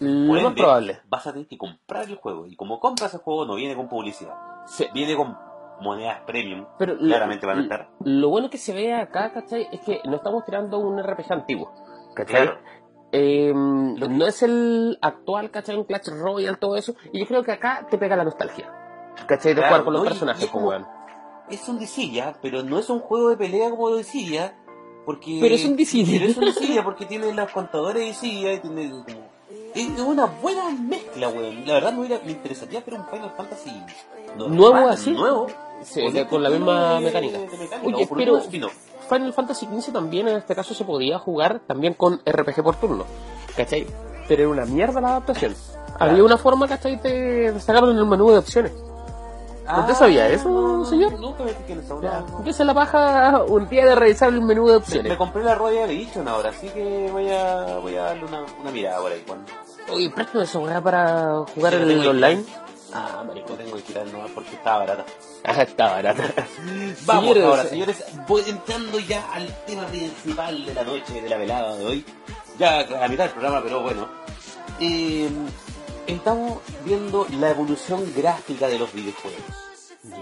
Lo 0.00 0.40
más 0.42 0.54
probable. 0.54 1.00
Vas 1.08 1.26
a 1.26 1.32
tener 1.32 1.46
que 1.46 1.56
comprar 1.56 2.04
el 2.04 2.16
juego. 2.16 2.46
Y 2.46 2.56
como 2.56 2.80
compras 2.80 3.14
el 3.14 3.20
juego, 3.20 3.46
no 3.46 3.54
viene 3.54 3.74
con 3.76 3.88
publicidad. 3.88 4.34
Sí. 4.66 4.86
Viene 4.92 5.16
con 5.16 5.36
monedas 5.80 6.20
premium. 6.26 6.66
Pero 6.78 6.94
lo- 6.94 7.00
Claramente 7.00 7.46
van 7.46 7.58
a 7.58 7.62
estar. 7.62 7.88
Lo 8.00 8.28
bueno 8.28 8.50
que 8.50 8.58
se 8.58 8.74
ve 8.74 8.92
acá, 8.94 9.32
¿cachai? 9.32 9.68
Es 9.72 9.80
que 9.80 10.00
no 10.04 10.16
estamos 10.16 10.44
tirando 10.44 10.78
un 10.78 10.98
RPG 11.02 11.32
antiguo. 11.32 11.72
¿Cachai? 12.14 12.42
Claro. 12.42 12.58
Eh, 13.12 13.52
no 13.54 14.26
es 14.26 14.42
el 14.42 14.98
actual, 15.00 15.50
¿cachai? 15.50 15.76
Un 15.76 15.84
Clash 15.84 16.08
Royale, 16.08 16.56
todo 16.56 16.76
eso. 16.76 16.94
Y 17.12 17.20
yo 17.20 17.26
creo 17.26 17.42
que 17.44 17.52
acá 17.52 17.86
te 17.88 17.96
pega 17.96 18.16
la 18.16 18.24
nostalgia. 18.24 18.70
¿Cachai? 19.26 19.54
De 19.54 19.60
Claro, 19.60 19.68
jugar 19.68 19.84
con 19.84 19.92
los 19.94 20.02
¿no? 20.02 20.08
Personajes, 20.08 20.50
como- 20.50 20.72
es 21.48 21.68
un 21.68 21.78
Dissidia, 21.78 22.34
pero 22.42 22.62
no 22.62 22.78
es 22.78 22.90
un 22.90 22.98
juego 23.00 23.28
de 23.30 23.36
pelea 23.36 23.70
como 23.70 23.94
Dissidia, 23.96 24.56
Porque, 25.04 25.38
Pero 25.40 25.54
es 25.54 25.64
un 25.64 25.76
Dissidia. 25.76 26.18
Pero 26.20 26.30
es 26.30 26.58
un 26.58 26.84
porque 26.84 27.04
tiene 27.06 27.32
los 27.32 27.50
contadores 27.50 28.00
de 28.02 28.06
Dissidia 28.08 28.52
y 28.54 28.58
tiene 28.60 28.90
como... 28.90 29.34
Es 29.74 29.88
una 30.00 30.26
buena 30.26 30.70
mezcla, 30.70 31.28
weón. 31.28 31.66
La 31.66 31.74
verdad 31.74 31.92
me, 31.92 32.00
hubiera- 32.00 32.24
me 32.24 32.32
interesaría 32.32 32.80
ver 32.86 32.94
un 32.98 33.06
Final 33.08 33.32
Fantasy 33.36 33.70
normal, 34.38 34.56
¿Nuevo 34.56 34.88
así? 34.88 35.10
Nuevo. 35.10 35.46
Sí, 35.82 36.02
Con 36.04 36.14
de- 36.14 36.26
con 36.26 36.42
la 36.42 36.50
misma 36.50 36.94
de- 36.94 37.00
mecánica. 37.06 37.38
de 37.38 37.44
mecánica, 37.58 37.80
Oye, 37.84 38.08
pero-. 38.14 38.40
Final 38.40 39.32
Fantasy 39.34 39.66
XV 39.66 39.92
también 39.92 40.28
en 40.28 40.36
este 40.38 40.54
caso 40.54 40.72
se 40.74 40.84
podía 40.84 41.18
jugar 41.18 41.60
también 41.66 41.92
con 41.94 42.20
RPG 42.24 42.62
por 42.62 42.76
turno, 42.76 43.04
¿cachai? 43.56 43.86
Pero 44.28 44.42
era 44.44 44.50
una 44.50 44.64
mierda 44.64 45.00
la 45.00 45.08
adaptación. 45.08 45.54
Había 45.98 46.24
una 46.24 46.38
forma, 46.38 46.66
¿cachai? 46.66 46.96
De 46.96 47.52
de 47.52 47.60
sacarlo 47.60 47.90
en 47.90 47.98
el 47.98 48.06
menú 48.06 48.30
de 48.30 48.38
opciones. 48.38 48.72
¿Usted 49.66 49.94
sabía 49.94 50.28
eso, 50.28 50.48
no, 50.48 50.78
no, 50.78 50.84
señor? 50.84 51.14
Esa 51.14 51.94
weá. 51.94 52.24
Empieza 52.38 52.64
la 52.64 52.74
paja 52.74 53.42
un 53.44 53.68
día 53.68 53.86
de 53.86 53.94
revisar 53.94 54.28
el 54.28 54.42
menú 54.42 54.66
de 54.68 54.76
opciones. 54.76 55.10
me 55.12 55.16
compré 55.16 55.42
la 55.42 55.54
Royal 55.54 55.90
Edition 55.90 56.28
ahora, 56.28 56.50
así 56.50 56.68
que 56.68 57.08
voy 57.10 57.30
a, 57.30 57.78
voy 57.78 57.96
a 57.96 58.02
darle 58.04 58.24
una, 58.24 58.44
una 58.60 58.70
mirada 58.70 59.00
por 59.00 59.12
ahí. 59.12 59.22
Cuando... 59.26 59.50
Oye, 59.90 60.10
préstame 60.10 60.44
esa 60.44 60.58
weá 60.58 60.80
para 60.80 61.44
jugar 61.54 61.72
Sí, 61.72 61.78
el 61.78 62.06
online. 62.06 62.44
Ah, 62.92 63.24
marico, 63.26 63.54
tengo 63.54 63.74
que 63.76 63.82
tirar 63.82 64.06
nomás 64.06 64.30
porque 64.30 64.50
está 64.54 64.78
barata. 64.78 65.04
Ah, 65.46 65.60
está 65.60 65.90
barata. 65.90 66.22
Vamos 67.04 67.24
Señores, 67.34 67.44
ahora, 67.44 67.64
señores, 67.64 68.04
voy 68.26 68.42
entrando 68.46 68.98
ya 68.98 69.30
al 69.30 69.46
tema 69.66 69.84
principal 69.88 70.64
de 70.64 70.72
la 70.72 70.84
noche, 70.84 71.20
de 71.20 71.28
la 71.28 71.36
velada 71.36 71.76
de 71.76 71.84
hoy. 71.84 72.06
Ya 72.58 72.80
a 72.80 73.08
mitad 73.08 73.24
del 73.24 73.32
programa, 73.32 73.60
pero 73.62 73.82
bueno. 73.82 74.08
Eh, 74.80 75.28
estamos 76.06 76.58
viendo 76.84 77.26
la 77.38 77.50
evolución 77.50 78.12
gráfica 78.16 78.68
de 78.68 78.78
los 78.78 78.92
videojuegos. 78.92 79.40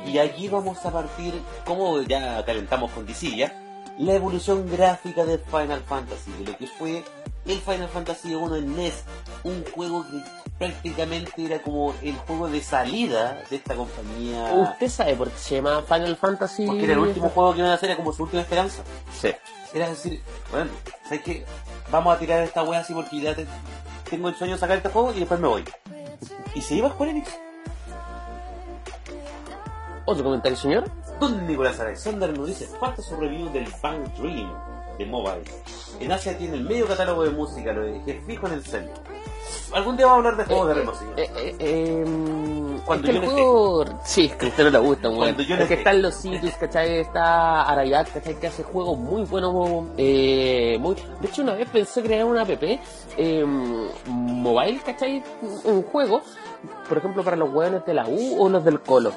Y 0.06 0.18
aquí 0.18 0.48
vamos 0.48 0.84
a 0.86 0.92
partir, 0.92 1.34
como 1.64 2.00
ya 2.02 2.44
calentamos 2.44 2.90
con 2.92 3.04
ya, 3.06 3.52
la 3.98 4.14
evolución 4.14 4.70
gráfica 4.70 5.24
de 5.24 5.38
Final 5.38 5.82
Fantasy, 5.82 6.30
de 6.38 6.52
lo 6.52 6.56
que 6.56 6.66
fue 6.66 7.04
el 7.46 7.58
Final 7.60 7.88
Fantasy 7.88 8.34
1 8.34 8.56
en 8.56 8.76
NES, 8.76 9.02
un 9.42 9.64
juego 9.74 10.06
que 10.08 10.22
prácticamente 10.58 11.44
era 11.44 11.60
como 11.60 11.92
el 12.02 12.14
juego 12.16 12.48
de 12.48 12.62
salida 12.62 13.42
de 13.50 13.56
esta 13.56 13.74
compañía. 13.74 14.52
¿Usted 14.54 14.88
sabe 14.88 15.14
por 15.16 15.30
qué 15.30 15.38
se 15.38 15.54
llama 15.56 15.82
Final 15.82 16.16
Fantasy? 16.16 16.66
Porque 16.66 16.84
era 16.84 16.92
el 16.92 17.00
último 17.00 17.28
juego 17.30 17.52
que 17.52 17.58
iban 17.58 17.72
a 17.72 17.74
hacer, 17.74 17.90
era 17.90 17.96
como 17.96 18.12
su 18.12 18.22
última 18.22 18.42
esperanza. 18.42 18.82
Sí. 19.20 19.30
Era 19.74 19.88
decir, 19.88 20.22
bueno, 20.52 20.70
¿sabes 21.04 21.22
qué? 21.22 21.44
Vamos 21.90 22.14
a 22.14 22.18
tirar 22.18 22.42
esta 22.42 22.62
wea 22.62 22.80
así 22.80 22.94
porque 22.94 23.20
ya 23.20 23.34
te- 23.34 23.46
tengo 24.12 24.28
el 24.28 24.34
sueño 24.34 24.52
de 24.52 24.60
sacar 24.60 24.76
este 24.76 24.90
juego 24.90 25.10
y 25.14 25.20
después 25.20 25.40
me 25.40 25.48
voy. 25.48 25.64
Y 26.54 26.60
se 26.60 26.74
iba 26.74 26.88
a 26.88 26.90
Square 26.90 27.12
Enix. 27.12 27.30
¿Otro 30.04 30.22
comentario, 30.22 30.58
señor? 30.58 30.84
Don 31.18 31.46
Nicolás 31.46 31.80
Alexander 31.80 32.36
nos 32.36 32.46
dice, 32.46 32.66
falta 32.78 33.00
su 33.00 33.16
review 33.16 33.50
del 33.52 33.66
Bang 33.82 34.06
Dream 34.18 34.52
de 34.98 35.06
Mobile. 35.06 35.44
En 35.98 36.12
Asia 36.12 36.36
tiene 36.36 36.56
el 36.56 36.64
medio 36.64 36.86
catálogo 36.86 37.24
de 37.24 37.30
música, 37.30 37.72
lo 37.72 37.86
dejé 37.86 38.20
fijo 38.26 38.46
en 38.48 38.52
el 38.52 38.62
centro. 38.62 39.02
Algún 39.72 39.96
día 39.96 40.06
vamos 40.06 40.24
a 40.24 40.28
hablar 40.28 40.36
de 40.36 40.54
juegos 40.54 40.68
de 40.68 40.74
ritmo, 40.74 40.94
señor. 40.94 41.20
Eh, 41.20 41.30
eh, 41.36 41.56
eh, 41.58 42.04
Cuando 42.84 43.08
es 43.08 43.10
que 43.10 43.16
yo 43.16 43.22
el 43.22 43.28
juego... 43.30 43.84
Sí, 44.04 44.24
es 44.26 44.36
que 44.36 44.46
a 44.46 44.48
usted 44.48 44.64
no 44.64 44.70
le 44.70 44.78
gusta, 44.78 45.08
weón. 45.08 45.40
Es 45.40 45.68
que 45.68 45.74
están 45.74 46.02
los 46.02 46.14
sitios, 46.14 46.54
¿cachai? 46.54 47.00
Está 47.00 47.62
Arayat, 47.62 48.12
¿cachai? 48.12 48.34
Que 48.38 48.46
hace 48.48 48.62
juegos 48.62 48.98
muy 48.98 49.24
buenos. 49.24 49.86
Eh, 49.96 50.76
muy... 50.80 50.94
De 51.20 51.28
hecho, 51.28 51.42
una 51.42 51.54
vez 51.54 51.68
pensé 51.68 52.02
crear 52.02 52.24
una 52.24 52.42
app 52.42 52.62
eh, 53.16 53.44
mobile, 54.06 54.80
¿cachai? 54.84 55.22
Un 55.64 55.82
juego, 55.82 56.22
por 56.88 56.98
ejemplo, 56.98 57.22
para 57.22 57.36
los 57.36 57.52
weones 57.52 57.84
de 57.86 57.94
la 57.94 58.06
U 58.06 58.42
o 58.42 58.48
los 58.48 58.64
del 58.64 58.80
Colo. 58.80 59.12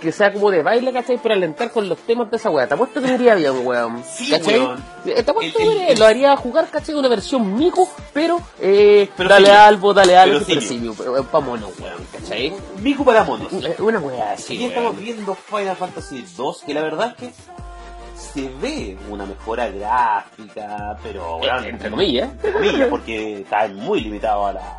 Que 0.00 0.12
sea 0.12 0.32
como 0.32 0.50
de 0.50 0.62
baile, 0.62 0.92
¿cachai? 0.92 1.18
Pero 1.22 1.34
alentar 1.34 1.70
con 1.70 1.88
los 1.88 1.98
temas 1.98 2.30
de 2.30 2.36
esa 2.36 2.50
weá. 2.50 2.66
Te 2.66 2.74
apuesto 2.74 3.00
que 3.00 3.06
me 3.08 3.14
iría 3.14 3.34
bien, 3.34 3.66
weón. 3.66 4.02
Sí, 4.04 4.30
¿Cachai? 4.30 4.58
weón. 4.58 4.84
Eh, 5.06 5.22
Te 5.22 5.30
apuesto 5.30 5.58
El- 5.60 5.68
el- 5.68 5.78
que 5.86 5.92
el- 5.92 5.98
lo 5.98 6.06
haría 6.06 6.36
jugar, 6.36 6.68
¿cachai? 6.70 6.94
Una 6.94 7.08
versión 7.08 7.54
mico, 7.56 7.88
pero, 8.12 8.40
eh, 8.60 9.08
Pero 9.16 9.28
dale 9.28 9.46
simio. 9.46 9.60
algo, 9.62 9.94
dale 9.94 10.16
algo, 10.16 10.40
Pero 10.46 10.60
simio. 10.60 10.94
Pero, 10.96 11.18
eh, 11.18 11.22
pa' 11.30 11.40
mono, 11.40 11.68
weón, 11.80 12.06
¿cachai? 12.12 12.52
Miku 12.80 13.04
para 13.04 13.24
monos. 13.24 13.52
Eh, 13.52 13.76
Una 13.78 13.98
weá 14.00 14.32
así, 14.32 14.56
y 14.56 14.64
estamos 14.64 14.92
weón. 14.92 15.04
viendo 15.04 15.34
Final 15.34 15.76
Fantasy 15.76 16.24
2, 16.36 16.62
que 16.66 16.74
la 16.74 16.82
verdad 16.82 17.14
es 17.20 17.28
que 17.28 17.34
se 18.16 18.48
ve 18.60 18.96
una 19.10 19.26
mejora 19.26 19.68
gráfica, 19.68 20.96
pero 21.02 21.38
bueno, 21.38 21.60
Eh, 21.62 21.68
Entre 21.68 21.90
comillas. 21.90 22.30
entre 22.32 22.52
comillas, 22.52 22.88
porque 22.88 23.40
está 23.40 23.68
muy 23.68 24.00
limitado 24.00 24.46
a 24.46 24.52
la, 24.54 24.76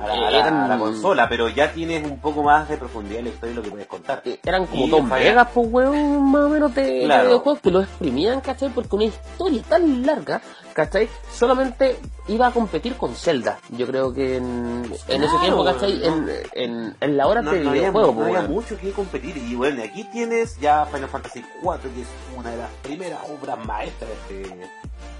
a 0.00 0.06
la, 0.06 0.12
a 0.28 0.30
la- 0.30 0.38
Eran- 0.38 0.56
a 0.62 0.68
la 0.68 0.78
consola, 0.78 1.28
pero 1.28 1.48
ya 1.48 1.72
tienes 1.72 2.04
un 2.04 2.18
poco 2.20 2.42
más 2.42 2.68
de 2.68 2.76
profundidad 2.76 3.18
en 3.20 3.24
la 3.26 3.30
historia 3.30 3.52
y 3.52 3.56
lo 3.56 3.62
que 3.62 3.70
puedes 3.70 3.86
contar. 3.86 4.22
Eh, 4.24 4.38
Eran 4.44 4.66
como 4.66 4.86
dos 4.88 5.04
megas, 5.04 5.48
pues, 5.54 5.66
weón, 5.70 6.30
más 6.30 6.44
o 6.44 6.48
menos 6.48 6.74
de, 6.74 6.82
de 6.82 7.04
Claro. 7.04 7.24
videojuegos 7.28 7.60
que 7.60 7.70
lo 7.70 7.80
exprimían, 7.82 8.40
¿cachai? 8.40 8.70
Porque 8.70 8.94
una 8.96 9.04
historia 9.04 9.62
tan 9.68 10.04
larga, 10.06 10.40
¿cachai? 10.72 11.08
Solamente 11.32 11.98
iba 12.28 12.46
a 12.46 12.50
competir 12.52 12.94
con 12.96 13.14
Zelda. 13.14 13.58
Yo 13.70 13.86
creo 13.86 14.12
que 14.12 14.36
en, 14.36 14.84
en 15.08 15.22
ese 15.24 15.36
tiempo, 15.38 15.64
¿cachai? 15.64 15.98
no. 15.98 16.04
En, 16.04 16.30
en, 16.52 16.96
en 17.00 17.16
la 17.16 17.26
hora 17.26 17.42
No, 17.42 17.50
de 17.52 17.60
no 17.60 17.70
había, 17.70 17.82
videojuego, 17.82 18.08
no 18.08 18.14
pues, 18.14 18.26
había 18.28 18.40
weón. 18.40 18.52
mucho 18.52 18.78
que 18.78 18.90
competir 18.92 19.36
y 19.36 19.54
bueno, 19.54 19.82
aquí 19.82 20.04
tienes 20.04 20.58
ya 20.60 20.86
Final 20.86 21.08
Fantasy 21.08 21.44
4 21.62 21.90
que 21.94 22.02
es 22.02 22.08
una 22.36 22.50
de 22.50 22.56
las 22.58 22.70
primeras 22.82 23.18
obras 23.28 23.64
maestras 23.66 24.10
de, 24.28 24.42
este- 24.42 24.56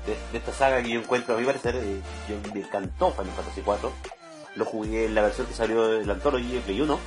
de, 0.07 0.17
de 0.33 0.39
esta 0.39 0.53
saga 0.53 0.83
que 0.83 0.89
yo 0.91 1.01
encuentro, 1.01 1.35
a 1.35 1.39
mi 1.39 1.45
parecer, 1.45 1.77
eh, 1.77 2.01
yo 2.29 2.37
me 2.55 2.61
encantó 2.61 3.11
Final 3.11 3.33
Fantasy 3.33 3.61
4 3.63 3.93
lo 4.57 4.65
jugué 4.65 5.07
en 5.07 5.15
la 5.15 5.23
versión 5.23 5.47
que 5.47 5.55
salió 5.55 5.87
del 5.89 6.11
Anthology 6.11 6.53
de 6.53 6.61
Play 6.61 6.81
1 6.81 6.99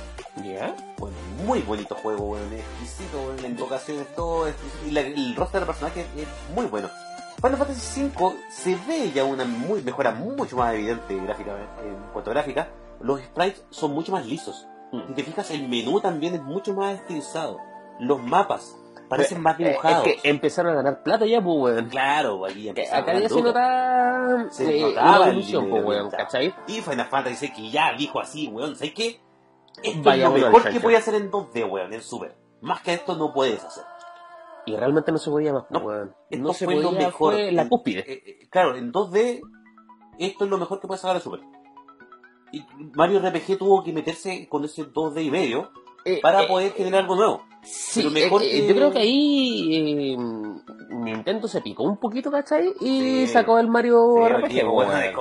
¿Ya? 0.44 0.74
bueno, 0.98 1.16
muy 1.46 1.60
bonito 1.60 1.94
juego, 1.94 2.24
weón, 2.30 2.52
es 2.52 2.60
exquisito, 2.60 3.18
weón, 3.22 3.42
la 3.42 3.48
invocación 3.48 3.98
es 4.00 4.14
todo, 4.16 4.48
exquisito, 4.48 4.86
y 4.86 4.90
la- 4.90 5.00
el 5.02 5.36
roster 5.36 5.60
de 5.60 5.66
personajes 5.66 6.06
es 6.16 6.26
muy 6.54 6.66
bueno. 6.66 6.88
Final 7.36 7.56
Fantasy 7.58 8.10
V 8.16 8.34
se 8.50 8.74
ve 8.88 9.12
ya 9.14 9.24
una 9.24 9.44
muy 9.44 9.82
mejora 9.82 10.12
mucho 10.12 10.56
más 10.56 10.74
evidente 10.74 11.14
gráficamente, 11.16 11.82
en 11.86 11.96
cuanto 12.12 12.30
a 12.30 12.34
gráfica. 12.34 12.68
Los 13.00 13.20
sprites 13.20 13.62
son 13.70 13.92
mucho 13.92 14.12
más 14.12 14.24
lisos. 14.26 14.66
Si 15.08 15.14
te 15.14 15.22
fijas, 15.24 15.50
el 15.50 15.68
menú 15.68 16.00
también 16.00 16.34
es 16.34 16.42
mucho 16.42 16.72
más 16.74 16.94
estilizado. 16.94 17.58
Los 18.00 18.22
mapas 18.22 18.74
parecen 19.16 19.42
más 19.42 19.58
Eh, 19.60 19.64
dibujados. 19.64 20.06
Es 20.06 20.22
que 20.22 20.28
empezaron 20.28 20.72
a 20.72 20.74
ganar 20.76 21.02
plata 21.02 21.26
ya, 21.26 21.40
pues, 21.42 21.56
weón. 21.58 21.88
Claro, 21.88 22.44
aquí 22.46 22.68
Acá 22.68 23.18
ya 23.18 23.28
se 23.28 23.42
Se 24.50 24.78
eh, 24.78 24.80
notaba 24.82 25.10
una 25.10 25.16
el 25.24 25.28
evolución, 25.30 25.70
pues, 25.70 25.84
weón. 25.84 26.10
¿cachai? 26.10 26.54
Y 26.66 26.80
Final 26.80 27.06
Fantasy 27.06 27.50
que 27.52 27.70
ya 27.70 27.92
dijo 27.96 28.20
así, 28.20 28.48
weón, 28.48 28.76
¿sabes 28.76 28.94
qué? 28.94 29.20
Esto 29.82 30.02
Vaya 30.02 30.28
es 30.28 30.40
lo 30.40 30.50
mejor 30.50 30.70
que 30.70 30.80
puede 30.80 30.96
hacer 30.96 31.14
en 31.16 31.30
2D, 31.30 31.68
weón, 31.70 31.92
en 31.92 32.00
Super. 32.02 32.36
Más 32.60 32.80
que 32.82 32.94
esto 32.94 33.16
no 33.16 33.32
puedes 33.32 33.62
hacer. 33.64 33.84
Y 34.66 34.74
realmente 34.76 35.12
no 35.12 35.18
se 35.18 35.30
podía 35.30 35.52
más, 35.52 35.64
pues, 35.68 35.80
No, 35.80 35.86
weón. 35.86 36.14
No 36.30 36.52
se 36.54 36.64
fue 36.64 36.74
podía, 36.76 36.90
lo 36.90 36.96
mejor. 36.96 37.32
fue 37.34 37.52
la 37.52 37.68
cúspide. 37.68 38.00
eh, 38.00 38.22
eh, 38.26 38.48
claro, 38.50 38.76
en 38.76 38.92
2D, 38.92 39.40
esto 40.18 40.44
es 40.44 40.50
lo 40.50 40.58
mejor 40.58 40.80
que 40.80 40.86
puede 40.86 41.00
sacar 41.00 41.16
de 41.16 41.22
Super. 41.22 41.40
Y 42.52 42.64
Mario 42.94 43.18
RPG 43.20 43.58
tuvo 43.58 43.82
que 43.82 43.92
meterse 43.92 44.48
con 44.48 44.64
ese 44.64 44.84
2D 44.84 45.22
y 45.24 45.30
medio 45.30 45.70
Eh, 46.06 46.20
para 46.22 46.46
poder 46.46 46.72
generar 46.72 47.00
algo 47.00 47.16
nuevo. 47.16 47.44
Sí, 47.64 48.00
Pero 48.02 48.10
mejor 48.10 48.42
eh, 48.42 48.46
eh, 48.46 48.50
que- 48.60 48.68
yo 48.68 48.74
creo 48.74 48.92
que 48.92 48.98
ahí 48.98 50.14
eh, 50.14 50.16
Nintendo 50.90 51.48
se 51.48 51.60
picó 51.60 51.84
un 51.84 51.96
poquito, 51.98 52.30
¿cachai? 52.30 52.72
Y 52.80 53.00
Sí. 53.00 53.26
sacó 53.28 53.58
el 53.58 53.68
Mario 53.68 54.14
Sí, 54.16 54.32
RPG, 54.32 54.44
aquí, 54.44 54.60
pues, 54.64 54.88
Eh, 54.92 55.12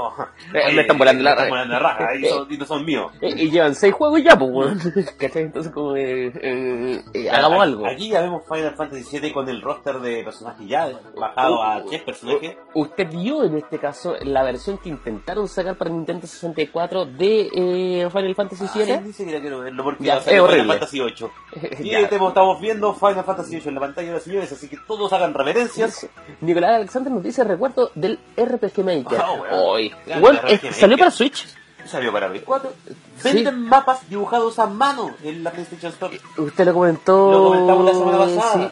Oye, 0.66 0.76
me 0.76 0.82
están 0.82 0.98
volando 0.98 1.24
la 1.24 1.30
me 1.32 1.36
están 1.36 1.50
volando 1.50 1.74
la 1.74 1.80
raja, 1.80 2.16
y, 2.16 2.24
Eh, 2.26 2.30
son, 2.30 2.48
y 2.54 2.58
no 2.58 2.66
son 2.66 2.86
míos. 2.86 3.12
eh, 3.22 3.34
y 3.36 3.50
llevan 3.50 3.76
seis 3.76 3.94
juegos 3.94 4.22
ya, 4.24 4.38
pues, 4.38 4.52
weón. 4.54 4.80
¿Cachai? 5.20 5.44
Entonces, 5.44 5.72
como, 5.74 5.96
eh, 5.96 6.32
eh, 6.42 7.02
eh, 7.14 7.30
hagamos 7.30 7.62
algo. 7.64 7.86
Aquí 7.88 8.10
ya 8.10 8.22
vemos 8.22 8.44
Final 8.48 8.76
Fantasy 8.76 9.20
VII 9.20 9.32
con 9.34 9.48
el 9.50 9.62
roster 9.62 10.00
de 10.00 10.24
personajes 10.24 10.68
ya 10.68 10.92
bajado 11.18 11.64
a 11.64 11.82
10 11.82 12.02
personajes. 12.04 12.56
Usted 12.74 13.10
vio 13.10 13.44
en 13.44 13.58
este 13.58 13.80
caso 13.80 14.16
la 14.22 14.44
versión 14.44 14.78
que 14.78 14.90
intentaron 14.90 15.48
sacar 15.48 15.78
para 15.78 15.90
Nintendo 15.92 16.28
64 16.28 17.06
de 17.06 17.50
eh, 17.54 18.08
Final 18.12 18.36
Fantasy 18.36 18.66
VII. 18.74 19.00
ni 19.02 19.14
siquiera 19.14 19.40
quiero 19.42 19.60
verlo 19.60 19.84
porque 19.84 20.04
Ya, 20.04 20.18
es 20.18 20.28
horrible. 20.28 20.64
Final 20.64 20.68
Fantasy 20.68 21.00
8. 21.02 21.32
Y 21.80 21.90
Ya. 21.92 22.00
este- 22.00 22.18
estamos 22.34 22.60
viendo 22.60 22.94
Final 22.96 23.24
Fantasy 23.24 23.58
8 23.58 23.70
en 23.70 23.76
la 23.76 23.82
pantalla 23.82 24.08
de 24.08 24.14
los 24.16 24.24
señores, 24.24 24.52
así 24.52 24.68
que 24.68 24.78
todos 24.88 25.14
hagan 25.14 25.34
reverencias. 25.34 26.08
Nicolás 26.42 26.72
Alexander 26.78 27.14
nos 27.14 27.24
dice 27.24 27.44
recuerdo 27.44 27.92
del 27.94 28.20
RPG 28.36 28.84
Maker. 28.84 29.22
Hoy. 29.52 29.90
RPG 29.90 30.66
eh, 30.66 30.74
salió 30.74 30.98
Maker. 30.98 30.98
para 30.98 31.12
Switch. 31.12 31.48
Salió 31.86 32.12
para 32.12 32.30
Play 32.30 32.42
4. 32.42 32.74
Sí. 32.88 32.96
Venden 33.24 33.62
mapas 33.62 34.10
dibujados 34.10 34.58
a 34.58 34.66
mano 34.66 35.14
en 35.24 35.44
la 35.44 35.52
PlayStation 35.52 35.92
Store. 35.92 36.20
Usted 36.38 36.66
lo 36.66 36.74
comentó. 36.74 37.32
Lo 37.32 37.44
comentamos 37.50 37.86
la 37.86 37.92
semana 37.94 38.18
pasada. 38.18 38.72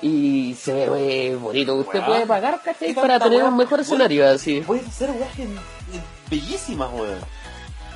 Y 0.00 0.54
se 0.54 0.72
ve 0.72 1.26
eh, 1.26 1.36
bonito. 1.36 1.74
Usted 1.74 2.04
puede 2.04 2.26
pagar, 2.26 2.60
¿cachai? 2.62 2.94
¿Qué 2.94 3.00
Para 3.00 3.18
tener 3.18 3.42
un 3.42 3.56
mejor 3.56 3.80
escenario 3.80 4.28
así. 4.28 4.62
Puedes 4.66 4.86
hacer 4.86 5.10
weas 5.10 5.32
bellísimas, 6.30 6.92
weón. 6.92 7.18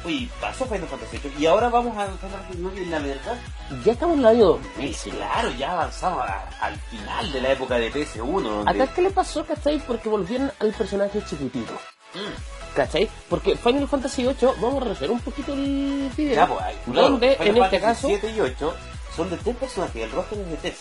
Oye, 0.04 0.28
pasó 0.40 0.66
Final 0.66 0.88
Fantasy 0.88 1.18
8 1.18 1.30
y 1.38 1.46
ahora 1.46 1.68
vamos 1.68 1.96
a 1.96 2.06
Final 2.06 2.18
Fantasy 2.18 2.58
9 2.58 2.82
y 2.82 2.86
la 2.86 2.98
verdad, 2.98 3.38
Ya 3.84 3.92
estamos 3.92 4.14
en 4.14 4.20
el 4.20 4.26
año 4.26 4.38
y 4.38 4.88
2000. 4.88 5.14
claro, 5.14 5.50
ya 5.52 5.72
avanzamos 5.72 6.20
a- 6.22 6.48
al 6.60 6.76
final 6.76 7.32
de 7.32 7.40
la 7.40 7.52
época 7.52 7.76
de 7.76 7.90
PS1. 7.92 8.42
Donde, 8.48 8.82
Acá, 8.82 8.92
¿qué 8.94 9.02
le 9.02 9.10
pasó, 9.10 9.44
cachai? 9.46 9.78
Porque 9.86 10.08
volvieron 10.08 10.50
al 10.58 10.72
personaje 10.72 11.22
chiquitito. 11.24 11.72
Mm. 12.14 12.74
¿Cachai? 12.74 13.08
Porque 13.28 13.56
Final 13.56 13.86
Fantasy 13.86 14.22
VIII, 14.24 14.48
vamos 14.60 14.82
a 14.82 14.86
resolver 14.86 15.10
un 15.12 15.20
poquito 15.20 15.52
el 15.52 16.10
video. 16.16 16.34
Ya, 16.34 16.46
pues, 16.48 16.60
claro, 16.90 17.08
donde 17.10 17.36
Final 17.36 17.56
en 17.56 17.62
este 17.64 17.80
caso 17.80 18.06
7 18.08 18.30
y 18.34 18.40
8 18.40 18.74
son 19.14 19.30
de 19.30 19.36
tres 19.36 19.56
personajes, 19.56 20.02
el 20.02 20.10
roster 20.10 20.38
es 20.40 20.48
de 20.50 20.56
tres. 20.56 20.78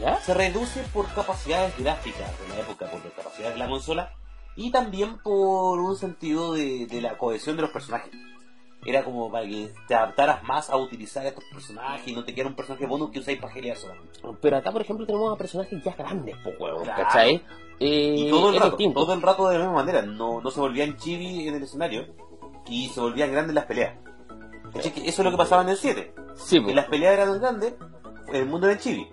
¿Ya? 0.00 0.20
se 0.20 0.34
reduce 0.34 0.82
por 0.92 1.08
capacidades 1.14 1.72
gráficas 1.78 2.28
de 2.40 2.48
la 2.54 2.60
época, 2.60 2.84
por 2.90 3.02
las 3.02 3.14
capacidades 3.14 3.54
de 3.54 3.58
la 3.60 3.66
consola 3.68 4.12
y 4.54 4.70
también 4.70 5.16
por 5.22 5.78
un 5.80 5.96
sentido 5.96 6.52
de, 6.52 6.86
de 6.86 7.00
la 7.00 7.16
cohesión 7.16 7.56
de 7.56 7.62
los 7.62 7.70
personajes. 7.70 8.10
Era 8.86 9.02
como 9.04 9.30
para 9.30 9.44
que 9.46 9.72
te 9.88 9.94
adaptaras 9.94 10.42
más 10.44 10.70
a 10.70 10.76
utilizar 10.76 11.26
estos 11.26 11.42
personajes 11.52 12.06
y 12.06 12.14
no 12.14 12.24
te 12.24 12.32
quedara 12.34 12.50
un 12.50 12.54
personaje 12.56 12.86
bonus 12.86 13.10
que 13.10 13.18
usáis 13.18 13.38
para 13.40 13.52
gelear 13.52 13.76
solamente. 13.76 14.20
Pero 14.40 14.56
acá, 14.56 14.70
por 14.70 14.80
ejemplo, 14.82 15.04
tenemos 15.06 15.34
a 15.34 15.36
personajes 15.36 15.82
ya 15.82 15.92
grandes, 15.96 16.36
po, 16.38 16.50
weón, 16.60 16.84
Claro. 16.84 17.02
¿cachai? 17.02 17.42
Eh, 17.80 18.14
Y 18.18 18.30
todo 18.30 18.50
el 18.50 18.60
rato, 18.60 18.76
todo 18.94 19.12
el 19.12 19.22
rato 19.22 19.48
de 19.48 19.58
la 19.58 19.64
misma 19.64 19.74
manera, 19.82 20.02
no, 20.02 20.40
no 20.40 20.50
se 20.50 20.60
volvían 20.60 20.96
chibi 20.96 21.48
en 21.48 21.56
el 21.56 21.62
escenario 21.64 22.06
y 22.68 22.88
se 22.88 23.00
volvían 23.00 23.32
grandes 23.32 23.54
las 23.54 23.64
peleas. 23.66 23.94
¿Cachai? 24.72 24.92
Que 24.92 25.00
Eso 25.08 25.22
es 25.22 25.24
lo 25.24 25.30
que 25.32 25.36
pasaba 25.36 25.62
en 25.62 25.70
el 25.70 25.76
7. 25.76 26.14
Sí, 26.36 26.60
po. 26.60 26.68
Que 26.68 26.74
las 26.74 26.86
peleas 26.86 27.14
eran 27.14 27.38
grandes, 27.40 27.74
en 28.28 28.34
el 28.36 28.46
mundo 28.46 28.66
eran 28.68 28.78
chibi. 28.78 29.08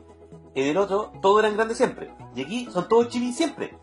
En 0.56 0.68
el 0.68 0.78
otro, 0.78 1.12
todos 1.22 1.40
eran 1.44 1.56
grandes 1.56 1.78
siempre. 1.78 2.14
Y 2.36 2.44
aquí 2.44 2.68
son 2.72 2.88
todos 2.88 3.10
chibi 3.10 3.32
siempre. 3.34 3.76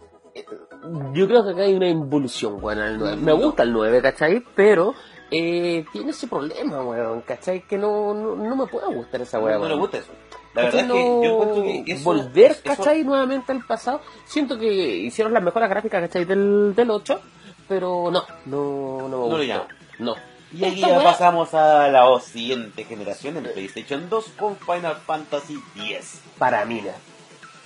Yo 1.12 1.26
creo 1.26 1.44
que 1.44 1.50
acá 1.50 1.62
hay 1.62 1.74
una 1.74 1.88
involución, 1.88 2.58
weón, 2.62 2.78
al 2.78 2.98
9. 2.98 3.16
Me 3.16 3.32
gusta 3.32 3.64
el 3.64 3.72
9, 3.72 4.00
¿cachai? 4.02 4.42
Pero 4.54 4.94
eh, 5.30 5.84
tiene 5.92 6.10
ese 6.10 6.26
problema, 6.26 6.82
weón, 6.82 7.20
¿cachai? 7.22 7.62
Que 7.62 7.78
no, 7.78 8.12
no, 8.14 8.34
no 8.36 8.56
me 8.56 8.66
puede 8.66 8.86
gustar 8.94 9.22
esa 9.22 9.38
No, 9.38 9.44
weá, 9.44 9.54
no 9.56 9.62
le 9.64 9.68
weón. 9.70 9.80
gusta 9.80 9.98
eso. 9.98 10.12
La 10.54 10.62
¿Cachai? 10.64 10.82
verdad 10.82 10.96
es 10.96 11.02
que 11.02 11.08
No- 11.08 11.22
yo 11.24 11.32
encuentro 11.32 11.62
que 11.84 11.92
eso, 11.92 12.04
volver, 12.04 12.50
eso- 12.50 12.60
¿cachai? 12.64 13.04
Nuevamente 13.04 13.52
al 13.52 13.64
pasado. 13.66 14.00
Siento 14.26 14.58
que 14.58 14.66
hicieron 14.66 15.32
las 15.32 15.42
mejoras 15.42 15.70
gráficas, 15.70 16.00
¿cachai? 16.02 16.24
Del, 16.24 16.74
del 16.74 16.90
8, 16.90 17.20
pero 17.68 18.10
no, 18.10 18.24
no, 18.46 18.98
no 19.02 19.02
me 19.04 19.08
No 19.10 19.18
gusta. 19.18 19.36
lo 19.36 19.42
llamo. 19.44 19.64
No. 20.00 20.14
Y 20.52 20.64
aquí 20.64 20.82
Esta 20.82 20.88
ya 20.98 21.04
pasamos 21.04 21.54
a 21.54 21.86
la 21.88 22.18
siguiente 22.20 22.82
generación 22.84 23.36
en 23.36 23.44
PlayStation 23.44 24.08
2 24.10 24.24
con 24.36 24.56
Final 24.56 24.96
Fantasy 25.06 25.62
X. 25.76 26.20
Para 26.38 26.64
mí, 26.64 26.82
no. 26.84 26.90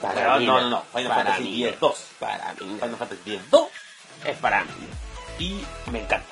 Para 0.02 0.34
no, 0.34 0.38
mí, 0.40 0.46
no, 0.46 0.60
no, 0.60 0.68
no, 0.70 0.82
Final 0.92 1.08
Para 1.08 1.24
Fantasy 1.24 1.64
X 1.64 1.80
2. 1.80 2.06
Para 2.20 2.52
mí, 2.52 2.76
Final 2.78 2.96
Fantasy 2.96 3.34
X 3.36 3.50
2 3.50 3.68
es 4.26 4.36
para 4.36 4.64
mí. 4.64 4.70
y 5.38 5.64
me 5.90 6.02
encanta. 6.02 6.26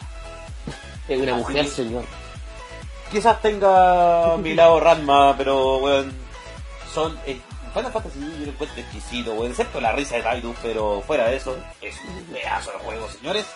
Es 1.08 1.20
una 1.20 1.32
Así 1.32 1.40
mujer, 1.42 1.66
señor. 1.68 2.04
Quizás 3.10 3.40
tenga 3.42 4.36
mi 4.38 4.54
lado 4.54 4.80
Ranma, 4.80 5.34
pero 5.36 5.78
weón, 5.78 6.12
son. 6.92 7.18
eh, 7.26 7.40
Final 7.74 7.90
Fantasy 7.90 8.20
yo 8.20 8.44
lo 8.46 8.52
encuentro 8.52 8.80
exquisito, 8.80 9.32
weón, 9.32 9.50
excepto 9.50 9.80
la 9.80 9.92
risa 9.92 10.16
de 10.16 10.22
Raidus, 10.22 10.54
pero 10.62 11.02
fuera 11.06 11.28
de 11.28 11.36
eso, 11.36 11.56
es 11.80 11.96
un 12.06 12.22
pedazo 12.24 12.70
de 12.72 12.78
juego, 12.78 13.08
señores. 13.08 13.46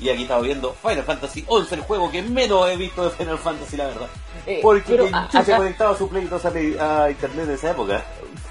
Y 0.00 0.08
aquí 0.10 0.22
estamos 0.22 0.44
viendo 0.44 0.72
Final 0.74 1.02
Fantasy 1.02 1.44
11, 1.48 1.74
el 1.74 1.80
juego 1.80 2.08
que 2.10 2.22
menos 2.22 2.68
he 2.70 2.76
visto 2.76 3.02
de 3.04 3.10
Final 3.10 3.38
Fantasy, 3.38 3.76
la 3.76 3.86
verdad. 3.86 4.06
Eh, 4.46 4.60
Porque 4.62 4.84
pero 4.92 5.04
quien 5.04 5.14
a- 5.16 5.28
se 5.30 5.38
acá 5.38 5.56
conectaba 5.56 5.96
su 5.96 6.08
Play 6.08 6.24
2 6.26 6.44
a, 6.44 6.50
Play- 6.52 6.76
a 6.78 7.10
internet 7.10 7.48
en 7.48 7.54
esa 7.54 7.70
época. 7.72 8.04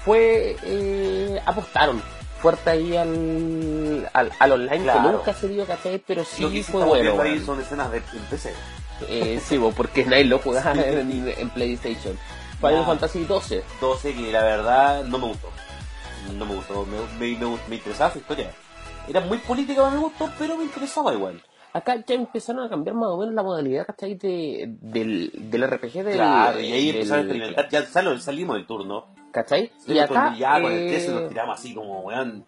fue. 0.04 0.56
Eh, 0.62 1.40
apostaron 1.46 2.02
fuerte 2.40 2.70
ahí 2.70 2.96
al, 2.96 4.08
al, 4.12 4.30
al 4.38 4.52
online, 4.52 4.82
Claro. 4.84 5.02
que 5.02 5.16
nunca 5.16 5.32
se 5.34 5.48
dio, 5.48 5.66
¿cachai? 5.66 6.02
Pero 6.06 6.24
sí 6.24 6.42
Lo 6.42 6.50
que 6.50 6.62
sí 6.62 6.72
fue 6.72 6.84
bueno. 6.84 7.20
ahí 7.20 7.38
son 7.40 7.60
escenas 7.60 7.90
de 7.92 8.00
PC. 8.30 8.52
Eh, 9.08 9.40
sí, 9.44 9.58
bo, 9.58 9.72
porque 9.72 10.04
nadie 10.04 10.24
lo 10.24 10.38
jugaba 10.38 10.72
en, 10.72 11.32
en 11.36 11.50
PlayStation. 11.50 12.18
Final. 12.60 12.84
Fantasy 12.84 13.24
12. 13.24 13.62
12 13.80 14.14
que 14.14 14.32
la 14.32 14.42
verdad 14.42 15.04
no 15.04 15.18
me 15.18 15.26
gustó. 15.28 15.48
No 16.36 16.44
me 16.44 16.54
gustó, 16.56 16.84
me, 16.84 16.98
me, 17.18 17.38
me- 17.38 17.58
me 17.68 17.76
interesaba 17.76 18.12
su 18.12 18.18
historia. 18.18 18.50
Era 19.06 19.20
muy 19.20 19.38
política 19.38 19.82
para 19.82 19.94
mi 19.94 20.00
gusto, 20.00 20.28
pero 20.38 20.56
me 20.56 20.64
interesaba 20.64 21.12
igual. 21.14 21.40
Acá 21.72 22.02
ya 22.06 22.14
empezaron 22.14 22.64
a 22.64 22.68
cambiar 22.68 22.96
más 22.96 23.08
o 23.10 23.18
menos 23.18 23.34
la 23.34 23.42
modalidad, 23.42 23.86
¿cachai? 23.86 24.14
De, 24.16 24.64
del, 24.80 25.30
del 25.34 25.66
RPG 25.70 25.92
del... 26.02 26.14
Claro, 26.14 26.58
y 26.60 26.72
ahí 26.72 26.86
del- 26.88 26.96
empezaron 26.96 27.18
a 27.18 27.28
experimentar, 27.28 27.68
ya 27.70 27.86
sal- 27.86 28.20
salimos 28.20 28.56
del 28.56 28.66
turno. 28.66 29.06
¿Cachai? 29.32 29.70
Sí, 29.84 29.92
Y 29.92 29.98
acá... 29.98 30.34
ya 30.38 30.60
con 30.60 30.72
el 30.72 30.78
eh, 30.78 30.88
13 30.90 31.08
nos 31.12 31.28
tiramos 31.28 31.58
así 31.58 31.74
como, 31.74 32.00
weón, 32.00 32.44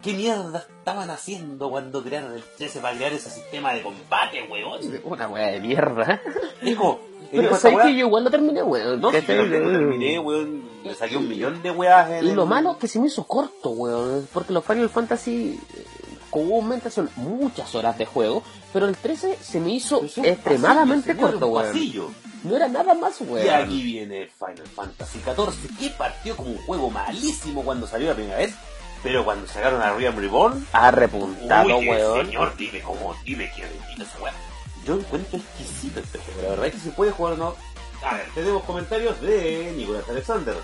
¿qué 0.00 0.14
mierda 0.14 0.64
estaban 0.78 1.10
haciendo 1.10 1.70
cuando 1.70 2.02
crearon 2.02 2.32
el 2.34 2.42
13 2.56 2.80
para 2.80 2.96
crear 2.96 3.12
ese 3.12 3.30
sistema 3.30 3.72
de 3.74 3.82
combate, 3.82 4.42
weón? 4.50 4.80
Una 5.04 5.28
wea 5.28 5.48
de 5.52 5.60
mierda. 5.60 6.20
Dijo, 6.62 7.00
Pero 7.30 7.54
sabes 7.56 7.78
que 7.78 7.84
weá- 7.84 7.92
yo 7.98 8.06
igual 8.06 8.24
lo 8.24 8.30
terminé, 8.30 8.62
weón. 8.62 9.00
No, 9.00 9.10
si 9.10 9.16
lo 9.18 9.22
terminé, 9.48 10.18
weón, 10.18 10.62
le 10.84 10.94
saqué 10.94 11.16
un 11.16 11.28
millón 11.28 11.62
de 11.62 11.70
weas 11.70 12.10
en 12.10 12.24
Y 12.26 12.32
lo 12.32 12.42
el- 12.44 12.48
malo 12.48 12.72
es 12.72 12.76
que 12.78 12.88
se 12.88 12.98
me 12.98 13.06
hizo 13.06 13.24
corto, 13.24 13.70
weón. 13.70 14.26
Porque 14.32 14.52
los 14.52 14.64
Final 14.64 14.88
Fantasy 14.88 15.60
eh, 15.76 15.84
comúnmente 16.30 16.90
son 16.90 17.10
muchas 17.16 17.74
horas 17.74 17.96
de 17.98 18.06
juego, 18.06 18.42
pero 18.72 18.86
el 18.86 18.96
13 18.96 19.36
se 19.40 19.60
me 19.60 19.70
hizo 19.74 20.02
extremadamente 20.02 21.14
pasillo, 21.14 21.30
corto, 21.30 21.46
weón. 21.48 22.14
No 22.44 22.56
era 22.56 22.68
nada 22.68 22.94
más, 22.94 23.20
weón. 23.20 23.46
Y 23.46 23.48
aquí 23.48 23.82
viene 23.82 24.28
Final 24.38 24.66
Fantasy 24.74 25.20
XIV, 25.20 25.78
que 25.78 25.90
partió 25.90 26.36
como 26.36 26.50
un 26.50 26.58
juego 26.58 26.90
malísimo 26.90 27.62
cuando 27.62 27.86
salió 27.86 28.08
la 28.08 28.14
primera 28.14 28.38
vez, 28.38 28.54
pero 29.02 29.24
cuando 29.24 29.46
sacaron 29.46 29.80
a 29.82 29.92
Realm 29.94 30.16
Reborn, 30.16 30.66
Ha 30.72 30.90
repuntado, 30.90 31.78
uy, 31.78 31.88
weón. 31.88 32.26
señor, 32.26 32.56
dime 32.56 32.80
cómo, 32.80 33.14
dime 33.24 33.50
quién 33.54 33.68
bendito 33.68 34.02
esa 34.02 34.18
weá. 34.22 34.32
Yo 34.84 34.94
encuentro 34.94 35.38
exquisito 35.38 36.00
este 36.00 36.18
juego, 36.18 36.42
la 36.42 36.48
verdad 36.50 36.66
es 36.66 36.74
que 36.74 36.80
se 36.80 36.90
puede 36.90 37.12
jugar 37.12 37.34
o 37.34 37.36
no. 37.36 37.56
A 38.04 38.14
ver, 38.16 38.26
tenemos 38.34 38.64
comentarios 38.64 39.20
de 39.20 39.72
Nicolás 39.76 40.04
Alexander. 40.08 40.56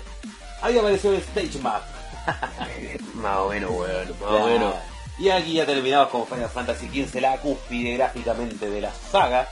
Ahí 0.61 0.77
apareció 0.77 1.11
el 1.11 1.17
Stage 1.19 1.59
Map. 1.59 1.81
Más 3.15 3.37
o 3.37 3.49
menos, 3.49 3.71
weón. 3.71 4.09
Más 4.19 4.29
o 4.41 4.47
menos. 4.47 4.75
Y 5.17 5.29
aquí 5.29 5.53
ya 5.53 5.65
terminamos 5.65 6.09
con 6.09 6.25
Final 6.27 6.49
Fantasy 6.49 6.87
XV, 7.05 7.21
la 7.21 7.37
cúspide 7.37 7.95
gráficamente 7.95 8.69
de 8.69 8.81
la 8.81 8.91
saga. 9.11 9.47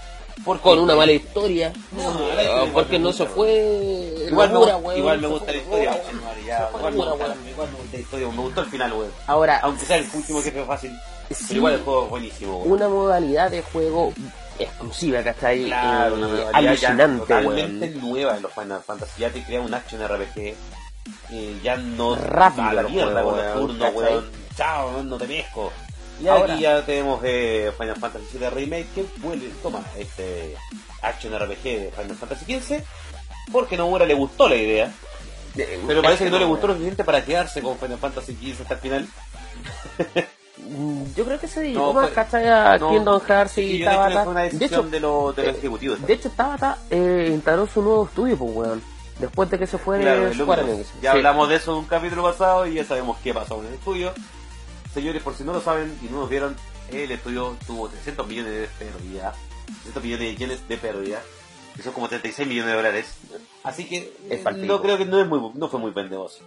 Porque 0.46 0.64
Con 0.64 0.80
una 0.80 0.96
mala 0.96 1.12
historia. 1.12 1.74
No, 1.92 2.02
historia 2.12 2.72
porque 2.74 3.00
no 3.00 3.12
se 3.12 3.26
fue. 3.26 4.14
Igual, 4.30 4.50
me, 4.52 4.58
gusta- 4.58 4.78
weón. 4.78 4.98
igual 5.00 5.18
me 5.18 5.28
Se 5.28 5.34
gusta 5.34 5.46
fue 5.46 5.54
la 5.54 5.60
historia, 5.62 5.92
weón, 5.92 6.46
ya, 6.46 6.68
fue 6.72 6.80
igual, 6.80 6.94
me 6.94 7.00
gusta, 7.00 7.14
weón. 7.16 7.50
igual 7.50 7.70
me 7.72 7.78
gusta 7.78 7.94
la 7.98 8.00
historia, 8.00 8.28
me 8.30 8.42
gustó 8.42 8.62
el 8.62 8.68
final, 8.68 8.94
weón. 8.94 9.12
Ahora, 9.28 9.60
Aunque 9.64 9.86
sea 9.86 9.98
el 9.98 10.08
último 10.14 10.42
jefe 10.42 10.64
fácil, 10.64 10.92
sí, 11.32 11.36
pero 11.48 11.58
igual 11.58 11.74
el 11.74 11.82
juego 11.84 12.04
es 12.06 12.10
buenísimo, 12.10 12.58
weón. 12.60 12.72
una 12.72 12.88
modalidad 12.88 13.52
de 13.52 13.62
juego 13.62 14.14
exclusiva, 14.60 15.24
¿cachai? 15.24 15.66
Claro, 15.66 16.16
Eh, 16.16 16.18
una 16.18 16.28
modalidad 16.28 16.52
ya 16.62 16.70
alucinante, 16.70 17.20
totalmente 17.20 17.86
weón. 17.90 18.00
nueva 18.10 18.38
en 18.38 18.42
los 18.44 18.54
Final 18.54 18.82
Fantasy. 18.82 19.22
Ya 19.22 19.30
te 19.30 19.44
crea 19.44 19.62
un 19.62 19.74
action 19.74 20.02
RPG. 20.02 20.56
eh, 21.32 21.60
ya 21.64 21.78
no 21.78 22.16
Rápido 22.16 22.64
a 22.68 22.74
la 22.74 22.84
mierda 22.84 23.26
weón, 23.26 23.78
turno. 23.78 24.24
Chao, 24.56 25.04
no 25.04 25.18
te 25.18 25.28
mezco. 25.28 25.72
Y 26.22 26.28
Ahora- 26.28 26.54
aquí 26.54 26.64
ya 26.64 26.86
tenemos 26.86 27.20
eh, 27.24 27.72
Final 27.78 27.96
Fantasy 27.98 28.38
VII 28.38 28.50
Remake 28.50 28.88
que 28.96 29.06
vuelve, 29.18 29.50
toma 29.62 29.84
este 29.98 30.56
action 31.02 31.34
RPG 31.34 31.64
de 31.64 31.92
Final 31.96 32.16
Fantasy 32.18 32.60
XV. 32.60 32.84
Porque 33.52 33.78
Nomura 33.78 34.06
le 34.06 34.14
gustó 34.14 34.50
la 34.50 34.56
idea, 34.56 34.92
pero 35.88 36.02
parece 36.02 36.26
que 36.26 36.30
no 36.32 36.38
le 36.40 36.46
gustó 36.46 36.68
lo 36.68 36.74
suficiente 36.74 37.04
para 37.06 37.24
quedarse 37.24 37.62
con 37.62 37.78
Final 37.78 37.98
Fantasy 37.98 38.34
XV 38.36 38.62
hasta 38.64 38.74
el 38.74 38.80
final. 38.82 39.08
Mm, 40.58 41.04
Yo 41.16 41.24
creo 41.24 41.40
que 41.40 41.48
se 41.48 41.62
dedicó 41.62 41.80
No, 41.80 41.94
más, 41.94 42.10
¿cachai? 42.10 42.48
A 42.48 42.78
no, 42.78 42.90
Kingdom 42.90 43.22
Hearts 43.22 43.58
y 43.60 43.84
Tabata. 43.84 44.24
fue 44.24 44.32
una 44.32 44.42
De 44.42 44.50
decisión 44.50 44.70
hecho, 44.82 44.90
de, 44.90 45.00
los 45.00 45.36
de 45.36 45.44
los 45.46 45.56
eh, 45.56 45.58
ejecutivos. 45.60 46.06
de 46.06 46.14
hecho 46.14 46.30
Tabata 46.32 46.78
eh, 46.90 47.30
instaló 47.32 47.68
su 47.68 47.82
nuevo 47.82 48.06
estudio, 48.06 48.38
pues, 48.38 48.52
weón. 48.54 48.84
Después 49.20 49.50
de 49.50 49.58
que 49.58 49.66
se 49.66 49.78
fue 49.78 50.00
Claro, 50.02 50.26
de 50.30 50.34
Square. 50.36 50.64
Ya 51.02 51.12
Sí. 51.14 51.18
hablamos 51.18 51.50
de 51.50 51.56
eso 51.56 51.72
en 51.72 51.78
un 51.80 51.86
capítulo 51.86 52.22
pasado 52.24 52.68
y 52.68 52.76
ya 52.76 52.84
sabemos 52.86 53.18
qué 53.24 53.34
pasó 53.34 53.60
en 53.62 53.68
el 53.68 53.74
estudio. 53.76 54.14
Señores, 54.94 55.22
por 55.22 55.36
si 55.36 55.44
no 55.44 55.54
lo 55.54 55.62
saben 55.62 55.98
y 56.02 56.06
no 56.06 56.22
nos 56.22 56.30
vieron, 56.30 56.56
el 56.92 57.12
estudio 57.12 57.56
tuvo 57.68 57.88
300 57.90 58.28
millones 58.28 58.52
de 58.54 58.68
pérdida, 58.80 59.34
300 59.84 60.04
millones 60.04 60.28
de 60.28 60.36
yenes 60.38 60.68
de 60.68 60.78
pérdida, 60.78 61.22
que 61.76 61.84
son 61.84 61.94
como 61.94 62.08
36 62.08 62.48
millones 62.48 62.72
de 62.72 62.78
dólares. 62.78 63.14
Así 63.64 63.86
que 63.86 64.12
Es 64.30 64.46
eh, 64.46 64.52
no 64.66 64.82
creo 64.82 64.98
que 64.98 65.06
no, 65.06 65.20
es 65.22 65.28
muy, 65.28 65.52
no 65.54 65.70
fue 65.70 65.80
muy 65.80 65.92
pendejoso. 65.92 66.40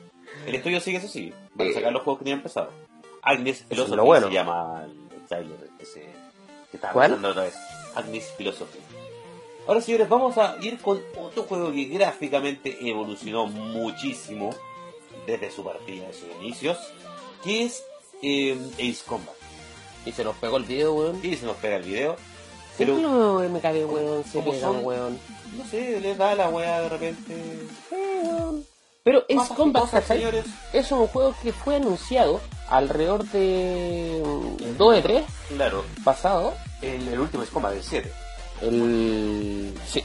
El 0.46 0.54
estudio 0.54 0.80
sigue 0.80 0.98
eso 0.98 1.08
sí, 1.08 1.32
van 1.54 1.68
a 1.68 1.70
Eh. 1.70 1.74
sacar 1.74 1.92
los 1.92 2.02
juegos 2.02 2.18
que 2.18 2.24
tenían 2.24 2.38
empezado. 2.38 2.70
Agnes 3.22 3.64
Philosophy 3.68 3.96
lo 3.96 4.04
bueno. 4.04 4.28
se 4.28 4.32
llama 4.32 4.84
el 4.86 5.26
trailer 5.28 5.68
ese 5.78 6.00
que 6.70 6.76
estaba 6.76 6.92
¿Cuál? 6.94 7.10
pensando 7.10 7.28
otra 7.28 7.42
vez. 7.44 7.54
Agnes 7.94 8.32
Philosophy. 8.38 8.78
Ahora 9.68 9.80
señores, 9.82 10.08
vamos 10.08 10.38
a 10.38 10.56
ir 10.62 10.78
con 10.78 11.00
otro 11.18 11.42
juego 11.44 11.70
que 11.70 11.84
gráficamente 11.84 12.78
evolucionó 12.80 13.46
muchísimo 13.46 14.50
desde 15.26 15.50
su 15.50 15.62
partida, 15.62 16.06
de 16.06 16.12
sus 16.14 16.28
inicios, 16.40 16.78
que 17.44 17.64
es 17.64 17.84
Ace 18.22 19.02
Combat. 19.06 19.34
Y 20.06 20.12
se 20.12 20.24
nos 20.24 20.36
pegó 20.36 20.56
el 20.56 20.64
video, 20.64 20.94
weón. 20.94 21.20
Y 21.22 21.36
se 21.36 21.46
nos 21.46 21.56
pega 21.56 21.76
el 21.76 21.82
video, 21.82 22.16
pero 22.78 22.96
Siempre 22.96 23.12
lo 23.12 23.40
MKB, 23.48 23.92
weón, 23.92 24.24
se 24.24 24.40
pegan, 24.42 24.60
son- 24.60 24.84
weón. 24.84 25.18
no 25.56 25.66
sé, 25.66 26.00
les 26.00 26.16
da 26.16 26.34
la 26.34 26.48
weá 26.48 26.80
de 26.80 26.88
repente. 26.88 27.34
Weón. 27.90 28.64
Pero 29.02 29.24
y 29.28 29.36
Combat, 29.36 29.84
cosas, 29.84 30.04
señores. 30.04 30.44
Es 30.74 30.92
un 30.92 31.06
juego 31.06 31.34
que 31.42 31.52
fue 31.52 31.76
anunciado 31.76 32.40
alrededor 32.68 33.24
de 33.24 34.22
mm, 34.24 34.76
2 34.76 34.94
de 34.96 35.02
3 35.02 35.24
Claro, 35.48 35.84
pasado. 36.04 36.54
el, 36.82 37.08
el 37.08 37.18
último 37.20 37.42
Ace 37.42 37.52
Combat 37.52 37.72
del 37.72 37.82
7. 37.82 38.12
El... 38.62 39.74
Sí. 39.88 40.04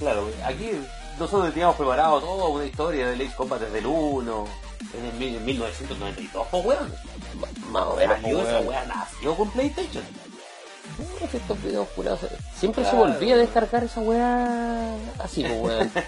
Claro, 0.00 0.28
aquí 0.44 0.70
nosotros 1.18 1.50
teníamos 1.52 1.76
preparado 1.76 2.20
toda 2.20 2.48
una 2.48 2.64
historia 2.64 3.08
del 3.08 3.20
Ace 3.20 3.34
Combat 3.36 3.60
desde 3.60 3.78
el 3.78 3.86
1, 3.86 4.44
en 4.98 5.04
el 5.04 5.12
mil- 5.14 5.36
en 5.36 5.44
1992, 5.44 6.46
pues 6.50 6.64
weón. 6.64 6.94
Más 7.70 7.84
o 7.84 7.96
menos, 7.96 8.20
Salió 8.20 8.42
esa 8.42 8.60
weá, 8.60 8.84
nació 8.86 9.34
con 9.36 9.50
PlayStation. 9.50 10.04
Estos 11.32 11.62
videos 11.62 11.86
curados. 11.94 12.20
Siempre 12.58 12.82
Claro. 12.82 12.96
se 13.04 13.12
volvía 13.12 13.34
a 13.34 13.38
descargar 13.38 13.84
esa 13.84 14.00
weá 14.00 14.94
así, 15.18 15.42
pues, 15.44 15.60
weón. 15.60 15.90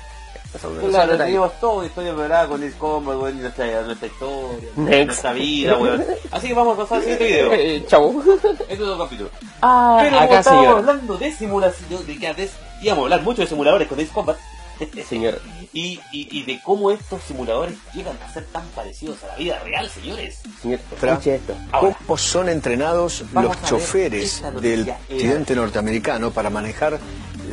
Claro, 0.91 1.17
tenemos 1.17 1.53
todo, 1.61 1.85
historia 1.87 2.13
preparada 2.13 2.49
con 2.49 2.61
Ace 2.65 2.77
Combat, 2.77 3.17
weón, 3.17 3.41
nuestra, 3.41 3.83
nuestra 3.83 4.09
historia, 4.09 4.69
Next. 4.75 5.07
nuestra 5.07 5.33
vida, 5.33 5.79
weón. 5.79 6.05
Así 6.33 6.49
que 6.49 6.55
vamos 6.55 6.75
a 6.77 6.83
pasar 6.83 6.97
al 6.99 7.03
siguiente 7.05 7.27
video. 7.29 7.53
Eh, 7.53 7.85
chau. 7.87 8.21
Este 8.21 8.75
es 8.75 8.81
otro 8.81 8.99
capítulo. 9.05 9.31
Ah, 9.63 9.99
Pero 10.03 10.17
como 10.17 10.25
acá, 10.27 10.39
estábamos 10.41 10.65
señor. 10.67 10.79
hablando 10.79 11.17
de 11.19 11.33
simulación, 11.33 12.05
de 12.07 12.19
que 12.19 12.27
antes 12.27 12.51
íbamos 12.83 13.03
a 13.03 13.05
hablar 13.05 13.23
mucho 13.23 13.43
de 13.43 13.47
simuladores 13.47 13.87
con 13.87 14.01
Ace 14.01 14.09
Combat, 14.13 14.37
Señor. 15.09 15.41
y, 15.73 16.01
y, 16.13 16.29
y 16.39 16.43
de 16.45 16.61
cómo 16.65 16.91
estos 16.91 17.23
simuladores 17.23 17.75
llegan 17.95 18.17
a 18.27 18.33
ser 18.33 18.45
tan 18.47 18.65
parecidos 18.69 19.23
a 19.25 19.29
la 19.29 19.37
vida 19.37 19.59
real, 19.65 19.89
señores. 19.91 20.39
Señor, 20.63 20.81
escuche 21.01 21.35
esto. 21.37 21.55
Ahora. 21.73 21.97
¿Cómo 22.07 22.19
son 22.19 22.49
entrenados 22.49 23.25
los 23.33 23.63
choferes 23.65 24.43
del 24.61 24.93
presidente 25.09 25.55
norteamericano 25.55 26.31
para 26.31 26.51
manejar 26.51 26.99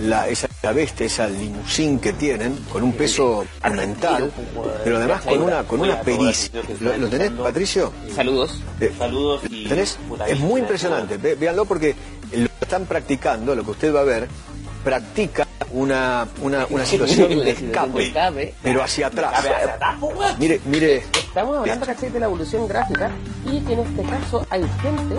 la, 0.01 0.28
esa 0.28 0.47
bestia, 0.73 1.05
esa 1.07 1.28
limusín 1.28 1.99
que 1.99 2.13
tienen, 2.13 2.55
con 2.71 2.84
un 2.84 2.93
peso 2.93 3.45
mental, 3.71 4.32
pero 4.84 4.97
además 4.97 5.21
con 5.23 5.41
una, 5.41 5.63
con 5.63 5.80
una 5.82 6.01
pericia? 6.01 6.61
¿Lo, 6.80 6.97
lo 6.97 7.07
tenés, 7.07 7.32
Patricio? 7.32 7.91
Saludos. 8.15 8.61
Eh, 8.80 8.93
Saludos 8.97 9.41
y... 9.49 9.67
¿Tenés? 9.67 9.97
Es 10.28 10.39
muy 10.39 10.61
impresionante. 10.61 11.17
Véanlo 11.17 11.65
porque 11.65 11.95
lo 12.32 12.47
que 12.47 12.53
están 12.61 12.86
practicando, 12.86 13.55
lo 13.55 13.63
que 13.63 13.71
usted 13.71 13.93
va 13.95 14.01
a 14.01 14.03
ver, 14.03 14.28
practica 14.84 15.46
una, 15.72 16.28
una, 16.41 16.66
una 16.70 16.86
situación 16.86 17.30
de 17.30 17.51
escape, 17.51 18.53
pero 18.62 18.84
hacia 18.84 19.08
atrás. 19.08 19.45
Weón. 19.99 20.36
Mire, 20.39 20.62
mire. 20.66 20.97
Estamos 20.97 21.58
hablando, 21.58 21.86
¿cachai? 21.86 22.10
De 22.10 22.20
la 22.20 22.26
evolución 22.28 22.68
gráfica 22.68 23.12
y 23.45 23.60
que 23.62 23.74
en 23.74 23.80
este 23.80 24.03
caso 24.03 24.45
hay 24.49 24.64
gente 24.82 25.16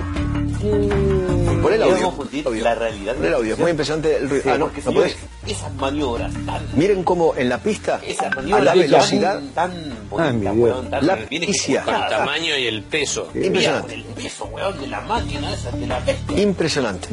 que... 0.61 1.38
Pon 1.62 1.72
el 1.72 1.82
audio. 1.82 2.06
audio. 2.06 2.64
la 2.64 2.74
realidad 2.74 3.14
Pon 3.16 3.24
el 3.26 3.34
audio. 3.34 3.54
Es 3.54 3.59
muy 3.61 3.70
impresionante 3.70 4.16
el 4.16 4.28
ruido. 4.28 4.42
Sí, 4.44 4.48
Ah, 4.50 4.59
no, 4.59 4.64
porque 4.66 4.80
no 4.82 4.90
señores, 4.90 5.16
esas 5.46 5.74
maniobras 5.74 6.32
tan... 6.46 6.62
Miren 6.74 7.02
cómo 7.04 7.34
en 7.36 7.48
la 7.48 7.59
pista, 7.59 8.00
Esas 8.06 8.26
a 8.32 8.34
maniobras 8.36 8.64
la 8.64 8.70
tan- 8.72 8.80
velocidad, 8.80 9.42
tan 9.54 10.09
bonita, 10.09 10.32
mi 10.32 10.40
Dios. 10.40 10.56
weón, 10.56 10.90
tan 10.90 11.06
La. 11.06 11.14
Con 11.16 11.26
el 11.32 11.42
ejecutada. 11.44 12.09
tamaño 12.18 12.56
y 12.56 12.66
el 12.66 12.82
peso. 12.82 13.28
Mira, 13.34 13.46
impresionante. 13.46 13.94
el 13.94 14.04
peso, 14.04 14.44
weón, 14.46 14.80
de 14.80 14.86
la 14.86 15.00
máquina 15.02 15.52
esa, 15.52 15.70
de 15.72 15.86
la 15.86 16.00
bestia. 16.00 16.40
Impresionante. 16.40 17.09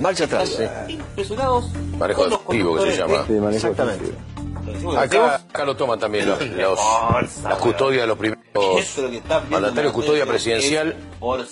Marcha 0.00 0.24
atrás. 0.24 0.58
Impresionados. 0.88 1.70
Manejo 1.98 2.20
con 2.22 2.30
los 2.30 2.40
activo 2.40 2.76
que 2.76 2.90
se 2.92 2.96
llama. 2.98 3.24
Sí, 3.26 3.32
manejo 3.32 3.54
Exactamente. 3.68 4.12
Acá, 4.96 5.16
lo 5.18 5.26
acá 5.26 5.64
lo 5.64 5.76
toman 5.76 5.98
también 5.98 6.28
los, 6.28 6.40
los- 6.46 6.78
Forza, 6.80 7.48
las 7.48 7.58
custodias 7.58 8.02
de 8.02 8.06
los 8.06 8.18
primeros 8.18 8.44
lo 9.02 9.10
que 9.10 9.16
están 9.16 9.42
ustedes 9.68 9.92
Custodia 9.92 10.22
es 10.22 10.28
presidencial 10.28 10.96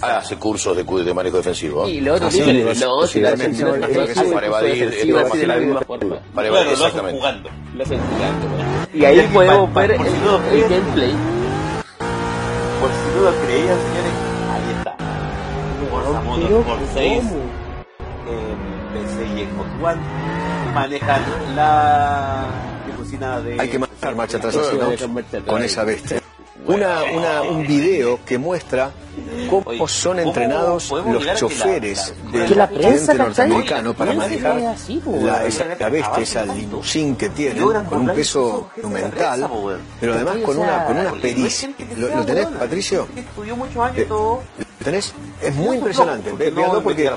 hace 0.00 0.36
cursos 0.36 0.76
de, 0.76 0.84
de 1.04 1.14
manejo 1.14 1.36
defensivo. 1.38 1.86
¿eh? 1.86 1.90
Y 1.90 2.00
lo 2.00 2.14
otro 2.14 2.30
sí, 2.30 2.38
sí, 2.42 2.52
no, 2.80 3.06
sí, 3.06 3.20
la 3.20 3.36
sí, 3.36 3.42
así, 4.20 4.32
para 4.32 4.46
evadir, 4.46 4.82
eh, 4.92 5.12
para 5.12 5.28
misma 5.60 5.80
evadir. 5.80 5.86
forma. 5.86 6.16
Para 6.34 6.48
Claro, 6.48 6.48
evadir, 6.48 6.66
lo 6.66 6.72
hacen 6.72 6.86
exactamente. 6.86 7.18
jugando. 7.18 7.50
Lo 7.74 7.82
hacen 7.82 8.00
jugando, 8.00 8.46
weón. 8.46 8.88
Y 8.94 9.04
ahí 9.04 9.30
podemos 9.32 9.74
ver 9.74 9.90
el, 9.90 9.96
por 9.98 10.06
si 10.06 10.12
no 10.18 10.36
el 10.36 10.42
creen. 10.64 10.70
gameplay. 10.70 11.12
Por 12.80 12.90
si 12.90 13.16
no 13.16 13.22
lo 13.22 13.36
creían, 13.44 13.78
señores, 13.84 14.14
ahí 14.50 14.74
está. 14.78 14.96
Forza 15.90 16.20
Motorsport 16.22 16.80
6. 16.94 17.18
¿cómo? 17.18 17.64
en 18.26 18.94
PC 18.94 19.26
y 19.26 19.44
Xbox 19.44 19.68
One 19.82 20.00
manejan 20.74 21.22
la. 21.56 22.44
Hay 23.58 23.68
que 23.68 23.78
manejar 23.78 24.14
marcha 24.16 24.36
atrás 24.38 24.56
¿no? 24.56 25.44
con 25.46 25.62
esa 25.62 25.84
bestia. 25.84 26.23
Una, 26.66 27.02
una, 27.12 27.42
un 27.42 27.66
video 27.66 28.20
que 28.24 28.38
muestra 28.38 28.90
cómo 29.50 29.86
son 29.86 30.16
¿cómo 30.16 30.28
entrenados 30.28 30.90
los 30.90 31.34
choferes 31.34 32.14
del 32.32 32.46
Que 32.46 32.54
la 32.54 32.68
prensa, 32.68 33.12
presidente 33.12 33.14
norteamericano 33.18 33.94
para 33.94 34.12
manejar 34.14 34.58
es 34.58 34.66
así, 34.66 34.96
po, 34.96 35.18
la, 35.20 35.44
esa 35.44 35.64
bestia, 35.88 36.22
esa 36.22 36.46
limusín 36.46 37.16
que 37.16 37.28
tienen, 37.28 37.62
con 37.62 38.00
un 38.00 38.06
peso 38.14 38.18
esos 38.18 38.62
objetos 38.62 38.92
de 38.92 39.00
la 39.00 39.08
mental, 39.08 39.30
prensa, 39.30 39.48
po, 39.48 39.60
weón. 39.60 39.80
pero 40.00 40.14
además 40.14 40.36
con 40.38 40.58
una, 40.58 40.84
con 40.86 40.96
una 40.98 41.12
pericia. 41.12 41.70
¿Lo, 41.96 42.24
tenés, 42.24 42.46
Patricio? 42.46 43.06
gente 43.06 43.22
que 43.22 43.28
estudió 43.28 43.56
muchos 43.56 43.76
años 43.76 43.98
y 43.98 44.00
Eh, 44.00 44.06
todo. 44.06 44.42
¿Lo 44.58 44.84
tenés? 44.84 45.14
Es 45.42 45.54
muy 45.54 45.76
impresionante. 45.76 46.32
Véanlo 46.32 46.82
porque 46.82 47.10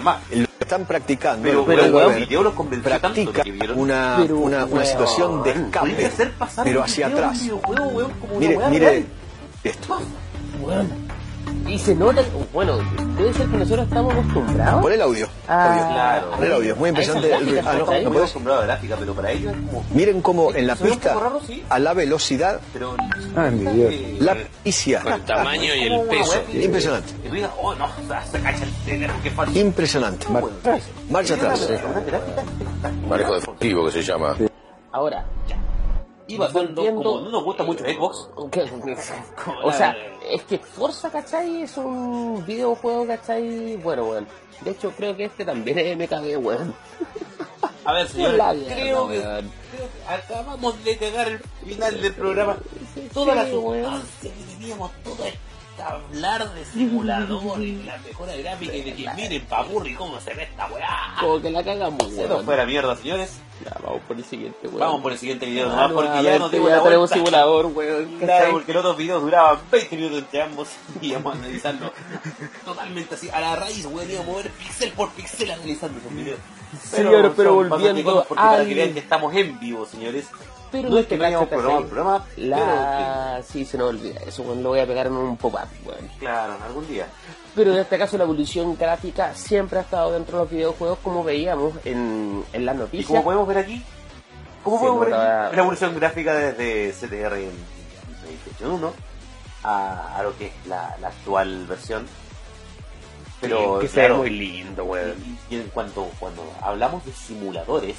están 0.60 0.86
practicando. 0.86 1.43
Pero, 1.43 1.66
pero, 1.66 2.10
ver. 2.10 2.20
video 2.20 2.43
los 2.43 2.54
practica 2.84 3.43
una, 3.76 4.18
una, 4.30 4.66
una 4.66 4.86
situación 4.86 5.41
de 5.43 5.52
escape, 5.52 6.12
pero 6.64 6.84
hacia 6.84 7.08
atrás. 7.08 7.41
Mire, 8.38 8.60
mire 8.70 9.06
esto. 9.68 9.99
Weón. 10.61 11.07
Y 11.65 11.78
se 11.80 11.95
nota, 11.95 12.22
bueno, 12.53 12.78
puede 13.18 13.34
ser 13.34 13.47
que 13.47 13.57
nosotros 13.57 13.88
estamos 13.88 14.13
acostumbrados. 14.13 14.82
Pon 14.82 14.91
el 14.93 15.01
audio. 15.01 15.28
Ah, 15.47 15.65
audio. 15.74 15.93
Claro. 15.93 16.32
Pon 16.32 16.43
el 16.45 16.53
audio. 16.53 16.74
Es 16.74 16.80
muy 16.80 16.89
impresionante. 16.89 17.28
Gráficas, 17.30 17.65
Ah, 17.68 17.74
no, 17.74 18.09
no 18.09 18.18
acostumbrado 18.18 18.61
a 18.61 18.65
gráfica, 18.65 18.95
pero 18.99 19.13
para 19.13 19.32
ellos 19.32 19.53
es 19.53 19.59
como... 19.68 19.86
Miren 19.93 20.22
cómo 20.22 20.53
en 20.53 20.68
la 20.68 20.76
pista, 20.76 21.13
poco 21.13 21.24
raro, 21.26 21.41
sí. 21.45 21.63
a 21.70 21.80
la 21.80 21.93
velocidad, 21.93 22.59
Pero... 22.74 22.95
Ah, 23.36 23.49
mi 23.49 23.65
Dios. 23.72 24.22
la 24.22 24.36
pericia. 24.36 25.01
Con 25.01 25.13
el 25.13 25.22
tamaño 25.24 25.76
y 25.76 25.84
el 25.84 26.01
peso. 26.07 26.41
Impresionante. 26.53 27.13
oh, 27.61 27.76
no, 27.76 27.88
se 28.32 28.39
cacha 28.39 28.63
el 28.63 28.74
teléfono, 28.86 29.20
qué 29.24 29.32
falso. 29.32 29.59
Impresionante. 29.59 30.28
Bueno, 30.30 30.49
Marcha 31.09 31.36
atrás. 31.36 31.70
Manejo 33.09 33.36
defensivo 33.36 33.86
que 33.86 33.91
se 33.91 34.03
llama. 34.03 34.36
Ahora, 34.91 35.26
Volviendo- 36.36 36.84
como 36.96 37.22
no 37.22 37.30
nos 37.30 37.44
gusta 37.44 37.64
mucho 37.64 37.84
Xbox, 37.86 38.30
o 39.64 39.72
sea, 39.72 39.96
es 40.30 40.44
que 40.44 40.58
Forza, 40.58 41.10
¿cachai? 41.10 41.62
Es 41.62 41.78
un 41.78 42.44
videojuego, 42.46 43.08
¿cachai? 43.08 43.78
Bueno, 43.78 44.06
weón. 44.06 44.28
De 44.62 44.72
hecho, 44.72 44.92
creo 44.92 45.16
que 45.16 45.26
este 45.26 45.46
también 45.46 45.78
es 45.80 45.96
MKB, 45.98 46.38
weón. 46.44 46.74
a 47.86 47.94
ver, 47.94 48.08
señor, 48.10 48.34
La 48.34 48.54
creo, 48.54 49.08
creo 49.08 49.08
que 49.08 49.24
acabamos 50.10 50.84
de 50.84 50.98
cagar 50.98 51.28
el 51.30 51.40
final 51.40 52.02
del 52.02 52.14
programa. 52.14 52.58
Toda 53.14 53.36
la 53.36 53.46
sí, 53.46 53.52
sustancia 53.52 54.32
que 54.34 54.54
teníamos, 54.56 54.92
todo 55.04 55.24
esto 55.26 55.40
hablar 55.80 56.54
de 56.54 56.66
simuladores, 56.66 57.86
la 57.86 57.98
mejora 58.00 58.36
gráfica 58.36 58.74
y 58.76 58.82
de 58.82 58.94
que 58.96 59.10
miren 59.16 59.46
pa' 59.46 59.64
burri 59.64 59.94
cómo 59.96 60.20
se 60.20 60.34
ve 60.34 60.44
esta 60.44 60.68
weá. 60.68 61.16
Como 61.20 61.42
que 61.42 61.50
la 61.52 61.64
cagamos, 61.64 62.04
Se 62.10 62.22
nos 62.22 62.30
weón. 62.32 62.46
fue 62.46 62.54
a 62.54 62.58
la 62.58 62.66
mierda, 62.66 62.96
señores. 62.96 63.40
Ya, 63.66 63.76
vamos 63.84 64.02
por 64.08 64.18
el 64.18 64.24
siguiente, 64.24 64.68
weón. 64.68 64.80
Vamos 64.80 65.02
por 65.02 65.12
el 65.12 65.18
siguiente 65.18 65.46
video 65.48 65.68
Ah, 65.68 65.88
nomás 65.88 65.92
porque 65.94 66.24
ya 66.24 66.38
la 66.40 66.84
tenemos 66.84 67.10
simulador, 67.10 67.66
weón. 67.68 68.06
Claro, 68.20 68.52
porque 68.52 68.74
los 68.74 68.80
otros 68.82 68.98
videos 68.98 69.22
duraban 69.22 69.60
20 69.72 69.96
minutos 69.96 70.18
entre 70.20 70.42
ambos 70.42 70.70
y 71.02 71.08
íbamos 71.08 71.36
a 71.36 71.38
analizarlo 71.40 71.92
totalmente 72.66 73.16
así, 73.16 73.30
a 73.30 73.40
la 73.40 73.56
raíz, 73.56 73.86
weón, 73.86 74.10
íbamos 74.10 74.34
a 74.36 74.38
ver 74.44 74.52
pixel 74.52 74.92
por 74.92 75.10
pixel 75.12 75.52
analizando 75.52 76.00
esos 76.00 76.14
videos. 76.14 76.40
Señor, 76.84 77.34
pero 77.36 77.56
son 77.62 77.70
volviendo 77.70 78.26
al- 78.36 78.68
que 78.68 78.74
vean 78.76 78.94
que 78.94 79.00
estamos 79.00 79.34
en 79.36 79.60
vivo, 79.60 79.86
señores. 79.86 80.28
Pero 80.72 80.89
no 80.89 80.97
es 80.97 81.05
que 81.05 81.15
te 81.15 81.18
no 81.18 81.26
hayamos 81.26 81.47
cachas, 81.49 81.63
programado 81.63 81.78
el 81.80 81.89
¿cachai? 81.89 82.03
programa, 82.03 82.26
La... 83.38 83.43
Sí, 83.43 83.65
se 83.65 83.78
nos 83.78 83.89
olvida 83.89 84.20
eso. 84.26 84.43
Lo 84.55 84.70
voy 84.70 84.80
a 84.80 84.86
pegar 84.88 85.07
en 85.07 85.13
un 85.13 85.38
pop-up, 85.38 85.68
pero 85.86 85.97
claro, 86.20 86.55
algún 86.65 86.88
día. 86.88 87.07
Pero 87.55 87.72
en 87.74 87.80
este 87.80 87.97
caso 87.97 88.18
la 88.18 88.24
evolución 88.26 88.78
gráfica 88.78 89.34
siempre 89.34 89.80
ha 89.80 89.82
estado 89.82 90.11
dentro 90.11 90.38
de 90.38 90.43
los 90.43 90.51
videojuegos 90.51 90.99
como 91.03 91.24
veíamos 91.24 91.74
en, 91.86 92.43
en 92.53 92.65
las 92.65 92.76
Y 92.76 92.80
noticias. 92.80 93.07
como 93.07 93.24
podemos 93.24 93.47
ver 93.47 93.57
aquí, 93.59 93.84
como 94.63 94.78
Se 94.78 94.84
podemos 94.86 95.05
ver 95.05 95.13
aquí, 95.15 95.55
la 95.55 95.61
evolución 95.61 95.95
gráfica 95.95 96.34
desde 96.36 96.91
CTR 97.07 97.34
en 97.38 97.51
PlayStation 98.22 98.72
1 98.74 98.93
a, 99.63 100.18
a 100.18 100.24
lo 100.24 100.38
que 100.38 100.47
es 100.47 100.53
la, 100.68 100.95
la 101.01 101.07
actual 101.07 101.65
versión. 101.65 102.05
Pero 103.39 103.80
que 103.80 103.88
se 103.88 103.93
claro, 103.93 104.15
ve 104.15 104.30
muy 104.30 104.30
lindo, 104.32 104.84
weón. 104.86 105.13
Y, 105.49 105.55
y 105.55 105.59
en 105.59 105.68
cuanto 105.70 106.09
cuando 106.20 106.43
hablamos 106.61 107.05
de 107.05 107.11
simuladores, 107.13 107.95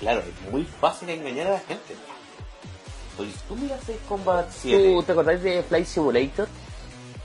claro, 0.00 0.20
es 0.20 0.50
muy 0.52 0.64
fácil 0.64 1.08
engañar 1.10 1.46
a 1.48 1.50
la 1.52 1.60
gente. 1.60 1.94
Pues 3.16 3.34
tú 3.48 3.54
miras 3.56 3.86
el 3.88 3.98
Combat 4.08 4.48
7, 4.50 4.92
¿Tú 4.94 5.02
te 5.02 5.12
acordás 5.12 5.42
de 5.42 5.62
Flight 5.62 5.86
Simulator? 5.86 6.48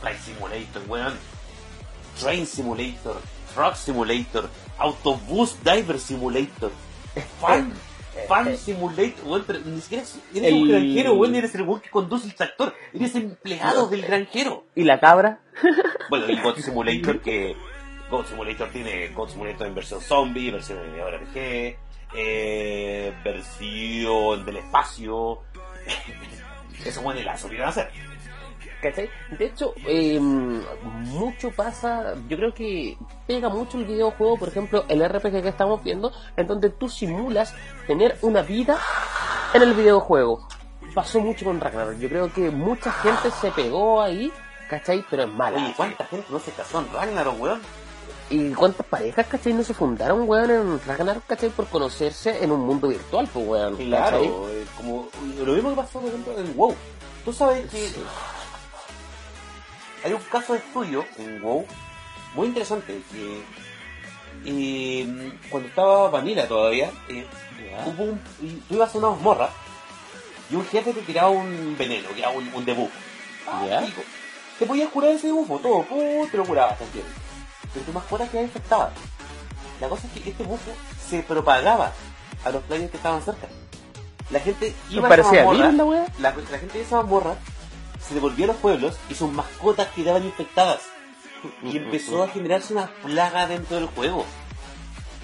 Flight 0.02 0.20
Simulator, 0.20 0.82
weón, 0.88 1.14
Train 2.20 2.46
Simulator, 2.46 3.18
Truck 3.54 3.76
Simulator, 3.76 4.50
Autobus 4.78 5.56
Diver 5.64 6.00
Simulator, 6.00 6.72
Fan, 7.40 7.74
Fan 8.28 8.58
Simulator, 8.58 9.26
weón, 9.26 9.44
pero 9.48 9.60
ni 9.60 9.80
siquiera 9.82 10.04
es- 10.04 10.18
eres 10.34 10.52
un 10.54 10.60
El- 10.60 10.68
granjero, 10.70 11.14
weón, 11.14 11.36
eres 11.36 11.56
el 11.56 11.62
weón 11.62 11.80
que 11.82 11.90
conduce 11.90 12.28
el 12.28 12.36
tractor, 12.36 12.74
eres 12.94 13.16
empleado 13.16 13.88
del 13.88 14.02
granjero. 14.02 14.66
¿Y 14.76 14.84
la 14.84 15.00
cabra? 15.00 15.40
Bueno, 16.10 16.30
y 16.30 16.40
God 16.40 16.58
Simulator 16.58 17.20
que 17.24 17.56
God 18.12 18.26
Simulator 18.28 18.70
tiene 18.70 19.08
God 19.10 19.30
Simulator 19.30 19.66
en 19.68 19.74
versión 19.76 20.02
zombie, 20.02 20.52
versión 20.52 20.78
de 20.78 21.02
RPG, 21.02 21.78
eh, 22.16 23.14
versión 23.24 24.46
del 24.46 24.58
espacio. 24.58 25.40
Eso 26.86 27.02
bueno, 27.02 27.22
la 27.22 27.38
subieron 27.38 27.68
a 27.68 27.70
hacer. 27.70 27.90
¿Cachai? 28.82 29.10
De 29.32 29.46
hecho, 29.46 29.74
eh, 29.88 30.20
mucho 30.20 31.50
pasa, 31.52 32.14
yo 32.28 32.38
creo 32.38 32.54
que 32.54 32.98
pega 33.26 33.50
mucho 33.50 33.80
el 33.80 33.86
videojuego, 33.86 34.38
por 34.38 34.50
ejemplo, 34.50 34.86
el 34.90 35.04
RPG 35.04 35.42
que 35.42 35.48
estamos 35.48 35.84
viendo, 35.84 36.12
en 36.38 36.46
donde 36.46 36.70
tú 36.70 36.88
simulas 36.88 37.56
tener 37.88 38.18
una 38.22 38.42
vida 38.42 38.78
en 39.54 39.64
el 39.64 39.74
videojuego. 39.74 40.48
Pasó 40.94 41.20
mucho 41.20 41.46
con 41.46 41.60
Ragnarok, 41.60 41.98
yo 41.98 42.10
creo 42.10 42.32
que 42.32 42.52
mucha 42.52 42.92
gente 42.92 43.32
se 43.32 43.50
pegó 43.52 44.02
ahí, 44.02 44.32
¿cachai? 44.70 45.04
Pero 45.10 45.24
es 45.24 45.30
mala. 45.30 45.58
Oye, 45.58 45.74
¿cuánta 45.76 46.06
gente 46.06 46.28
no 46.30 46.40
se 46.40 46.52
casó 46.52 46.80
en 46.80 46.94
Ragnarok, 46.94 47.42
weón? 47.42 47.62
¿Y 48.30 48.52
cuántas 48.54 48.86
parejas, 48.88 49.28
cachai, 49.28 49.54
no 49.54 49.64
se 49.64 49.76
fundaron, 49.76 50.28
weón, 50.28 50.50
en 50.50 50.82
Ragnarok, 50.86 51.26
cachai, 51.28 51.50
por 51.50 51.68
conocerse 51.68 52.44
en 52.44 52.52
un 52.52 52.62
mundo 52.62 52.88
virtual, 52.88 53.30
pues, 53.32 53.48
weón? 53.48 53.76
Claro, 53.78 54.50
eh, 54.50 54.66
Como 54.78 55.10
lo 55.38 55.54
mismo 55.54 55.70
que 55.70 55.76
pasó, 55.76 56.00
por 56.00 56.10
ejemplo, 56.10 56.38
en 56.38 56.58
WoW. 56.58 56.76
Tú 57.24 57.34
sabes 57.34 57.70
que 57.70 57.90
hay 60.04 60.14
un 60.14 60.22
caso 60.32 60.54
de 60.54 60.60
estudio 60.60 61.06
en 61.18 61.42
WoW 61.42 61.66
muy 62.34 62.48
interesante 62.48 63.02
que 63.12 63.44
eh, 64.46 65.34
cuando 65.50 65.70
estaba 65.70 66.10
Vanilla 66.10 66.48
todavía, 66.48 66.92
eh, 67.10 67.26
hubo 67.86 68.04
un, 68.04 68.20
tú 68.68 68.76
ibas 68.76 68.94
a 68.94 68.98
una 68.98 69.10
mazmorra 69.12 69.50
y 70.50 70.56
un 70.56 70.66
jefe 70.66 70.94
te 70.94 71.02
tiraba 71.02 71.30
un 71.30 71.76
veneno, 71.78 72.10
que 72.10 72.20
era 72.20 72.30
un, 72.30 72.52
un 72.54 72.66
debuff. 72.66 72.92
Ah. 73.48 73.84
Te 74.58 74.66
podías 74.66 74.90
curar 74.90 75.12
ese 75.12 75.28
debuffo, 75.28 75.60
todo, 75.60 75.84
pum, 75.84 76.28
te 76.30 76.38
lo 76.38 76.46
curabas, 76.46 76.80
¿entiendes? 76.82 77.25
Pero 77.76 77.86
tu 77.86 77.92
mascota 77.92 78.28
quedaba 78.28 78.48
infectada. 78.48 78.92
La 79.80 79.90
cosa 79.90 80.08
es 80.08 80.24
que 80.24 80.30
este 80.32 80.44
bufo 80.44 80.72
se 81.08 81.22
propagaba 81.22 81.92
a 82.44 82.50
los 82.50 82.64
players 82.64 82.90
que 82.90 82.98
estaban 82.98 83.22
cerca. 83.22 83.48
La 84.32 84.40
gente 84.40 84.74
iba 84.90 85.08
a 85.08 85.14
esa 85.14 85.52
virus 85.52 85.74
la 85.76 86.08
la, 86.20 86.36
la 86.52 86.58
gente 86.58 86.80
de 86.80 86.82
esa 86.82 86.96
mazmorra 86.96 87.36
se 88.08 88.14
devolvía 88.14 88.46
a 88.46 88.48
los 88.48 88.58
pueblos 88.58 88.96
y 89.10 89.16
sus 89.16 89.32
mascotas 89.32 89.90
quedaban 89.90 90.24
infectadas. 90.24 90.82
Y 91.64 91.78
empezó 91.78 92.24
a 92.24 92.30
generarse 92.30 92.74
una 92.74 92.88
plaga 93.04 93.48
dentro 93.48 93.76
del 93.78 93.88
juego. 93.88 94.26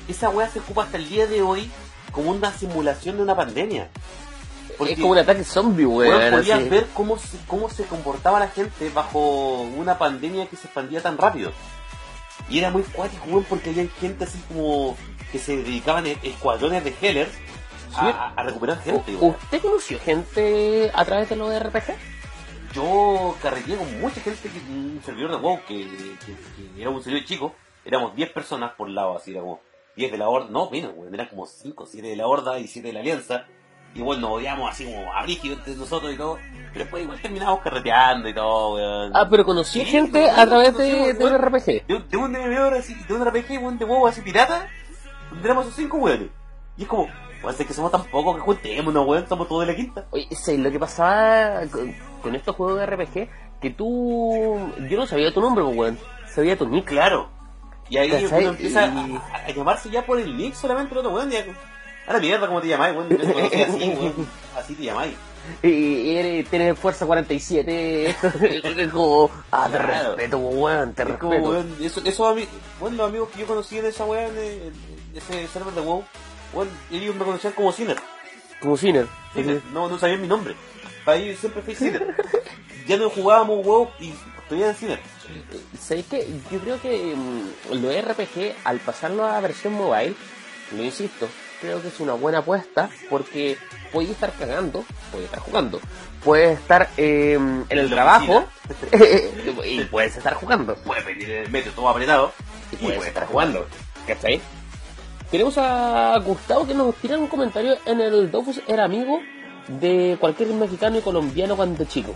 Esa 0.07 0.29
weá 0.29 0.49
se 0.49 0.59
ocupa 0.59 0.83
hasta 0.83 0.97
el 0.97 1.07
día 1.07 1.25
de 1.25 1.41
hoy 1.41 1.71
como 2.11 2.31
una 2.31 2.51
simulación 2.53 3.17
de 3.17 3.23
una 3.23 3.35
pandemia. 3.35 3.89
Es 4.87 4.97
como 4.99 5.11
un 5.11 5.17
ataque 5.17 5.43
zombie, 5.43 5.85
weón, 5.85 6.17
weón. 6.17 6.33
podías 6.33 6.59
así. 6.59 6.69
ver 6.69 6.87
cómo 6.93 7.17
se, 7.17 7.37
cómo 7.47 7.69
se 7.69 7.85
comportaba 7.85 8.39
la 8.39 8.47
gente 8.47 8.89
bajo 8.89 9.61
una 9.61 9.97
pandemia 9.97 10.47
que 10.47 10.55
se 10.55 10.67
expandía 10.67 11.01
tan 11.01 11.17
rápido. 11.17 11.51
Y 12.51 12.59
era 12.59 12.69
muy 12.69 12.83
cuático, 12.83 13.23
weón, 13.27 13.45
porque 13.45 13.69
había 13.71 13.87
gente 13.99 14.25
así 14.25 14.37
como 14.47 14.97
que 15.31 15.39
se 15.39 15.55
dedicaban 15.57 16.05
a 16.05 16.09
escuadrones 16.09 16.83
de 16.83 16.93
Hellers 17.01 17.31
a, 17.95 18.33
a 18.35 18.43
recuperar 18.43 18.81
gente. 18.81 19.15
weón. 19.15 19.35
¿Usted 19.41 19.61
conoció 19.61 19.99
gente 19.99 20.91
a 20.93 21.05
través 21.05 21.29
de 21.29 21.35
los 21.37 21.57
RPG? 21.57 21.95
Yo 22.73 23.35
carreteé 23.41 23.75
con 23.77 23.99
mucha 24.01 24.21
gente 24.21 24.49
que 24.49 24.59
un 24.69 25.01
servidor 25.05 25.31
de 25.31 25.37
WoW 25.37 25.59
que, 25.67 25.77
que- 26.25 26.35
que 26.75 26.81
era 26.81 26.89
un 26.89 27.03
servidor 27.03 27.25
chico, 27.25 27.55
éramos 27.83 28.15
10 28.15 28.29
personas 28.31 28.71
por 28.73 28.89
lado, 28.89 29.15
así 29.17 29.31
era 29.31 29.41
como 29.41 29.59
10 29.97 30.11
de 30.11 30.17
la 30.17 30.29
horda, 30.29 30.49
no, 30.49 30.69
menos, 30.69 30.93
weón, 30.95 31.13
eran 31.13 31.27
como 31.27 31.45
5, 31.45 31.85
7 31.85 32.07
de 32.07 32.15
la 32.15 32.27
horda 32.27 32.59
y 32.59 32.67
7 32.67 32.87
de 32.87 32.93
la 32.93 32.99
alianza. 33.01 33.45
Bueno, 33.95 34.21
nos 34.21 34.31
odiamos 34.37 34.71
así 34.71 34.85
como 34.85 35.11
a 35.13 35.21
brígido 35.23 35.55
entre 35.55 35.75
nosotros 35.75 36.13
y 36.13 36.17
todo. 36.17 36.37
Pero 36.73 36.85
después 36.85 37.03
igual 37.03 37.21
terminamos 37.21 37.59
carreteando 37.61 38.29
y 38.29 38.33
todo, 38.33 38.75
weón. 38.75 39.11
Ah, 39.13 39.27
pero 39.29 39.43
conocí 39.45 39.79
Sí, 39.81 39.85
gente 39.85 40.29
a 40.29 40.45
través 40.45 40.75
de, 40.77 41.13
de 41.13 41.25
un. 41.25 41.37
RPG. 41.37 41.85
De, 41.87 41.95
un- 41.95 42.07
de 42.09 42.17
un 42.17 42.31
MMO 42.31 42.75
así, 42.77 42.95
de 42.95 43.13
un 43.13 43.25
RPG, 43.25 43.59
weón, 43.61 43.77
de 43.77 43.85
WoW 43.85 44.07
así 44.07 44.21
pirata, 44.21 44.67
donde 45.29 45.45
éramos 45.45 45.65
esos 45.65 45.75
5 45.75 45.97
weones. 45.97 46.29
Y 46.77 46.83
es 46.83 46.87
como, 46.87 47.07
weón, 47.43 47.55
es 47.59 47.67
que 47.67 47.73
somos 47.73 47.91
tan 47.91 48.03
pocos 48.05 48.35
que 48.35 48.41
juntémonos, 48.41 49.05
weón, 49.05 49.27
somos 49.27 49.47
todos 49.49 49.65
de 49.67 49.73
la 49.73 49.75
quinta. 49.75 50.05
Oye, 50.11 50.27
sí, 50.31 50.57
lo 50.57 50.71
que 50.71 50.79
pasaba 50.79 51.61
con, 51.69 51.93
con 52.23 52.35
estos 52.35 52.55
juegos 52.55 52.79
de 52.79 52.85
RPG, 52.85 53.29
que 53.61 53.69
tú... 53.71 54.57
Yo 54.89 54.97
no 54.97 55.05
sabía 55.05 55.33
tu 55.33 55.41
nombre, 55.41 55.63
pues, 55.65 55.75
weón. 55.77 55.99
Sabía 56.33 56.57
tu 56.57 56.65
nick. 56.69 56.85
Claro. 56.85 57.29
Y 57.89 57.97
ahí 57.97 58.09
¿Cachai? 58.09 58.43
uno 58.43 58.51
empieza 58.51 58.85
Y- 58.87 59.15
a, 59.17 59.19
a- 59.19 59.45
a 59.47 59.51
llamarse 59.51 59.89
ya 59.89 60.05
por 60.05 60.17
el 60.17 60.37
nick 60.37 60.53
solamente 60.53 60.93
el 60.93 60.99
otro 60.99 61.11
weón. 61.11 61.29
Ya, 61.29 61.43
a 62.07 62.13
la 62.13 62.19
mierda, 62.19 62.47
¿cómo 62.47 62.61
te 62.61 62.67
llamáis, 62.67 62.95
weón? 62.95 63.09
Así, 63.21 63.89
weón. 63.89 64.27
Así 64.57 64.75
te 64.75 64.83
llamáis. 64.83 65.13
Y, 65.63 66.15
eres, 66.15 66.47
tienes 66.49 66.77
fuerza 66.77 67.05
47. 67.05 68.09
es 68.77 68.91
como... 68.91 69.29
Ah, 69.51 69.67
te 69.71 69.77
Claro. 69.77 70.15
respeto, 70.15 70.37
weón, 70.37 70.93
te 70.93 71.03
Es 71.03 71.09
como, 71.17 71.31
respeto. 71.31 71.49
weón, 71.51 71.75
eso, 71.81 72.01
esos 72.03 72.19
ami- 72.35 72.47
bueno, 72.79 72.97
los 72.97 73.09
amigos 73.09 73.29
que 73.29 73.39
yo 73.41 73.47
conocí 73.47 73.77
en 73.79 73.85
esa 73.87 74.05
weá, 74.05 74.27
en, 74.27 74.71
ese 75.15 75.47
server 75.47 75.73
de 75.73 75.81
WoW, 75.81 76.03
weón, 76.53 76.69
ellos 76.91 77.15
me 77.15 77.25
conocían 77.25 77.53
como 77.53 77.71
Sinner. 77.71 77.97
Como 78.59 78.77
Sinner. 78.77 79.07
Sinner. 79.33 79.61
No, 79.73 79.89
no 79.89 79.97
sabían 79.97 80.21
mi 80.21 80.27
nombre. 80.27 80.55
Para 81.05 81.17
ellos 81.17 81.39
siempre 81.39 81.61
fui 81.63 81.73
Sinner. 81.75 82.15
ya 82.87 82.97
no 82.97 83.09
jugábamos 83.09 83.65
WoW 83.65 83.89
y 83.99 84.13
todavía 84.47 84.69
en 84.69 84.75
Sinner. 84.75 84.99
¿Sabéis 85.79 86.05
qué? 86.09 86.27
Yo 86.51 86.59
creo 86.59 86.79
que 86.81 87.15
mm, 87.15 87.73
los 87.81 87.95
RPG, 88.05 88.53
al 88.63 88.79
pasarlo 88.79 89.25
a 89.25 89.39
versión 89.41 89.73
mobile, 89.73 90.13
lo 90.75 90.83
insisto, 90.83 91.27
creo 91.61 91.81
que 91.81 91.89
es 91.89 91.99
una 91.99 92.13
buena 92.13 92.39
apuesta 92.39 92.89
porque 93.09 93.57
puedes 93.93 94.09
estar 94.09 94.33
cagando, 94.33 94.83
puedes 95.11 95.25
estar 95.25 95.39
jugando, 95.39 95.79
puedes 96.23 96.59
estar 96.59 96.89
eh, 96.97 97.33
en 97.33 97.77
el 97.77 97.89
trabajo 97.89 98.45
y 99.65 99.83
puedes 99.85 100.17
estar 100.17 100.33
jugando. 100.33 100.75
Puedes 100.75 101.05
en 101.07 101.29
el 101.29 101.51
metro 101.51 101.71
todo 101.73 101.89
apretado 101.89 102.33
Y 102.71 102.75
y 102.75 102.77
puedes 102.77 102.97
puedes 102.97 103.07
estar 103.07 103.23
estar 103.23 103.27
jugando. 103.27 103.65
¿Cachai? 104.07 104.41
Tenemos 105.29 105.57
a 105.57 106.17
Gustavo 106.25 106.67
que 106.67 106.73
nos 106.73 106.95
tira 106.95 107.17
un 107.17 107.27
comentario 107.27 107.77
en 107.85 108.01
el 108.01 108.31
Dofus 108.31 108.61
era 108.67 108.83
amigo 108.83 109.21
de 109.67 110.17
cualquier 110.19 110.49
mexicano 110.49 110.97
y 110.97 111.01
colombiano 111.01 111.55
cuando 111.55 111.85
chico. 111.85 112.15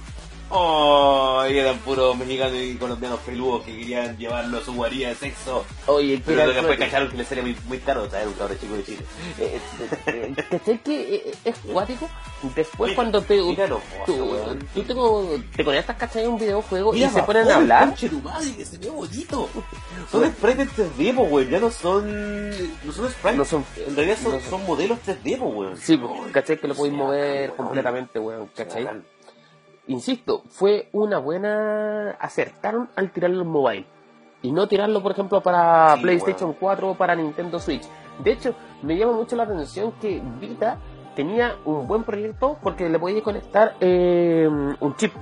Oh, 0.50 1.44
eran 1.48 1.78
puros 1.80 2.16
mexicanos 2.18 2.54
y 2.56 2.76
colombianos 2.76 3.20
peludos 3.22 3.64
que 3.64 3.78
querían 3.78 4.16
llevarlo 4.18 4.60
a 4.60 4.62
su 4.62 4.74
guarida 4.74 5.10
de 5.10 5.16
sexo. 5.16 5.66
Oye, 5.88 6.22
Pero 6.24 6.48
que 6.48 6.54
después 6.54 6.78
cacharon 6.78 7.10
que 7.10 7.18
le 7.18 7.26
salía 7.26 7.44
muy, 7.44 7.58
muy 7.68 7.80
caro 7.80 8.08
traer 8.08 8.28
un 8.28 8.34
cabrón 8.36 8.58
chico 8.60 8.76
de 8.76 8.84
Chile. 8.84 9.06
Eh, 9.40 9.60
eh, 10.08 10.34
¿Cachai 10.50 10.78
que 10.80 11.16
eh, 11.16 11.34
es 11.44 11.56
cuático? 11.72 12.08
Después 12.56 12.94
cuando 12.94 13.22
te... 13.24 13.42
míralo, 13.42 13.82
tú, 14.06 14.14
weón. 14.14 14.60
tú 14.74 14.84
te, 14.84 15.58
te 15.58 15.66
conectas, 15.66 15.96
¿cachai? 15.98 16.26
a 16.26 16.30
un 16.30 16.38
videojuego 16.38 16.94
Mira, 16.94 17.08
y 17.08 17.10
se 17.10 17.24
ponen 17.24 17.50
a 17.50 17.56
hablar. 17.56 17.96
madre, 18.24 18.54
que 18.56 18.66
se 18.66 18.78
ve 18.78 18.90
bonito. 18.90 19.50
Son 20.12 20.32
sprites 20.32 20.70
3D, 20.78 21.16
po, 21.16 21.24
weón. 21.24 21.50
Ya 21.50 21.60
no 21.60 21.72
son. 21.72 22.50
No 22.86 22.92
son 22.94 23.10
sprites. 23.10 23.38
No 23.38 23.46
son- 23.46 23.66
en 23.88 23.96
realidad 23.96 24.18
son, 24.22 24.34
no 24.34 24.40
son- 24.42 24.50
son 24.50 24.66
modelos 24.66 25.00
3D, 25.06 25.38
po, 25.40 25.46
weón. 25.48 25.78
Sí, 25.78 25.98
pues, 25.98 26.32
¿cachai? 26.32 26.60
Que 26.60 26.68
lo 26.68 26.76
podéis 26.76 26.96
mover 26.96 27.52
completamente, 27.56 28.20
weón, 28.20 28.48
¿cachai? 28.56 28.88
Insisto, 29.88 30.44
fue 30.50 30.90
una 30.94 31.20
buena... 31.20 32.12
Acertaron 32.20 32.90
al 32.96 33.12
tirarlo 33.12 33.42
en 33.44 33.48
mobile. 33.50 33.86
Y 34.42 34.52
no 34.52 34.68
tirarlo, 34.68 35.02
por 35.02 35.12
ejemplo, 35.12 35.42
para 35.42 35.96
Sí, 35.96 36.02
PlayStation 36.02 36.50
weón. 36.50 36.58
4 36.60 36.90
o 36.92 36.96
para 36.96 37.16
Nintendo 37.16 37.60
Switch. 37.60 37.84
De 38.24 38.32
hecho, 38.32 38.56
me 38.82 38.98
llama 38.98 39.14
mucho 39.14 39.36
la 39.36 39.44
atención 39.44 39.92
que 40.02 40.22
Vita 40.40 40.78
tenía 41.16 41.56
un 41.66 41.88
buen 41.88 42.04
proyecto 42.04 42.58
porque 42.62 42.90
le 42.90 43.00
podía 43.00 43.22
conectar 43.24 43.76
eh, 43.80 44.48
un 44.48 44.96
chip. 44.96 45.14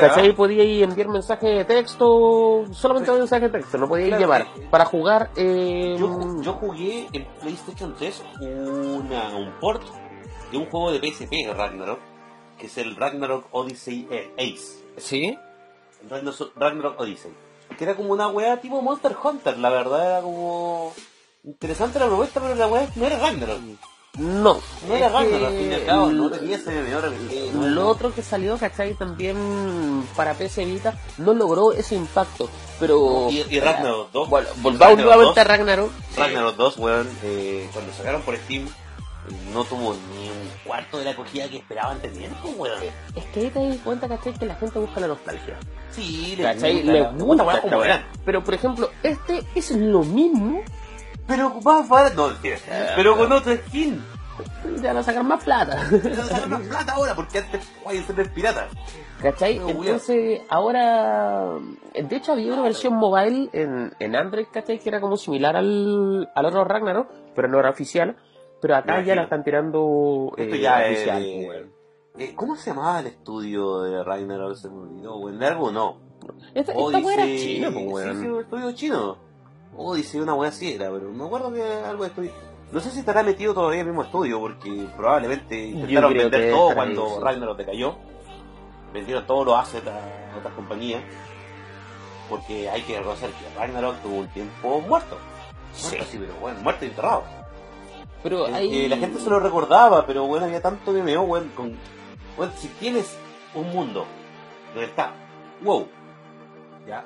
¿Cachai? 0.00 0.34
Podía 0.34 0.84
enviar 0.84 1.08
mensaje 1.08 1.46
de 1.48 1.64
texto, 1.64 2.64
solamente 2.72 3.10
mensaje 3.10 3.48
de 3.48 3.58
texto, 3.58 3.78
no 3.78 3.88
podía 3.88 4.08
Claro, 4.08 4.20
llevar. 4.20 4.42
eh, 4.42 4.68
Para 4.70 4.84
jugar, 4.84 5.30
eh, 5.34 5.96
yo 5.98 6.52
jugué 6.52 7.06
en 7.12 7.26
PlayStation 7.40 7.94
3 7.96 8.22
una, 8.40 9.34
un 9.34 9.50
port 9.60 9.82
de 10.52 10.58
un 10.58 10.66
juego 10.66 10.92
de 10.92 10.98
PSP, 10.98 11.32
Ragnarok, 11.56 12.00
que 12.58 12.66
es 12.66 12.78
el 12.78 12.96
Ragnarok 12.96 13.46
Odyssey 13.52 14.06
eh, 14.10 14.32
Ace. 14.36 14.84
¿Sí? 14.96 15.38
Ragnarok, 16.08 17.00
Odyssey. 17.00 17.32
Que 17.76 17.84
era 17.84 17.96
como 17.96 18.12
una 18.12 18.28
weá 18.28 18.60
tipo 18.60 18.80
Monster 18.82 19.16
Hunter, 19.22 19.58
la 19.58 19.70
verdad, 19.70 20.06
era 20.06 20.20
como... 20.22 20.92
Interesante 21.44 21.98
la 21.98 22.06
propuesta, 22.06 22.40
pero 22.40 22.54
la 22.54 22.66
weá 22.66 22.88
no 22.96 23.06
era 23.06 23.18
Ragnarok. 23.18 23.60
No. 24.18 24.60
No 24.88 24.96
era 24.96 25.08
Ragnarok, 25.08 25.46
al 25.46 25.52
fin 25.52 25.70
y 25.70 25.74
al 25.74 25.84
cabo, 25.86 26.10
no 26.10 26.30
tenía 26.30 26.56
ese 26.56 26.72
no 27.52 27.68
Lo 27.68 27.86
otro 27.86 28.12
que 28.12 28.22
salió, 28.22 28.58
¿cachai? 28.58 28.94
También 28.94 30.04
para 30.16 30.34
PC 30.34 30.64
Vita 30.64 30.98
no 31.18 31.34
logró 31.34 31.72
ese 31.72 31.94
impacto. 31.94 32.48
Pero. 32.80 33.28
Y, 33.30 33.44
y 33.48 33.60
Ragnarok 33.60 34.10
2. 34.10 34.28
Bueno, 34.28 34.48
volvamos 34.56 34.98
nuevamente 34.98 35.40
a 35.40 35.44
2, 35.44 35.52
Ragnarok. 35.52 35.90
Ragnarok 36.16 36.56
2, 36.56 36.78
weón, 36.78 37.08
eh, 37.22 37.68
cuando 37.72 37.92
sacaron 37.92 38.22
por 38.22 38.36
Steam, 38.36 38.68
no 39.52 39.64
tuvo 39.64 39.94
ni 40.12 40.28
un 40.28 40.48
cuarto 40.64 40.98
de 40.98 41.04
la 41.04 41.10
acogida 41.12 41.48
que 41.48 41.58
esperaban 41.58 41.98
tener, 42.00 42.30
pues, 42.42 42.54
weón. 42.56 42.82
Es 43.14 43.24
que 43.26 43.40
ahí 43.40 43.50
te 43.50 43.68
das 43.68 43.76
cuenta, 43.78 44.08
¿cachai? 44.08 44.32
Que 44.34 44.46
la 44.46 44.54
gente 44.56 44.78
busca 44.78 45.00
la 45.00 45.08
nostalgia. 45.08 45.56
Sí, 45.90 46.34
le 46.36 46.42
¿Cachai? 46.44 46.74
gusta, 46.76 46.92
Le 46.92 47.00
la- 47.00 47.10
gusta 47.12 47.54
esta 47.64 47.78
weá. 47.78 47.86
eran. 47.86 48.06
Pero 48.24 48.44
por 48.44 48.54
ejemplo, 48.54 48.90
este 49.02 49.42
es 49.54 49.70
lo 49.72 50.02
mismo. 50.02 50.62
Pero 51.26 51.60
más 51.62 51.88
barato, 51.88 52.16
no, 52.16 52.28
mentira. 52.28 52.58
pero 52.96 53.16
con 53.16 53.30
otro 53.32 53.54
skin. 53.54 54.02
Te 54.80 54.86
van 54.86 54.96
a 54.98 55.02
sacar 55.02 55.24
más 55.24 55.42
plata. 55.42 55.84
Pero 55.90 56.22
sacan 56.24 56.50
más 56.50 56.60
plata 56.62 56.92
ahora, 56.92 57.14
porque 57.16 57.38
antes 57.38 57.68
guay, 57.82 58.02
ser 58.02 58.32
pirata. 58.32 58.68
¿Cachai? 59.20 59.58
No, 59.58 59.68
Entonces, 59.68 60.40
ahora. 60.48 61.54
De 61.94 62.16
hecho, 62.16 62.32
había 62.32 62.52
una 62.52 62.62
versión 62.62 62.94
mobile 62.94 63.50
en, 63.52 63.92
en 63.98 64.14
Android, 64.16 64.46
¿cachai? 64.52 64.78
Que 64.78 64.88
era 64.88 65.00
como 65.00 65.16
similar 65.16 65.56
al, 65.56 66.30
al 66.34 66.46
otro 66.46 66.64
Ragnarok, 66.64 67.08
pero 67.34 67.48
no 67.48 67.58
era 67.58 67.70
oficial. 67.70 68.16
Pero 68.60 68.76
acá 68.76 69.02
ya 69.02 69.14
la 69.14 69.22
están 69.22 69.44
tirando 69.44 70.32
eh, 70.36 70.44
Esto 70.44 70.56
ya 70.56 70.86
es 70.86 70.98
oficial. 70.98 71.72
Eh, 72.18 72.32
¿Cómo 72.34 72.56
se 72.56 72.70
llamaba 72.70 73.00
el 73.00 73.06
estudio 73.06 73.82
de 73.82 74.02
Ragnarok? 74.02 74.56
Se 74.56 74.68
me 74.68 74.80
olvidó, 74.80 75.18
weón. 75.18 75.42
¿Algo 75.42 75.70
no? 75.70 76.00
Esta, 76.54 76.72
esta 76.72 76.98
era 76.98 77.24
china, 77.24 77.70
pues, 77.72 78.06
Sí, 78.06 78.22
sí, 78.22 78.26
un 78.26 78.40
estudio 78.40 78.72
chino. 78.72 79.28
Odyssey, 79.76 80.20
una 80.20 80.34
weá 80.34 80.48
así 80.48 80.72
era, 80.72 80.90
pero 80.90 81.12
me 81.12 81.24
acuerdo 81.24 81.52
que 81.52 81.62
algo 81.62 82.02
de 82.02 82.08
estudio. 82.08 82.32
No 82.72 82.80
sé 82.80 82.90
si 82.90 82.98
estará 82.98 83.22
metido 83.22 83.54
todavía 83.54 83.80
en 83.80 83.86
el 83.86 83.92
mismo 83.92 84.02
estudio, 84.02 84.40
porque 84.40 84.88
probablemente 84.96 85.58
intentaron 85.68 86.12
vender 86.12 86.50
todo 86.50 86.74
cuando 86.74 87.08
sí. 87.08 87.20
Ragnarok 87.22 87.56
decayó. 87.56 87.96
Vendieron 88.92 89.26
todos 89.26 89.46
los 89.46 89.56
assets 89.56 89.86
a 89.86 90.36
otras 90.38 90.52
compañías. 90.54 91.02
Porque 92.28 92.68
hay 92.68 92.82
que 92.82 92.98
reconocer 92.98 93.30
que 93.30 93.58
Ragnarok 93.58 94.02
tuvo 94.02 94.16
un 94.16 94.28
tiempo 94.28 94.80
muerto. 94.80 95.16
Sí. 95.72 95.96
Muerto, 95.96 96.10
sí, 96.10 96.18
pero 96.18 96.34
bueno, 96.40 96.60
muerto 96.60 96.84
y 96.84 96.88
enterrado. 96.88 97.37
Pero 98.22 98.48
Eh, 98.48 98.54
ahí... 98.54 98.84
eh, 98.84 98.88
la 98.88 98.96
gente 98.96 99.20
se 99.20 99.30
lo 99.30 99.38
recordaba, 99.40 100.06
pero 100.06 100.24
bueno, 100.26 100.46
había 100.46 100.60
tanto 100.60 100.92
MMO, 100.92 101.22
weón, 101.22 101.48
con... 101.54 101.76
weón, 102.36 102.52
si 102.58 102.68
tienes 102.68 103.16
un 103.54 103.68
mundo 103.70 104.06
donde 104.74 104.86
está 104.88 105.12
WoW, 105.62 105.88
¿ya? 106.86 107.04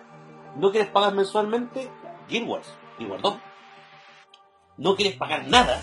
No 0.56 0.70
quieres 0.70 0.90
pagar 0.90 1.14
mensualmente 1.14 1.88
Guild 2.28 2.48
Wars, 2.48 2.66
Guild 2.98 3.10
Wars 3.12 3.22
2. 3.22 3.34
No 4.78 4.96
quieres 4.96 5.16
pagar 5.16 5.46
nada. 5.48 5.80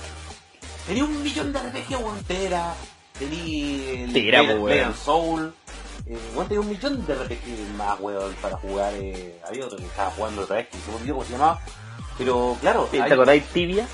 Tenía 0.87 1.03
un 1.03 1.21
millón 1.23 1.53
de 1.53 1.59
RPG, 1.59 2.03
weón, 2.03 2.23
Tera, 2.23 2.73
tenía 3.17 4.03
el 4.03 4.13
Tera, 4.13 4.41
weón. 4.55 4.93
Soul, 4.95 5.53
eh, 6.07 6.17
weón, 6.35 6.47
tenía 6.47 6.61
un 6.61 6.69
millón 6.69 7.05
de 7.05 7.13
RPG 7.15 7.75
más, 7.77 7.99
weón, 7.99 8.33
para 8.41 8.57
jugar, 8.57 8.93
eh, 8.95 9.39
había 9.47 9.65
otro 9.65 9.77
que 9.77 9.85
estaba 9.85 10.09
jugando 10.11 10.41
otra 10.43 10.55
vez, 10.57 10.67
que 10.69 10.77
se 10.77 10.89
me 10.91 10.97
olvidó 10.97 11.13
cómo 11.15 11.25
se 11.25 11.31
llamaba, 11.33 11.59
pero 12.17 12.57
claro, 12.61 12.87
¿Te 12.91 13.01
hay- 13.01 13.11
acordáis 13.11 13.43
Tibia? 13.45 13.87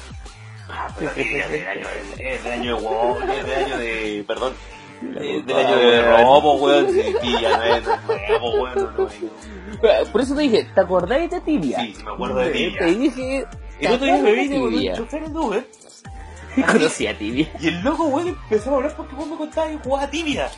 Del 1.00 1.08
año, 1.10 1.88
del 2.18 2.52
año 2.52 2.78
de 2.78 2.82
WoW, 2.82 3.18
es 3.22 3.46
del 3.46 3.64
año 3.64 3.78
de, 3.78 4.26
perdón, 4.28 4.54
del 5.02 5.58
año 5.58 5.76
de 5.78 6.00
weón. 6.02 6.22
robo, 6.22 6.54
weón, 6.56 6.92
sí, 6.92 7.16
pilla, 7.22 7.80
no 8.40 8.52
weón, 8.54 8.76
no, 8.76 8.92
no, 9.04 10.12
Por 10.12 10.22
eso 10.22 10.36
te 10.36 10.42
dije, 10.42 10.68
¿te 10.74 10.82
acordáis 10.82 11.30
de 11.30 11.42
Tibia? 11.42 11.80
Sí, 11.82 11.96
me 12.04 12.12
acuerdo 12.12 12.36
de 12.38 12.50
Tibia. 12.52 12.80
Te 12.80 12.96
dije... 12.96 13.46
El 13.80 13.92
otro 13.92 14.06
día 14.06 14.18
me 14.18 14.32
vine 14.32 14.56
¿te 14.56 14.62
con 14.62 14.74
un 14.74 14.80
de 14.82 14.94
chofer 14.94 15.30
de 15.30 15.38
Uber, 15.38 15.68
Tibia? 16.56 16.68
Conocí 16.72 17.08
a 17.08 17.18
Tibia. 17.18 17.52
y 17.60 17.68
el 17.68 17.82
loco, 17.82 18.06
weón, 18.06 18.30
empezó 18.30 18.72
a 18.72 18.76
hablar 18.78 18.96
porque 18.96 19.16
vos 19.16 19.28
me 19.28 19.36
contabas 19.36 19.72
que 19.72 19.78
jugaba 19.78 20.10
tibia. 20.10 20.50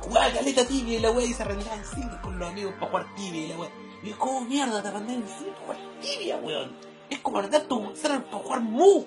Jugaba 0.00 0.30
caleta 0.30 0.64
tibia 0.66 0.98
y 0.98 1.00
la 1.00 1.10
weá 1.10 1.26
y 1.26 1.32
se 1.32 1.42
arrendaba 1.42 1.74
en 1.74 1.84
cine 1.84 2.12
con 2.22 2.38
los 2.38 2.48
amigos 2.50 2.74
para 2.74 2.90
jugar 2.90 3.06
tibia 3.16 3.40
y 3.42 3.48
la 3.48 3.56
weá. 3.56 3.70
Y 4.02 4.10
yo, 4.10 4.18
¿cómo 4.18 4.42
mierda 4.42 4.82
te 4.82 4.88
arrendás 4.88 5.16
en 5.16 5.26
cine 5.26 5.50
para 5.52 5.78
jugar 5.78 5.78
tibia, 6.00 6.36
weón? 6.36 6.95
Es 7.10 7.18
como 7.20 7.38
arrendar 7.38 7.62
tu 7.62 7.94
server 7.94 8.22
para 8.24 8.42
jugar 8.42 8.60
Mu. 8.60 9.04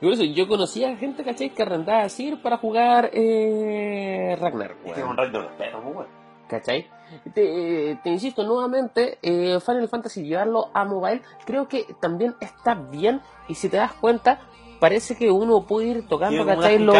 Y 0.00 0.04
por 0.04 0.12
eso 0.14 0.24
yo 0.24 0.48
conocía 0.48 0.90
a 0.92 0.96
gente, 0.96 1.22
¿cachai? 1.22 1.50
Que 1.50 1.62
arrendaba 1.62 2.02
así 2.02 2.34
para 2.42 2.56
jugar 2.58 3.10
eh, 3.12 4.36
Ragnar, 4.40 4.74
es 4.84 5.02
un 5.04 5.16
de 5.16 5.24
respeto, 5.38 5.80
pues, 5.82 5.96
weón. 5.96 6.22
¿Cachai? 6.48 6.86
Te, 7.34 7.98
te 8.02 8.10
insisto 8.10 8.42
nuevamente, 8.42 9.18
eh, 9.22 9.58
Final 9.64 9.88
Fantasy 9.88 10.22
llevarlo 10.24 10.68
a 10.74 10.84
mobile 10.84 11.22
creo 11.46 11.66
que 11.68 11.86
también 12.00 12.34
está 12.40 12.74
bien 12.74 13.20
y 13.48 13.54
si 13.54 13.68
te 13.68 13.76
das 13.78 13.92
cuenta 13.94 14.40
parece 14.80 15.16
que 15.16 15.30
uno 15.30 15.64
puede 15.66 15.86
ir 15.88 16.08
tocando, 16.08 16.44
¿cachai? 16.44 16.72
ahí 16.72 16.78
que 16.78 16.84
Los... 16.84 16.96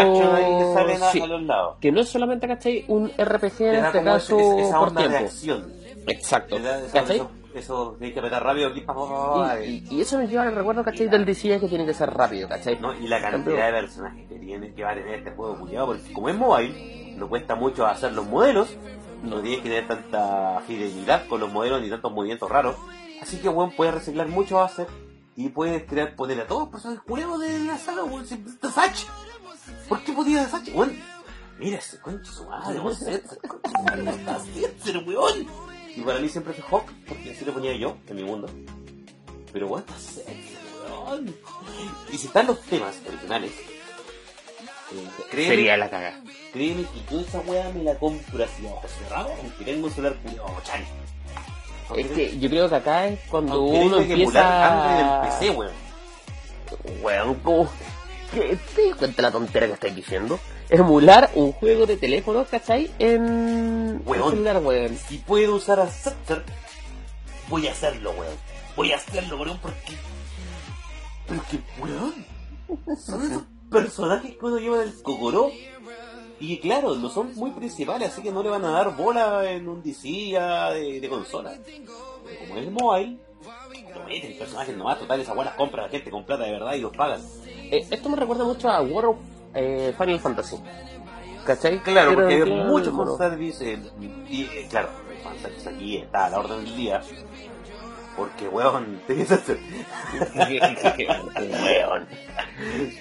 salen 0.74 1.02
a, 1.02 1.10
sí, 1.10 1.20
a 1.20 1.26
los 1.26 1.42
lados. 1.42 1.76
que 1.80 1.90
no 1.92 2.00
es 2.00 2.08
solamente, 2.08 2.46
¿cachai? 2.46 2.84
Un 2.88 3.08
RPG 3.10 3.60
en 3.62 3.84
este 3.84 4.04
caso 4.04 4.38
ese- 4.38 4.60
esa 4.62 4.78
por 4.78 4.88
onda 4.88 5.02
de 5.02 5.08
tiempo. 5.08 5.26
acción. 5.26 5.72
Exacto. 6.06 6.56
¿Cachai? 6.92 7.22
Eso, 7.54 7.96
tienes 7.98 8.14
que 8.14 8.20
apretar 8.20 8.42
rápido 8.44 8.68
aquí 8.68 8.80
pa, 8.80 8.94
pa, 8.94 9.08
pa, 9.08 9.34
pa, 9.34 9.60
Y, 9.60 9.68
y- 9.68 9.86
y- 9.90 9.96
y 9.96 10.00
eso 10.00 10.18
me 10.18 10.26
lleva 10.26 10.42
al 10.44 10.54
recuerdo, 10.54 10.82
¿cachai? 10.84 11.08
Del 11.08 11.24
DC 11.24 11.60
que 11.60 11.68
tiene 11.68 11.84
que 11.86 11.94
ser 11.94 12.10
rápido, 12.10 12.48
¿cachai? 12.48 12.78
¿no? 12.80 12.94
y 12.94 13.06
la 13.08 13.20
cantidad 13.20 13.66
de 13.66 13.72
personajes 13.80 14.28
que 14.28 14.38
tiene 14.38 14.74
que 14.74 14.82
va 14.84 14.90
a 14.90 14.94
tener 14.94 15.14
este 15.18 15.30
juego 15.32 15.58
culiado, 15.58 15.86
porque 15.88 16.12
como 16.12 16.28
es 16.28 16.36
mobile, 16.36 17.14
no 17.16 17.28
cuesta 17.28 17.54
mucho 17.54 17.86
hacer 17.86 18.12
los 18.12 18.26
modelos, 18.26 18.68
no 19.22 19.40
tienes 19.40 19.60
que 19.62 19.68
tener 19.68 19.86
tanta 19.86 20.60
fidelidad 20.66 21.26
con 21.28 21.40
los 21.40 21.52
modelos 21.52 21.80
ni 21.82 21.88
tantos 21.90 22.10
movimientos 22.12 22.50
raros. 22.50 22.76
Así 23.20 23.36
que 23.38 23.48
weón 23.48 23.70
puedes 23.76 23.94
reciclar 23.94 24.26
mucho 24.28 24.60
hacer 24.60 24.86
y 25.36 25.48
puedes 25.50 25.84
crear 25.84 26.16
poder 26.16 26.40
a 26.40 26.46
todos 26.46 26.62
los 26.62 26.70
personajes 26.70 27.04
culiados 27.06 27.40
de 27.40 27.58
la 27.60 27.78
saga, 27.78 28.02
weón, 28.04 28.24
está 28.24 28.70
Satch. 28.70 29.06
¿Por 29.88 30.02
qué 30.02 30.12
podía 30.12 30.46
Satch? 30.48 30.74
Weón, 30.74 30.98
mira 31.58 31.78
ese 31.78 32.00
concha 32.00 32.32
su 32.32 32.48
madre, 32.48 32.80
weón, 32.80 32.92
está 34.08 34.38
Setzer, 34.40 34.98
weón. 35.06 35.46
Y 35.96 36.00
para 36.00 36.18
mí 36.20 36.28
siempre 36.28 36.54
fue 36.54 36.64
Hawk, 36.70 36.90
porque 37.06 37.32
así 37.32 37.44
lo 37.44 37.52
ponía 37.52 37.74
yo 37.76 37.96
en 38.08 38.16
mi 38.16 38.22
mundo. 38.24 38.48
Pero 39.52 39.82
Setzer, 39.98 40.24
weón. 40.88 41.34
Y 42.12 42.16
si 42.18 42.26
están 42.28 42.46
los 42.46 42.60
temas 42.62 42.94
originales, 43.06 43.52
eh, 43.52 45.06
créeme, 45.30 45.48
Sería 45.48 45.76
la 45.76 45.90
caga. 45.90 46.20
créeme 46.52 46.82
que 46.84 47.14
yo 47.14 47.20
esa 47.20 47.40
weá 47.40 47.70
me 47.74 47.82
la 47.84 47.98
compro 47.98 48.42
así 48.44 48.66
a 48.66 48.88
cerrados, 48.88 49.32
aunque 49.42 49.64
tengo 49.64 49.86
un 49.86 49.92
celular 49.92 50.16
culiado 50.22 50.48
chale. 50.64 50.86
Es 51.96 52.06
que 52.12 52.38
yo 52.38 52.48
creo 52.48 52.68
que 52.70 52.74
acá 52.74 53.08
es 53.08 53.20
cuando 53.28 53.52
aunque 53.52 53.78
uno 53.80 53.96
tenga 53.98 54.06
que 54.06 54.22
empieza... 54.22 55.00
en 55.24 55.30
PC, 55.30 55.50
weón. 55.50 55.72
Weón, 57.02 57.34
¿cómo? 57.40 57.70
¿Qué- 58.32 58.58
¿Te 58.74 58.88
das 58.88 58.96
cuenta 58.96 59.20
la 59.22 59.30
tontera 59.30 59.66
que 59.66 59.74
estáis 59.74 59.94
diciendo? 59.94 60.40
Emular 60.68 61.30
un 61.34 61.52
juego 61.52 61.86
de 61.86 61.96
teléfono, 61.96 62.44
¿cachai? 62.50 62.90
En 62.98 64.02
Weón. 64.06 64.30
celular, 64.30 64.62
weón. 64.62 64.96
Si 64.96 65.18
puedo 65.18 65.56
usar 65.56 65.80
a 65.80 65.88
Scepter, 65.88 66.42
voy 67.48 67.68
a 67.68 67.72
hacerlo, 67.72 68.12
weón. 68.12 68.36
Voy 68.76 68.92
a 68.92 68.96
hacerlo, 68.96 69.36
weón, 69.38 69.58
porque... 69.58 69.96
Porque, 71.26 71.58
weón, 71.80 72.24
son 72.98 73.22
esos 73.22 73.42
personajes 73.70 74.36
que 74.36 74.44
uno 74.44 74.58
lleva 74.58 74.82
el 74.82 75.02
cocoró. 75.02 75.50
Y 76.40 76.58
claro, 76.58 76.96
no 76.96 77.08
son 77.08 77.34
muy 77.36 77.52
principales, 77.52 78.10
así 78.10 78.20
que 78.22 78.32
no 78.32 78.42
le 78.42 78.48
van 78.48 78.64
a 78.64 78.70
dar 78.72 78.96
bola 78.96 79.48
en 79.50 79.68
un 79.68 79.80
DC 79.82 80.08
de, 80.08 80.98
de 81.00 81.08
consola. 81.08 81.54
Pero 81.64 82.40
como 82.40 82.56
es 82.56 82.70
mobile, 82.70 83.18
lo 83.94 84.04
meten 84.04 84.38
personajes 84.38 84.76
nomás, 84.76 84.98
total, 84.98 85.20
esa 85.20 85.34
weá 85.34 85.44
las 85.44 85.54
compra 85.54 85.84
la 85.84 85.88
gente 85.88 86.10
con 86.10 86.24
plata 86.24 86.44
de 86.44 86.52
verdad 86.52 86.74
y 86.74 86.80
los 86.80 86.96
pagan. 86.96 87.20
Eh, 87.46 87.86
esto 87.90 88.08
me 88.08 88.16
recuerda 88.16 88.44
mucho 88.44 88.68
a 88.68 88.80
World 88.82 89.10
of 89.10 89.16
eh, 89.54 89.94
Final 89.98 90.20
Fantasy. 90.20 90.56
¿Cachai? 91.44 91.80
Claro, 91.82 92.10
Pero 92.10 92.20
porque 92.22 92.34
hay 92.42 92.50
muchos 92.64 92.96
fanservice, 92.96 93.78
y 94.28 94.42
eh, 94.44 94.66
claro, 94.70 94.88
fanservice 95.24 95.68
aquí 95.68 95.96
está 95.98 96.26
a 96.26 96.30
la 96.30 96.38
orden 96.38 96.64
del 96.64 96.76
día. 96.76 97.00
Porque, 98.16 98.46
weón, 98.46 99.00
que 99.06 99.22
hacer. 99.22 99.58
Weón. 101.36 102.06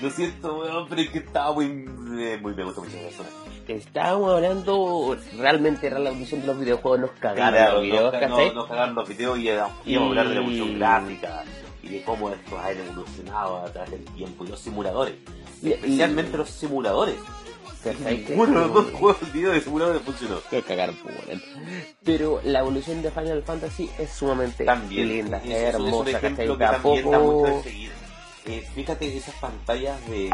Lo 0.02 0.10
siento, 0.10 0.58
weón, 0.60 0.88
pero 0.90 1.02
es 1.02 1.10
que 1.10 1.18
estaba 1.20 1.54
muy. 1.54 1.66
eh, 1.66 2.40
muy 2.42 2.56
me 2.56 2.64
gusta 2.64 2.82
mucho 2.82 2.98
eso. 2.98 3.24
Estábamos 3.68 4.32
hablando 4.34 5.16
realmente 5.38 5.90
de 5.90 6.00
la 6.00 6.10
evolución 6.10 6.42
de 6.42 6.48
los 6.48 6.60
videojuegos, 6.60 7.00
nos 7.00 7.12
cagaron 7.12 7.54
Claro, 7.54 7.74
los 7.76 7.84
videos, 7.84 8.12
nos, 8.14 8.22
¿cachai? 8.22 8.54
nos, 8.56 8.68
cagaron 8.68 8.96
los 8.96 9.08
videos 9.08 9.38
y 9.38 9.42
íbamos 9.50 9.74
Y- 9.86 9.96
a 9.96 10.02
hablar 10.02 10.28
de 10.28 10.34
la 10.36 10.42
evolución 10.42 10.80
gráfica 10.80 11.44
y 11.84 11.88
de 11.90 12.04
cómo 12.04 12.30
estos 12.30 12.60
han 12.60 12.78
evolucionado 12.78 13.58
a 13.66 13.72
través 13.72 13.92
del 13.92 14.04
tiempo 14.06 14.44
y 14.44 14.48
los 14.48 14.60
simuladores. 14.60 15.14
Y- 15.62 15.72
Especialmente 15.74 16.38
los 16.38 16.50
simuladores. 16.50 17.16
¿Cachai? 17.84 18.24
Que- 18.26 18.36
Uno 18.36 18.46
de 18.46 18.68
los 18.68 18.74
dos 18.74 18.92
juegos 18.94 19.34
de 19.34 19.62
simuladores 19.62 20.02
funcionó. 20.04 20.40
pues. 21.02 21.42
Pero 22.04 22.40
la 22.44 22.60
evolución 22.60 23.02
de 23.02 23.10
Final 23.10 23.42
Fantasy 23.44 23.90
es 23.98 24.12
sumamente 24.12 24.66
también 24.66 25.08
linda, 25.08 25.38
es, 25.38 25.46
es 25.46 25.76
un 25.76 25.86
hermosa, 25.88 26.10
ejemplo 26.12 26.58
¿cachai? 26.58 26.78
que 26.78 26.84
también 26.84 27.12
da 27.12 27.20
mucho 27.20 27.46
de 27.46 27.52
poco... 27.52 27.64
Eh, 28.46 28.68
fíjate 28.74 29.18
esas 29.18 29.36
pantallas 29.36 30.00
de, 30.08 30.30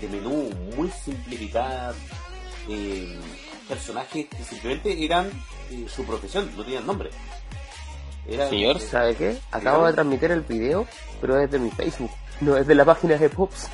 de 0.00 0.08
menú 0.08 0.48
muy 0.76 0.88
simplificadas, 0.90 1.96
eh, 2.68 3.16
personajes 3.68 4.26
que 4.28 4.44
simplemente 4.44 5.04
eran 5.04 5.28
eh, 5.72 5.86
su 5.88 6.04
profesión, 6.04 6.48
no 6.56 6.62
tenían 6.64 6.86
nombre. 6.86 7.10
Señor, 8.48 8.80
¿sabe 8.80 9.14
qué? 9.16 9.38
Acabo 9.52 9.86
de 9.86 9.92
transmitir 9.92 10.30
el 10.32 10.40
video, 10.42 10.86
pero 11.20 11.40
es 11.40 11.50
de 11.50 11.58
mi 11.60 11.70
Facebook, 11.70 12.10
no 12.40 12.56
es 12.56 12.66
de 12.66 12.74
la 12.74 12.84
página 12.84 13.16
de 13.16 13.28
Pops. 13.28 13.68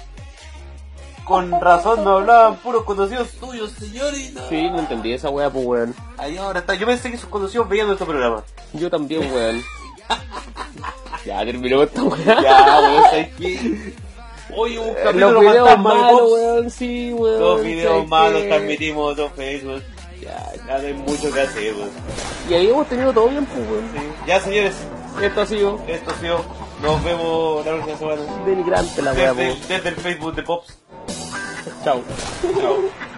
Con 1.24 1.60
razón 1.60 2.04
no 2.04 2.18
hablaban 2.18 2.56
puros 2.56 2.84
conocidos 2.84 3.30
tuyos, 3.32 3.72
señor, 3.72 4.14
y 4.14 4.30
no. 4.32 4.48
Sí, 4.48 4.68
no 4.70 4.78
entendí 4.80 5.12
esa 5.12 5.30
wea, 5.30 5.50
pues, 5.50 5.64
weón. 5.64 5.94
Ahí 6.18 6.36
ahora 6.36 6.60
está. 6.60 6.74
Yo 6.74 6.86
pensé 6.86 7.10
que 7.10 7.18
sus 7.18 7.28
conocidos 7.28 7.68
veían 7.68 7.86
nuestro 7.86 8.06
programa. 8.06 8.42
Yo 8.72 8.90
también, 8.90 9.32
weón. 9.32 9.62
ya 11.24 11.44
terminó 11.44 11.82
esta 11.82 12.02
wea. 12.02 12.42
Ya, 12.42 12.80
weón, 12.80 13.04
¿sabes 13.04 13.28
qué? 13.38 13.94
Oye, 14.56 14.78
un 14.78 14.88
Los 14.88 14.96
capítulo 14.96 15.40
videos 15.40 15.68
fantasma 15.68 15.94
de 15.94 16.02
malos, 16.02 16.32
weón, 16.32 16.70
sí, 16.70 17.12
weón. 17.14 17.40
Dos 17.40 17.62
videos 17.62 17.92
¿sabes 17.92 18.08
malos 18.08 18.42
transmitimos 18.42 19.16
dos 19.16 19.32
Facebook. 19.32 19.82
Ya, 20.20 20.52
ya 20.66 20.78
no 20.78 20.86
hay 20.86 20.94
mucho 20.94 21.32
que 21.32 21.40
hacer, 21.40 21.74
weón. 21.74 21.90
Y 22.48 22.54
ahí 22.54 22.68
hemos 22.68 22.86
tenido 22.88 23.12
todo 23.12 23.28
bien, 23.28 23.46
pues, 23.46 23.68
weón. 23.70 23.90
Sí. 23.92 24.00
Ya, 24.26 24.40
señores, 24.40 24.74
Esto 25.22 25.40
ha 25.40 25.46
sido 25.46 25.80
esto 25.86 26.10
ha 26.10 26.20
sido. 26.20 26.44
Nos 26.82 27.04
vemos 27.04 27.64
la 27.64 27.72
próxima 27.74 27.96
semana. 27.96 28.44
denigrante 28.44 29.02
la 29.02 29.12
Desde, 29.12 29.34
pues. 29.34 29.68
desde 29.68 29.88
el 29.90 29.94
Facebook 29.94 30.34
de 30.34 30.42
Pops. 30.42 30.81
Chao. 31.84 32.02
Chao. 32.60 33.08